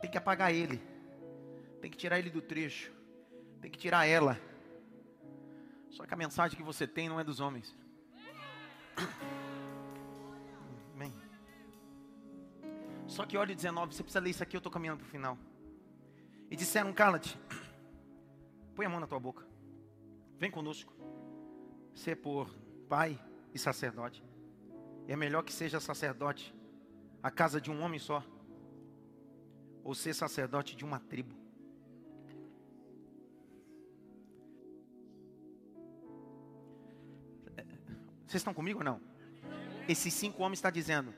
Tem 0.00 0.10
que 0.10 0.18
apagar 0.18 0.54
ele, 0.54 0.80
tem 1.80 1.90
que 1.90 1.96
tirar 1.96 2.20
ele 2.20 2.30
do 2.30 2.40
trecho, 2.40 2.92
tem 3.60 3.70
que 3.70 3.78
tirar 3.78 4.06
ela. 4.06 4.40
Só 5.90 6.06
que 6.06 6.14
a 6.14 6.16
mensagem 6.16 6.56
que 6.56 6.62
você 6.62 6.86
tem 6.86 7.08
não 7.08 7.18
é 7.18 7.24
dos 7.24 7.40
homens. 7.40 7.76
Só 13.08 13.24
que 13.24 13.38
olha 13.38 13.54
19, 13.54 13.94
você 13.94 14.02
precisa 14.02 14.20
ler 14.20 14.30
isso 14.30 14.42
aqui, 14.42 14.54
eu 14.54 14.58
estou 14.58 14.70
caminhando 14.70 14.98
para 14.98 15.06
o 15.06 15.10
final. 15.10 15.38
E 16.50 16.54
disseram, 16.54 16.92
cala-te, 16.92 17.38
põe 18.76 18.84
a 18.84 18.88
mão 18.88 19.00
na 19.00 19.06
tua 19.06 19.18
boca, 19.18 19.44
vem 20.36 20.50
conosco. 20.50 20.92
Ser 21.94 22.16
por 22.16 22.54
pai 22.88 23.18
e 23.52 23.58
sacerdote. 23.58 24.22
É 25.08 25.16
melhor 25.16 25.42
que 25.42 25.52
seja 25.52 25.80
sacerdote 25.80 26.54
a 27.22 27.30
casa 27.30 27.58
de 27.60 27.70
um 27.70 27.82
homem 27.82 27.98
só, 27.98 28.22
ou 29.82 29.94
ser 29.94 30.14
sacerdote 30.14 30.76
de 30.76 30.84
uma 30.84 31.00
tribo. 31.00 31.34
Vocês 38.26 38.42
estão 38.42 38.52
comigo 38.52 38.80
ou 38.80 38.84
não? 38.84 39.00
Esses 39.88 40.12
cinco 40.12 40.42
homens 40.42 40.58
estão 40.58 40.70
dizendo: 40.70 41.14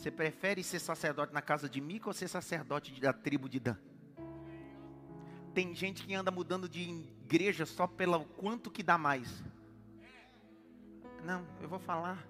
você 0.00 0.10
prefere 0.10 0.64
ser 0.64 0.78
sacerdote 0.78 1.34
na 1.34 1.42
casa 1.42 1.68
de 1.68 1.78
Mica 1.78 2.08
ou 2.08 2.14
ser 2.14 2.26
sacerdote 2.26 2.98
da 2.98 3.12
tribo 3.12 3.50
de 3.50 3.60
Dan? 3.60 3.76
Tem 5.52 5.74
gente 5.74 6.06
que 6.06 6.14
anda 6.14 6.30
mudando 6.30 6.66
de 6.66 6.80
igreja 6.80 7.66
só 7.66 7.86
pelo 7.86 8.24
quanto 8.24 8.70
que 8.70 8.82
dá 8.82 8.96
mais. 8.96 9.44
Não, 11.22 11.46
eu 11.60 11.68
vou 11.68 11.78
falar. 11.78 12.26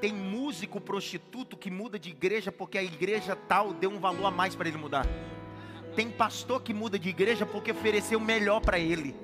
Tem 0.00 0.12
músico 0.12 0.80
prostituto 0.80 1.56
que 1.56 1.70
muda 1.70 2.00
de 2.00 2.10
igreja 2.10 2.50
porque 2.50 2.76
a 2.76 2.82
igreja 2.82 3.36
tal 3.36 3.72
deu 3.72 3.90
um 3.90 4.00
valor 4.00 4.26
a 4.26 4.32
mais 4.32 4.56
para 4.56 4.68
ele 4.68 4.76
mudar. 4.78 5.06
Tem 5.94 6.10
pastor 6.10 6.64
que 6.64 6.74
muda 6.74 6.98
de 6.98 7.10
igreja 7.10 7.46
porque 7.46 7.70
ofereceu 7.70 8.18
melhor 8.18 8.60
para 8.60 8.80
ele. 8.80 9.14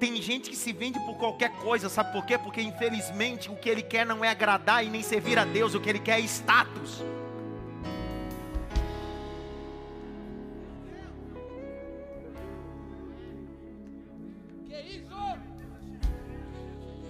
Tem 0.00 0.20
gente 0.22 0.48
que 0.48 0.56
se 0.56 0.72
vende 0.72 0.98
por 1.00 1.18
qualquer 1.18 1.50
coisa, 1.56 1.90
sabe 1.90 2.10
por 2.10 2.24
quê? 2.24 2.38
Porque 2.38 2.62
infelizmente 2.62 3.50
o 3.50 3.54
que 3.54 3.68
ele 3.68 3.82
quer 3.82 4.06
não 4.06 4.24
é 4.24 4.30
agradar 4.30 4.82
e 4.82 4.88
nem 4.88 5.02
servir 5.02 5.38
a 5.38 5.44
Deus, 5.44 5.74
o 5.74 5.80
que 5.80 5.90
ele 5.90 5.98
quer 5.98 6.18
é 6.18 6.22
status. 6.22 7.04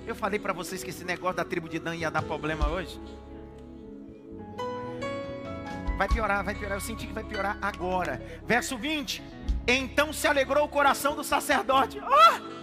Eu 0.05 0.17
falei 0.17 0.41
para 0.41 0.53
vocês 0.53 0.83
que 0.83 0.91
esse 0.91 1.05
negócio 1.05 1.37
da 1.37 1.45
tribo 1.45 1.69
de 1.69 1.79
Dan 1.79 1.95
ia 1.95 2.11
dar 2.11 2.23
problema 2.23 2.67
hoje. 2.69 3.01
Vai 5.97 6.09
piorar, 6.09 6.43
vai 6.43 6.57
piorar. 6.57 6.77
Eu 6.79 6.81
senti 6.81 7.07
que 7.07 7.13
vai 7.13 7.23
piorar 7.23 7.57
agora. 7.63 8.21
Verso 8.45 8.77
20. 8.77 9.23
Então 9.69 10.13
se 10.13 10.27
alegrou 10.27 10.65
o 10.65 10.69
coração 10.69 11.15
do 11.15 11.23
sacerdote. 11.23 12.01
Oh! 12.01 12.60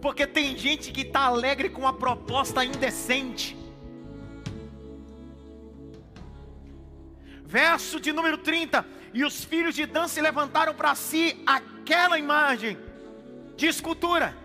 Porque 0.00 0.26
tem 0.26 0.56
gente 0.56 0.92
que 0.92 1.02
está 1.02 1.20
alegre 1.20 1.68
com 1.68 1.86
a 1.86 1.92
proposta 1.92 2.64
indecente. 2.64 3.56
Verso 7.44 8.00
de 8.00 8.12
número 8.12 8.38
30: 8.38 8.84
E 9.14 9.24
os 9.24 9.44
filhos 9.44 9.74
de 9.74 9.86
Dan 9.86 10.08
se 10.08 10.20
levantaram 10.20 10.74
para 10.74 10.94
si 10.94 11.42
aquela 11.46 12.18
imagem 12.18 12.76
de 13.56 13.66
escultura. 13.66 14.36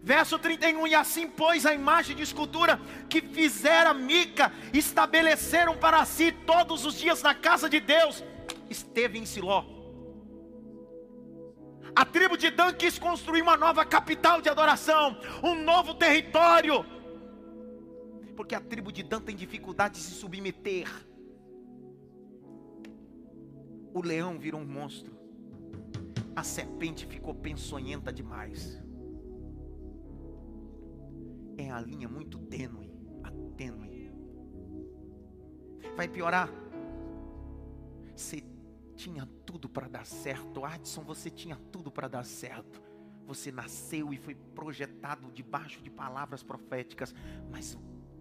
Verso 0.00 0.38
31: 0.38 0.86
E 0.86 0.94
assim, 0.94 1.28
pois, 1.28 1.66
a 1.66 1.74
imagem 1.74 2.14
de 2.14 2.22
escultura 2.22 2.80
que 3.08 3.20
fizera 3.20 3.92
Mica, 3.92 4.52
estabeleceram 4.72 5.76
para 5.76 6.04
si 6.04 6.30
todos 6.30 6.84
os 6.86 6.98
dias 6.98 7.22
na 7.22 7.34
casa 7.34 7.68
de 7.68 7.80
Deus, 7.80 8.22
esteve 8.70 9.18
em 9.18 9.26
Siló. 9.26 9.73
A 11.96 12.04
tribo 12.04 12.36
de 12.36 12.50
Dan 12.50 12.72
quis 12.72 12.98
construir 12.98 13.42
uma 13.42 13.56
nova 13.56 13.84
capital 13.84 14.40
de 14.40 14.48
adoração, 14.48 15.16
um 15.42 15.54
novo 15.62 15.94
território. 15.94 16.84
Porque 18.36 18.54
a 18.54 18.60
tribo 18.60 18.90
de 18.90 19.02
Dan 19.04 19.20
tem 19.20 19.36
dificuldade 19.36 19.94
de 19.94 20.00
se 20.00 20.10
submeter. 20.12 20.88
O 23.92 24.02
leão 24.02 24.40
virou 24.40 24.60
um 24.60 24.66
monstro. 24.66 25.14
A 26.34 26.42
serpente 26.42 27.06
ficou 27.06 27.32
pensonhenta 27.32 28.12
demais. 28.12 28.82
É 31.56 31.70
a 31.70 31.80
linha 31.80 32.08
muito 32.08 32.38
tênue, 32.40 32.92
a 33.22 33.30
tênue. 33.56 34.12
Vai 35.96 36.08
piorar. 36.08 36.50
Você 38.16 38.42
tinha 38.94 39.26
tudo 39.44 39.68
para 39.68 39.88
dar 39.88 40.06
certo. 40.06 40.64
Adson, 40.64 41.02
você 41.02 41.30
tinha 41.30 41.56
tudo 41.70 41.90
para 41.90 42.08
dar 42.08 42.24
certo. 42.24 42.82
Você 43.26 43.50
nasceu 43.50 44.12
e 44.12 44.16
foi 44.16 44.34
projetado 44.34 45.30
debaixo 45.32 45.82
de 45.82 45.90
palavras 45.90 46.42
proféticas, 46.42 47.14
mas 47.50 47.76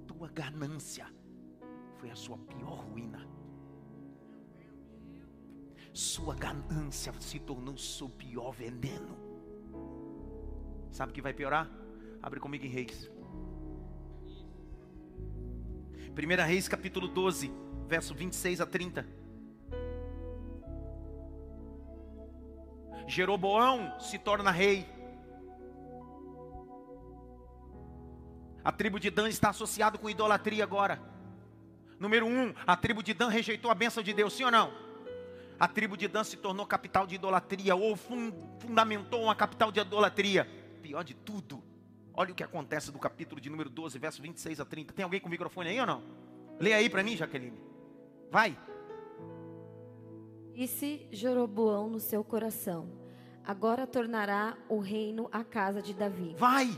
tua 0.08 0.28
ganância 0.30 1.06
foi 1.98 2.10
a 2.10 2.16
sua 2.16 2.38
pior 2.38 2.86
ruína. 2.86 3.28
Sua 5.94 6.34
ganância 6.36 7.14
se 7.20 7.40
tornou 7.40 7.78
seu 7.78 8.10
pior 8.10 8.52
veneno. 8.52 9.18
Sabe 10.92 11.12
o 11.12 11.16
que 11.16 11.22
vai 11.22 11.34
piorar? 11.34 11.70
Abre 12.22 12.40
comigo 12.40 12.66
em 12.66 12.70
Reis. 12.70 13.12
1 16.12 16.46
Reis 16.46 16.68
capítulo 16.68 17.08
12, 17.08 17.52
verso 17.88 18.16
26 18.16 18.62
a 18.62 18.66
30. 18.66 19.23
Jeroboão 23.08 24.00
se 24.00 24.18
torna 24.18 24.52
rei. 24.52 24.88
A 28.64 28.72
tribo 28.72 29.00
de 29.00 29.10
Dan 29.10 29.28
está 29.28 29.50
associada 29.50 29.98
com 29.98 30.10
idolatria 30.10 30.64
agora. 30.64 31.02
Número 32.00 32.26
um, 32.26 32.54
a 32.66 32.76
tribo 32.76 33.04
de 33.04 33.14
Dan 33.14 33.28
rejeitou 33.28 33.70
a 33.70 33.76
bênção 33.76 34.02
de 34.02 34.14
Deus, 34.14 34.34
sim 34.34 34.44
ou 34.44 34.52
não? 34.52 34.74
A 35.60 35.68
tribo 35.68 35.96
de 35.96 36.08
Dan 36.08 36.24
se 36.24 36.38
tornou 36.38 36.66
capital 36.66 37.06
de 37.06 37.16
idolatria, 37.16 37.76
ou 37.76 37.96
fundamentou 37.96 39.24
uma 39.24 39.36
capital 39.36 39.72
de 39.72 39.80
idolatria. 39.80 40.48
Pior 40.82 41.04
de 41.04 41.14
tudo, 41.14 41.64
olha 42.14 42.32
o 42.32 42.36
que 42.36 42.44
acontece 42.44 42.92
do 42.92 43.00
capítulo 43.00 43.40
de 43.40 43.50
número 43.50 43.70
12, 43.70 43.98
verso 44.00 44.22
26 44.22 44.60
a 44.60 44.66
30. 44.66 44.94
Tem 44.94 45.04
alguém 45.04 45.20
com 45.20 45.28
o 45.28 45.32
microfone 45.32 45.70
aí 45.70 45.80
ou 45.80 45.86
não? 45.86 46.04
Leia 46.60 46.78
aí 46.78 46.90
para 46.90 47.04
mim, 47.04 47.16
Jaqueline. 47.16 47.58
Vai. 48.32 48.58
Disse 50.54 51.08
Jeroboão 51.12 51.90
no 51.90 52.00
seu 52.00 52.24
coração: 52.24 52.88
Agora 53.44 53.88
tornará 53.88 54.56
o 54.70 54.78
reino 54.78 55.28
à 55.32 55.44
casa 55.44 55.82
de 55.82 55.94
Davi. 55.94 56.36
Vai! 56.38 56.70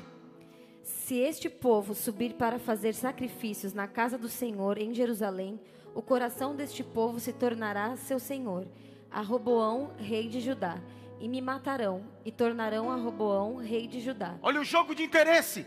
Se 0.81 1.15
este 1.15 1.49
povo 1.49 1.93
subir 1.93 2.35
para 2.35 2.57
fazer 2.57 2.93
sacrifícios 2.93 3.73
na 3.73 3.87
casa 3.87 4.17
do 4.17 4.29
Senhor 4.29 4.77
em 4.77 4.93
Jerusalém, 4.93 5.59
o 5.93 6.01
coração 6.01 6.55
deste 6.55 6.83
povo 6.83 7.19
se 7.19 7.33
tornará 7.33 7.95
seu 7.97 8.19
senhor, 8.19 8.67
a 9.11 9.21
Roboão, 9.21 9.91
rei 9.97 10.29
de 10.29 10.39
Judá, 10.39 10.79
e 11.19 11.27
me 11.27 11.41
matarão, 11.41 12.05
e 12.23 12.31
tornarão 12.31 12.91
a 12.91 12.95
Roboão, 12.95 13.55
rei 13.57 13.87
de 13.87 13.99
Judá. 13.99 14.37
Olha 14.41 14.61
o 14.61 14.65
jogo 14.65 14.93
de 14.93 15.03
interesse. 15.03 15.65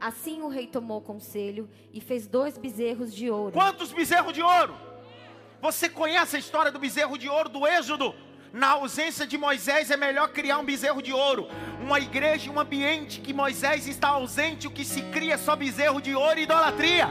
Assim 0.00 0.42
o 0.42 0.48
rei 0.48 0.66
tomou 0.66 1.00
conselho 1.00 1.70
e 1.92 2.00
fez 2.00 2.26
dois 2.26 2.58
bezerros 2.58 3.14
de 3.14 3.30
ouro. 3.30 3.52
Quantos 3.52 3.92
bezerros 3.92 4.32
de 4.32 4.42
ouro? 4.42 4.74
Você 5.66 5.88
conhece 5.88 6.36
a 6.36 6.38
história 6.38 6.70
do 6.70 6.78
bezerro 6.78 7.18
de 7.18 7.28
ouro 7.28 7.48
do 7.48 7.66
Êxodo? 7.66 8.14
Na 8.52 8.68
ausência 8.68 9.26
de 9.26 9.36
Moisés, 9.36 9.90
é 9.90 9.96
melhor 9.96 10.28
criar 10.28 10.58
um 10.58 10.64
bezerro 10.64 11.02
de 11.02 11.12
ouro. 11.12 11.48
Uma 11.82 11.98
igreja, 11.98 12.52
um 12.52 12.60
ambiente 12.60 13.20
que 13.20 13.34
Moisés 13.34 13.88
está 13.88 14.10
ausente, 14.10 14.68
o 14.68 14.70
que 14.70 14.84
se 14.84 15.02
cria 15.10 15.34
é 15.34 15.36
só 15.36 15.56
bezerro 15.56 16.00
de 16.00 16.14
ouro 16.14 16.38
e 16.38 16.44
idolatria. 16.44 17.08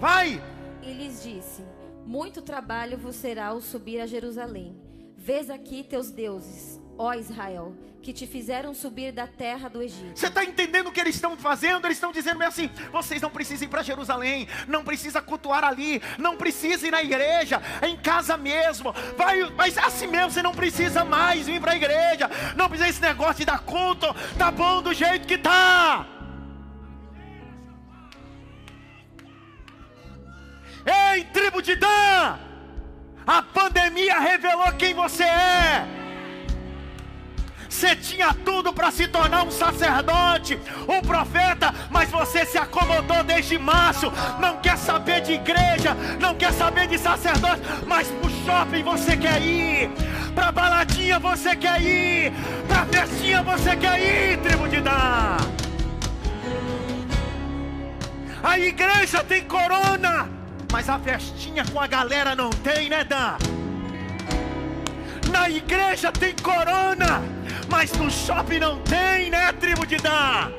Vai! 0.00 0.42
E 0.82 0.90
lhes 0.94 1.22
disse: 1.22 1.62
Muito 2.06 2.40
trabalho 2.40 2.96
vos 2.96 3.14
será 3.14 3.52
o 3.52 3.60
subir 3.60 4.00
a 4.00 4.06
Jerusalém. 4.06 4.74
Vês 5.24 5.48
aqui 5.50 5.84
teus 5.84 6.10
deuses, 6.10 6.80
ó 6.98 7.14
Israel, 7.14 7.72
que 8.02 8.12
te 8.12 8.26
fizeram 8.26 8.74
subir 8.74 9.12
da 9.12 9.24
terra 9.24 9.68
do 9.68 9.80
Egito. 9.80 10.18
Você 10.18 10.26
está 10.26 10.42
entendendo 10.42 10.88
o 10.88 10.92
que 10.92 10.98
eles 10.98 11.14
estão 11.14 11.36
fazendo? 11.36 11.86
Eles 11.86 11.96
estão 11.96 12.10
dizendo 12.10 12.42
assim: 12.42 12.68
vocês 12.90 13.22
não 13.22 13.30
precisam 13.30 13.68
ir 13.68 13.70
para 13.70 13.84
Jerusalém, 13.84 14.48
não 14.66 14.82
precisa 14.82 15.22
cultuar 15.22 15.62
ali, 15.62 16.02
não 16.18 16.36
precisa 16.36 16.88
ir 16.88 16.90
na 16.90 17.04
igreja, 17.04 17.62
é 17.80 17.86
em 17.86 17.96
casa 17.96 18.36
mesmo. 18.36 18.92
Vai, 19.16 19.48
mas 19.50 19.76
é 19.76 19.82
assim 19.82 20.08
mesmo 20.08 20.32
você 20.32 20.42
não 20.42 20.56
precisa 20.56 21.04
mais 21.04 21.46
vir 21.46 21.60
para 21.60 21.70
a 21.70 21.76
igreja, 21.76 22.28
não 22.56 22.68
precisa 22.68 22.90
esse 22.90 23.00
negócio 23.00 23.36
de 23.36 23.44
dar 23.44 23.60
culto, 23.60 24.12
tá 24.36 24.50
bom 24.50 24.82
do 24.82 24.92
jeito 24.92 25.28
que 25.28 25.38
tá. 25.38 26.04
Ei, 31.14 31.24
tribo 31.26 31.62
de 31.62 31.76
Dan! 31.76 32.51
A 33.26 33.42
pandemia 33.42 34.18
revelou 34.18 34.72
quem 34.72 34.94
você 34.94 35.24
é. 35.24 35.86
Você 37.68 37.96
tinha 37.96 38.34
tudo 38.44 38.72
para 38.72 38.90
se 38.90 39.08
tornar 39.08 39.44
um 39.44 39.50
sacerdote, 39.50 40.58
um 40.86 41.00
profeta, 41.00 41.74
mas 41.90 42.10
você 42.10 42.44
se 42.44 42.58
acomodou 42.58 43.24
desde 43.24 43.58
março. 43.58 44.12
Não 44.38 44.58
quer 44.58 44.76
saber 44.76 45.22
de 45.22 45.32
igreja, 45.32 45.94
não 46.20 46.34
quer 46.34 46.52
saber 46.52 46.86
de 46.86 46.98
sacerdote, 46.98 47.62
mas 47.86 48.08
pro 48.08 48.30
shopping 48.44 48.82
você 48.82 49.16
quer 49.16 49.40
ir, 49.40 49.90
pra 50.34 50.52
baladinha 50.52 51.18
você 51.18 51.56
quer 51.56 51.80
ir, 51.80 52.32
pra 52.68 52.84
festinha 52.86 53.42
você 53.42 53.74
quer 53.74 53.98
ir, 53.98 54.38
tribo 54.38 54.68
de 54.68 54.80
Dan. 54.80 55.36
A 58.42 58.58
igreja 58.58 59.24
tem 59.24 59.44
corona, 59.44 60.28
mas 60.72 60.88
a 60.88 60.98
festinha 60.98 61.64
com 61.70 61.78
a 61.78 61.86
galera 61.86 62.34
não 62.34 62.48
tem, 62.48 62.88
né, 62.88 63.04
Dan? 63.04 63.36
Na 65.30 65.48
igreja 65.48 66.10
tem 66.10 66.34
corona, 66.42 67.22
mas 67.68 67.92
no 67.92 68.10
shopping 68.10 68.58
não 68.58 68.78
tem, 68.80 69.30
né, 69.30 69.52
tribo 69.52 69.86
de 69.86 69.98
Dan? 69.98 70.50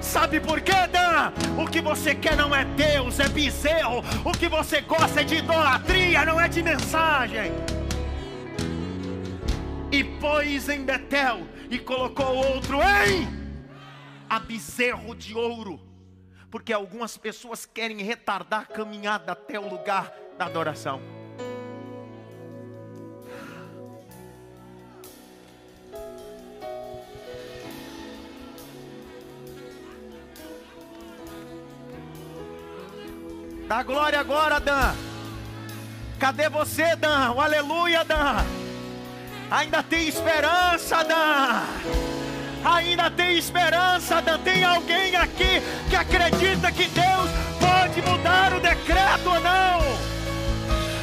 Sabe 0.00 0.40
por 0.40 0.62
quê, 0.62 0.86
Dan? 0.90 1.32
O 1.62 1.66
que 1.66 1.82
você 1.82 2.14
quer 2.14 2.36
não 2.36 2.54
é 2.54 2.64
Deus, 2.64 3.20
é 3.20 3.28
bezerro. 3.28 4.02
O 4.24 4.32
que 4.32 4.48
você 4.48 4.80
gosta 4.80 5.20
é 5.20 5.24
de 5.24 5.36
idolatria, 5.36 6.24
não 6.24 6.40
é 6.40 6.48
de 6.48 6.62
mensagem. 6.62 7.52
E 9.92 10.02
pôs 10.02 10.70
em 10.70 10.84
Betel 10.84 11.46
e 11.70 11.78
colocou 11.78 12.34
outro 12.34 12.78
em 13.06 13.44
a 14.28 14.38
bezerro 14.38 15.14
de 15.14 15.34
ouro, 15.34 15.78
porque 16.54 16.72
algumas 16.72 17.16
pessoas 17.16 17.66
querem 17.66 17.96
retardar 17.96 18.60
a 18.60 18.64
caminhada 18.64 19.32
até 19.32 19.58
o 19.58 19.68
lugar 19.68 20.14
da 20.38 20.44
adoração. 20.44 21.02
Dá 33.66 33.82
glória 33.82 34.20
agora, 34.20 34.60
Dan. 34.60 34.94
Cadê 36.20 36.48
você, 36.48 36.94
Dan? 36.94 37.32
O 37.32 37.40
aleluia, 37.40 38.04
Dan. 38.04 38.44
Ainda 39.50 39.82
tem 39.82 40.06
esperança, 40.06 41.02
Dan. 41.02 41.64
Ainda 42.64 43.10
tem 43.24 43.38
esperança. 43.38 44.22
Tem 44.44 44.62
alguém 44.62 45.16
aqui 45.16 45.62
que 45.88 45.96
acredita 45.96 46.70
que 46.70 46.88
Deus 46.88 47.30
pode 47.58 48.02
mudar 48.02 48.52
o 48.52 48.60
decreto 48.60 49.26
ou 49.26 49.40
não? 49.40 49.80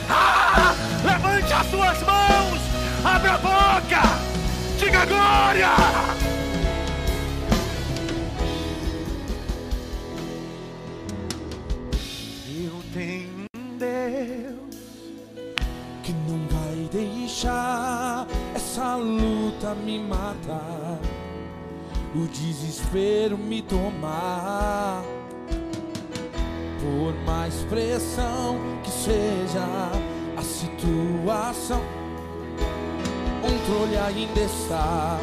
Ah, 0.09 0.75
levante 1.03 1.53
as 1.53 1.67
suas 1.67 2.01
mãos, 2.03 2.61
abra 3.03 3.33
a 3.33 3.37
boca, 3.37 4.01
diga 4.77 5.05
glória. 5.05 5.69
Eu 12.63 12.83
tenho 12.93 13.45
um 13.55 13.77
Deus 13.77 14.75
que 16.03 16.13
não 16.13 16.47
vai 16.47 16.89
deixar 16.91 18.27
essa 18.53 18.95
luta 18.95 19.73
me 19.75 19.99
matar, 19.99 20.90
o 22.15 22.27
desespero 22.27 23.37
me 23.37 23.61
tomar. 23.61 25.03
Por 26.79 27.13
mais 27.25 27.53
pressão 27.69 28.57
que 28.83 28.89
seja 28.89 29.63
a 30.35 30.41
situação, 30.41 31.81
o 33.37 33.41
controle 33.41 33.97
ainda 33.97 34.39
está 34.41 35.19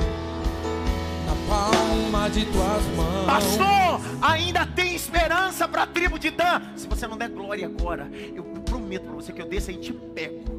na 1.27 1.35
palma 1.49 2.31
de 2.31 2.45
tuas 2.47 2.85
mãos. 2.97 3.27
Pastor, 3.27 4.01
ainda 4.23 4.65
tem 4.67 4.95
esperança 4.95 5.67
para 5.67 5.83
a 5.83 5.87
tribo 5.87 6.19
de 6.19 6.31
Dan. 6.31 6.63
Se 6.77 6.87
você 6.87 7.07
não 7.07 7.19
der 7.19 7.29
glória 7.29 7.67
agora, 7.67 8.09
eu 8.35 8.45
prometo 8.65 9.05
para 9.05 9.15
você 9.15 9.33
que 9.33 9.43
eu 9.43 9.49
desço 9.49 9.73
e 9.73 9.77
te 9.77 9.93
pego. 9.93 10.59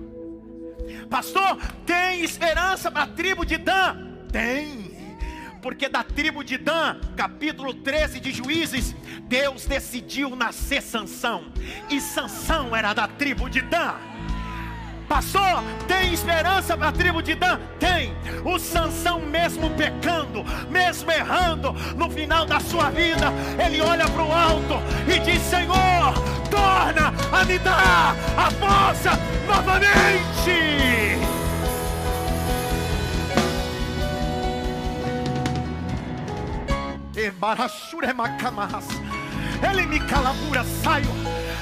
Pastor, 1.10 1.58
tem 1.86 2.22
esperança 2.24 2.92
para 2.92 3.04
a 3.04 3.08
tribo 3.08 3.46
de 3.46 3.58
Dan? 3.58 3.96
Tem. 4.32 4.99
Porque 5.62 5.90
da 5.90 6.04
tribo 6.04 6.44
de 6.44 6.58
Dan, 6.58 7.00
capítulo 7.16 7.74
13 7.74 8.20
de 8.20 8.32
Juízes, 8.32 8.96
Deus 9.24 9.66
decidiu 9.66 10.36
nascer 10.36 10.82
Sansão. 10.82 11.46
E 11.90 12.00
Sansão 12.00 12.76
era 12.76 12.94
da 12.94 13.08
tribo 13.08 13.50
de 13.50 13.62
Dan. 13.62 13.96
Pastor, 15.10 15.64
tem 15.88 16.14
esperança 16.14 16.78
para 16.78 16.90
a 16.90 16.92
tribo 16.92 17.22
de 17.22 17.34
Dan? 17.34 17.60
Tem. 17.80 18.14
O 18.46 18.60
Sansão, 18.60 19.20
mesmo 19.20 19.72
pecando, 19.72 20.46
mesmo 20.70 21.12
errando, 21.12 21.74
no 21.98 22.10
final 22.12 22.46
da 22.46 22.60
sua 22.60 22.92
vida, 22.92 23.34
ele 23.64 23.82
olha 23.82 24.08
para 24.08 24.24
o 24.24 24.32
alto 24.32 24.76
e 25.08 25.20
diz: 25.20 25.42
Senhor, 25.42 26.14
torna 26.52 27.12
a 27.32 27.44
me 27.44 27.58
dar 27.58 28.16
a 28.38 28.52
força 28.52 29.12
novamente. 29.48 30.99
Ele 39.70 39.86
me 39.86 40.00
calabura, 40.08 40.64
saio. 40.64 41.10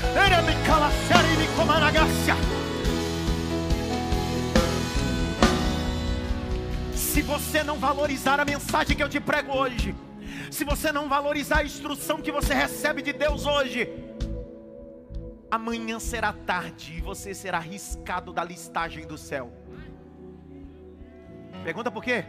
Ele 0.03 0.41
me 0.43 0.67
calacera 0.67 1.27
e 1.33 1.37
me 1.37 1.47
comanagacia. 1.55 2.35
Se 6.93 7.23
você 7.23 7.63
não 7.63 7.79
valorizar 7.79 8.39
a 8.39 8.45
mensagem 8.45 8.95
que 8.95 9.01
eu 9.01 9.09
te 9.09 9.19
prego 9.19 9.51
hoje, 9.51 9.95
se 10.51 10.63
você 10.63 10.91
não 10.91 11.09
valorizar 11.09 11.59
a 11.59 11.63
instrução 11.63 12.21
que 12.21 12.31
você 12.31 12.53
recebe 12.53 13.01
de 13.01 13.11
Deus 13.11 13.47
hoje, 13.47 13.89
amanhã 15.49 15.99
será 15.99 16.31
tarde 16.33 16.97
e 16.97 17.01
você 17.01 17.33
será 17.33 17.57
riscado 17.57 18.31
da 18.31 18.43
listagem 18.43 19.07
do 19.07 19.17
céu. 19.17 19.51
Pergunta 21.63 21.89
por 21.89 22.03
quê? 22.03 22.23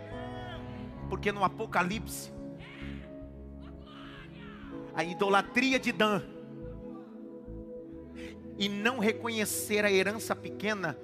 Porque 1.11 1.31
no 1.31 1.45
Apocalipse, 1.45 2.38
a 4.95 5.05
idolatria 5.05 5.79
de 5.79 5.93
Dan 5.93 6.23
e 8.59 8.69
não 8.69 8.99
reconhecer 8.99 9.85
a 9.85 9.91
herança 9.91 10.35
pequena, 10.35 10.99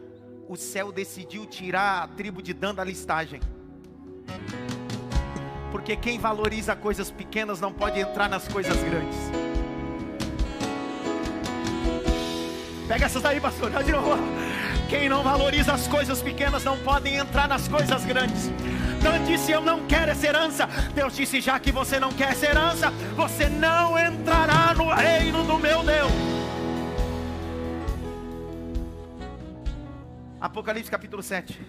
o 0.48 0.56
céu 0.56 0.90
decidiu 0.90 1.46
tirar 1.46 2.02
a 2.02 2.08
tribo 2.08 2.42
de 2.42 2.52
Dan 2.52 2.74
da 2.74 2.82
listagem. 2.82 3.40
Porque 5.70 5.96
quem 5.96 6.18
valoriza 6.18 6.74
coisas 6.74 7.10
pequenas 7.10 7.60
não 7.60 7.72
pode 7.72 8.00
entrar 8.00 8.28
nas 8.28 8.48
coisas 8.48 8.76
grandes. 8.82 9.16
Pega 12.86 13.06
essas 13.06 13.24
aí, 13.24 13.40
pastor. 13.40 13.70
De 13.82 13.92
novo. 13.92 14.16
Quem 14.88 15.08
não 15.08 15.22
valoriza 15.22 15.72
as 15.72 15.88
coisas 15.88 16.20
pequenas 16.22 16.62
não 16.62 16.78
podem 16.78 17.16
entrar 17.16 17.48
nas 17.48 17.66
coisas 17.66 18.04
grandes. 18.04 18.50
Dan 19.04 19.22
disse: 19.24 19.52
Eu 19.52 19.60
não 19.60 19.86
quero 19.86 20.12
essa 20.12 20.26
herança. 20.26 20.66
Deus 20.94 21.14
disse: 21.14 21.38
Já 21.38 21.60
que 21.60 21.70
você 21.70 22.00
não 22.00 22.10
quer 22.10 22.30
essa 22.30 22.46
herança, 22.46 22.90
você 23.14 23.50
não 23.50 23.98
entrará 23.98 24.72
no 24.74 24.88
reino 24.88 25.44
do 25.44 25.58
meu 25.58 25.82
Deus. 25.84 26.10
Apocalipse 30.40 30.90
capítulo 30.90 31.22
7. 31.22 31.60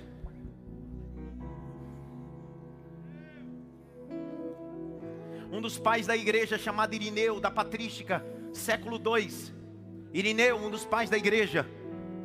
Um 5.51 5.59
dos 5.59 5.77
pais 5.77 6.07
da 6.07 6.15
igreja, 6.15 6.57
chamado 6.57 6.93
Irineu, 6.93 7.41
da 7.41 7.51
patrística, 7.51 8.25
século 8.53 8.97
2. 8.97 9.53
Irineu, 10.13 10.55
um 10.57 10.69
dos 10.69 10.86
pais 10.86 11.09
da 11.09 11.17
igreja, 11.17 11.67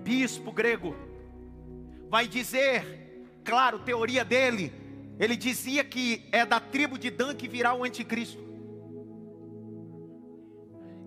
bispo 0.04 0.52
grego, 0.52 0.94
vai 2.08 2.28
dizer, 2.28 3.24
claro, 3.44 3.80
teoria 3.80 4.24
dele, 4.24 4.72
ele 5.21 5.37
dizia 5.37 5.85
que 5.85 6.27
é 6.33 6.47
da 6.47 6.59
tribo 6.59 6.99
de 6.99 7.11
Dan 7.11 7.35
que 7.35 7.47
virá 7.47 7.75
o 7.75 7.85
anticristo. 7.85 8.43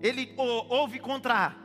Ele 0.00 0.32
ouve 0.36 1.00
contra 1.00 1.56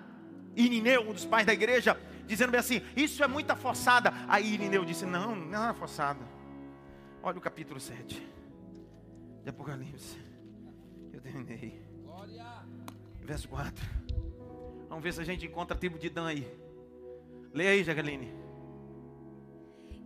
Irineu, 0.55 1.07
um 1.07 1.13
dos 1.13 1.25
pais 1.25 1.45
da 1.45 1.53
igreja, 1.53 1.95
dizendo 2.25 2.49
bem 2.49 2.59
assim: 2.59 2.81
Isso 2.95 3.23
é 3.23 3.27
muita 3.27 3.55
forçada. 3.55 4.11
Aí 4.27 4.51
Irineu 4.51 4.83
disse: 4.83 5.05
Não, 5.05 5.35
não 5.35 5.69
é 5.69 5.73
forçada. 5.75 6.25
Olha 7.21 7.37
o 7.37 7.41
capítulo 7.41 7.79
7 7.79 8.27
de 9.43 9.49
Apocalipse. 9.49 10.17
Eu 11.13 11.21
terminei. 11.21 11.79
Verso 13.21 13.47
4. 13.47 13.85
Vamos 14.87 15.03
ver 15.03 15.13
se 15.13 15.21
a 15.21 15.23
gente 15.23 15.45
encontra 15.45 15.75
a 15.75 15.79
tribo 15.79 15.99
de 15.99 16.09
Dan 16.09 16.25
aí. 16.25 16.51
Leia 17.53 17.69
aí, 17.69 17.83
Jaqueline. 17.83 18.33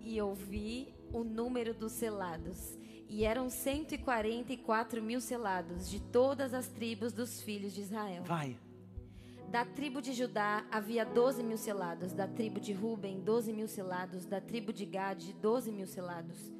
E 0.01 0.21
ouvi 0.21 0.92
o 1.11 1.23
número 1.23 1.73
dos 1.73 1.91
selados. 1.91 2.77
E 3.09 3.25
eram 3.25 3.49
144 3.49 5.01
mil 5.01 5.21
selados 5.21 5.89
de 5.89 5.99
todas 5.99 6.53
as 6.53 6.67
tribos 6.67 7.13
dos 7.13 7.41
filhos 7.41 7.73
de 7.73 7.81
Israel. 7.81 8.23
Vai. 8.23 8.57
Da 9.49 9.63
tribo 9.63 10.01
de 10.01 10.13
Judá 10.13 10.65
havia 10.71 11.05
doze 11.05 11.43
mil 11.43 11.57
selados. 11.57 12.11
Da 12.11 12.27
tribo 12.27 12.59
de 12.59 12.73
Ruben, 12.73 13.19
doze 13.19 13.53
mil 13.53 13.67
selados. 13.67 14.25
Da 14.25 14.41
tribo 14.41 14.73
de 14.73 14.85
Gade, 14.85 15.33
doze 15.33 15.71
mil 15.71 15.85
selados. 15.85 16.51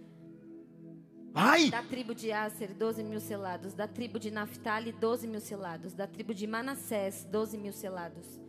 Vai! 1.33 1.71
Da 1.71 1.81
tribo 1.81 2.13
de 2.13 2.31
Aser, 2.31 2.75
doze 2.75 3.01
mil 3.01 3.19
selados. 3.19 3.73
Da 3.73 3.87
tribo 3.87 4.19
de 4.19 4.29
Naphtali, 4.29 4.91
doze 4.91 5.25
mil 5.25 5.41
selados. 5.41 5.93
Da 5.93 6.05
tribo 6.05 6.31
de 6.31 6.45
Manassés, 6.45 7.23
doze 7.23 7.57
mil 7.57 7.73
selados. 7.73 8.39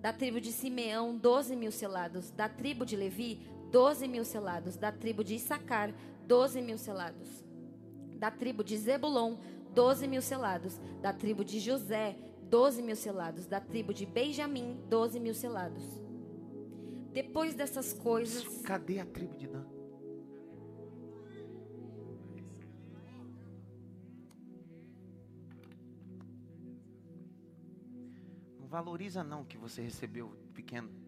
Da 0.00 0.12
tribo 0.12 0.40
de 0.40 0.52
Simeão, 0.52 1.18
doze 1.18 1.56
mil 1.56 1.72
selados. 1.72 2.30
Da 2.30 2.48
tribo 2.48 2.86
de 2.86 2.94
Levi, 2.94 3.40
doze 3.70 4.06
mil 4.06 4.24
selados. 4.24 4.76
Da 4.76 4.90
tribo 4.92 5.22
de 5.22 5.34
Issacar, 5.34 5.94
doze 6.26 6.60
mil 6.60 6.78
selados. 6.78 7.44
Da 8.18 8.30
tribo 8.30 8.64
de 8.64 8.76
Zebulon, 8.76 9.36
doze 9.74 10.06
mil 10.06 10.22
selados. 10.22 10.78
Da 11.00 11.12
tribo 11.12 11.44
de 11.44 11.60
José, 11.60 12.16
doze 12.42 12.82
mil 12.82 12.96
selados. 12.96 13.46
Da 13.46 13.60
tribo 13.60 13.92
de 13.94 14.06
Benjamim, 14.06 14.80
doze 14.88 15.20
mil 15.20 15.34
selados. 15.34 15.84
Depois 17.12 17.54
dessas 17.54 17.92
coisas, 17.92 18.44
Cadê 18.62 19.00
a 19.00 19.06
tribo 19.06 19.36
de 19.36 19.48
Dan? 19.48 19.64
Não 28.60 28.66
valoriza 28.68 29.24
não 29.24 29.44
que 29.44 29.56
você 29.56 29.80
recebeu 29.80 30.28
pequeno. 30.52 31.07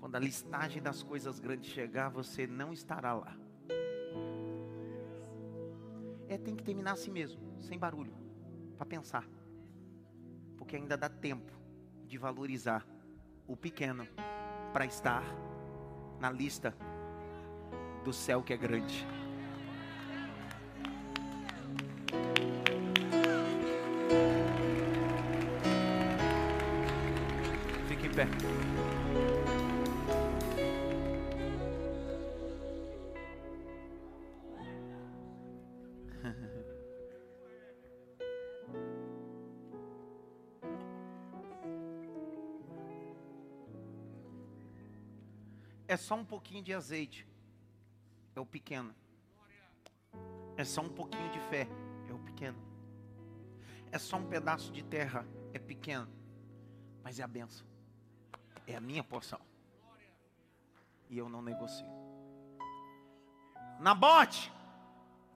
Quando 0.00 0.16
a 0.16 0.18
listagem 0.18 0.82
das 0.82 1.02
coisas 1.02 1.38
grandes 1.38 1.70
chegar, 1.70 2.08
você 2.08 2.46
não 2.46 2.72
estará 2.72 3.12
lá. 3.12 3.36
É, 6.26 6.38
tem 6.38 6.56
que 6.56 6.64
terminar 6.64 6.92
assim 6.92 7.10
mesmo, 7.10 7.38
sem 7.60 7.78
barulho, 7.78 8.14
para 8.78 8.86
pensar. 8.86 9.28
Porque 10.56 10.74
ainda 10.74 10.96
dá 10.96 11.10
tempo 11.10 11.52
de 12.06 12.16
valorizar 12.16 12.86
o 13.46 13.54
pequeno 13.54 14.08
para 14.72 14.86
estar 14.86 15.22
na 16.18 16.32
lista 16.32 16.74
do 18.02 18.12
céu 18.12 18.42
que 18.42 18.54
é 18.54 18.56
grande. 18.56 19.06
Fique 27.86 28.06
em 28.06 28.14
pé. 28.14 28.79
É 45.90 45.96
só 45.96 46.14
um 46.14 46.24
pouquinho 46.24 46.62
de 46.62 46.72
azeite. 46.72 47.26
É 48.36 48.38
o 48.38 48.46
pequeno. 48.46 48.94
É 50.56 50.62
só 50.62 50.82
um 50.82 50.88
pouquinho 50.88 51.28
de 51.32 51.40
fé. 51.50 51.66
É 52.08 52.12
o 52.12 52.18
pequeno. 52.20 52.56
É 53.90 53.98
só 53.98 54.16
um 54.16 54.24
pedaço 54.24 54.70
de 54.70 54.84
terra. 54.84 55.26
É 55.52 55.58
pequeno. 55.58 56.08
Mas 57.02 57.18
é 57.18 57.24
a 57.24 57.26
benção. 57.26 57.66
É 58.68 58.76
a 58.76 58.80
minha 58.80 59.02
porção. 59.02 59.40
E 61.08 61.18
eu 61.18 61.28
não 61.28 61.42
negocio. 61.42 61.84
Nabote, 63.80 64.52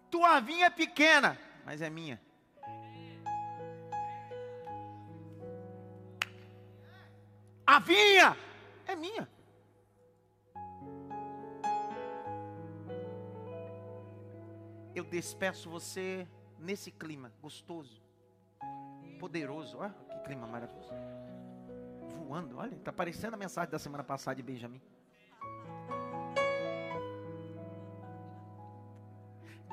tua 0.09 0.39
vinha 0.39 0.67
é 0.67 0.71
pequena, 0.71 1.37
mas 1.67 1.83
é 1.83 1.91
minha. 1.91 2.23
A 7.67 7.81
vinha 7.81 8.37
é 8.87 8.95
minha. 8.95 9.34
Eu 14.95 15.05
despeço 15.05 15.69
você 15.69 16.27
nesse 16.59 16.91
clima 16.91 17.33
gostoso, 17.43 18.01
poderoso. 19.19 19.79
Olha 19.79 19.95
que 20.09 20.19
clima 20.21 20.47
maravilhoso. 20.47 20.93
Voando, 22.17 22.57
olha, 22.57 22.75
está 22.75 22.93
parecendo 22.93 23.35
a 23.35 23.39
mensagem 23.39 23.71
da 23.71 23.79
semana 23.79 24.05
passada 24.05 24.37
de 24.37 24.43
Benjamin. 24.43 24.81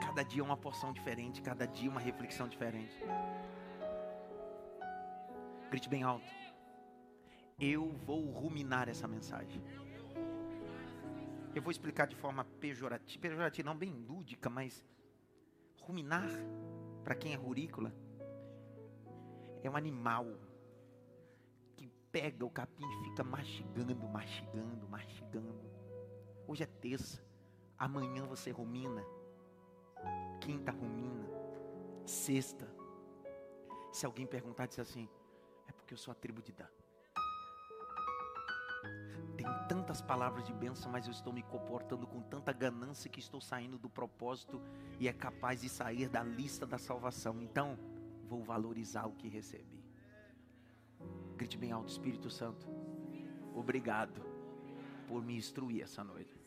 Cada 0.01 0.23
dia 0.23 0.43
uma 0.43 0.57
porção 0.57 0.91
diferente, 0.91 1.41
cada 1.41 1.65
dia 1.65 1.89
uma 1.89 2.01
reflexão 2.01 2.47
diferente. 2.47 2.97
Grite 5.69 5.87
bem 5.87 6.03
alto. 6.03 6.27
Eu 7.57 7.91
vou 8.05 8.29
ruminar 8.31 8.89
essa 8.89 9.07
mensagem. 9.07 9.61
Eu 11.53 11.61
vou 11.61 11.71
explicar 11.71 12.07
de 12.07 12.15
forma 12.15 12.43
pejorativa, 12.59 13.21
pejorativa 13.21 13.69
não 13.69 13.77
bem 13.77 13.91
lúdica, 13.93 14.49
mas 14.49 14.83
ruminar, 15.81 16.29
para 17.03 17.15
quem 17.15 17.33
é 17.33 17.35
rurícola, 17.35 17.93
é 19.63 19.69
um 19.69 19.75
animal 19.75 20.25
que 21.75 21.87
pega 22.11 22.45
o 22.45 22.49
capim 22.49 22.85
e 22.85 23.03
fica 23.09 23.23
mastigando, 23.23 24.07
mastigando, 24.07 24.87
mastigando. 24.87 25.71
Hoje 26.47 26.63
é 26.63 26.67
terça, 26.67 27.23
amanhã 27.77 28.25
você 28.25 28.51
rumina, 28.51 29.03
quinta 30.39 30.71
rumina, 30.71 31.27
sexta. 32.05 32.67
Se 33.91 34.05
alguém 34.05 34.25
perguntar, 34.25 34.67
diz 34.67 34.79
assim: 34.79 35.07
é 35.67 35.71
porque 35.71 35.93
eu 35.93 35.97
sou 35.97 36.11
a 36.11 36.15
tribo 36.15 36.41
de 36.41 36.51
Dan. 36.51 36.80
Tem 39.41 39.67
tantas 39.67 40.03
palavras 40.03 40.45
de 40.45 40.53
bênção, 40.53 40.91
mas 40.91 41.07
eu 41.07 41.11
estou 41.11 41.33
me 41.33 41.41
comportando 41.41 42.05
com 42.05 42.21
tanta 42.21 42.53
ganância 42.53 43.09
que 43.09 43.19
estou 43.19 43.41
saindo 43.41 43.75
do 43.75 43.89
propósito 43.89 44.61
e 44.99 45.07
é 45.07 45.13
capaz 45.13 45.61
de 45.61 45.67
sair 45.67 46.07
da 46.07 46.21
lista 46.21 46.63
da 46.63 46.77
salvação. 46.77 47.41
Então, 47.41 47.75
vou 48.27 48.43
valorizar 48.43 49.07
o 49.07 49.13
que 49.13 49.27
recebi. 49.27 49.83
Grite 51.35 51.57
bem 51.57 51.71
alto, 51.71 51.89
Espírito 51.89 52.29
Santo. 52.29 52.67
Obrigado 53.55 54.21
por 55.07 55.25
me 55.25 55.35
instruir 55.35 55.81
essa 55.81 56.03
noite. 56.03 56.40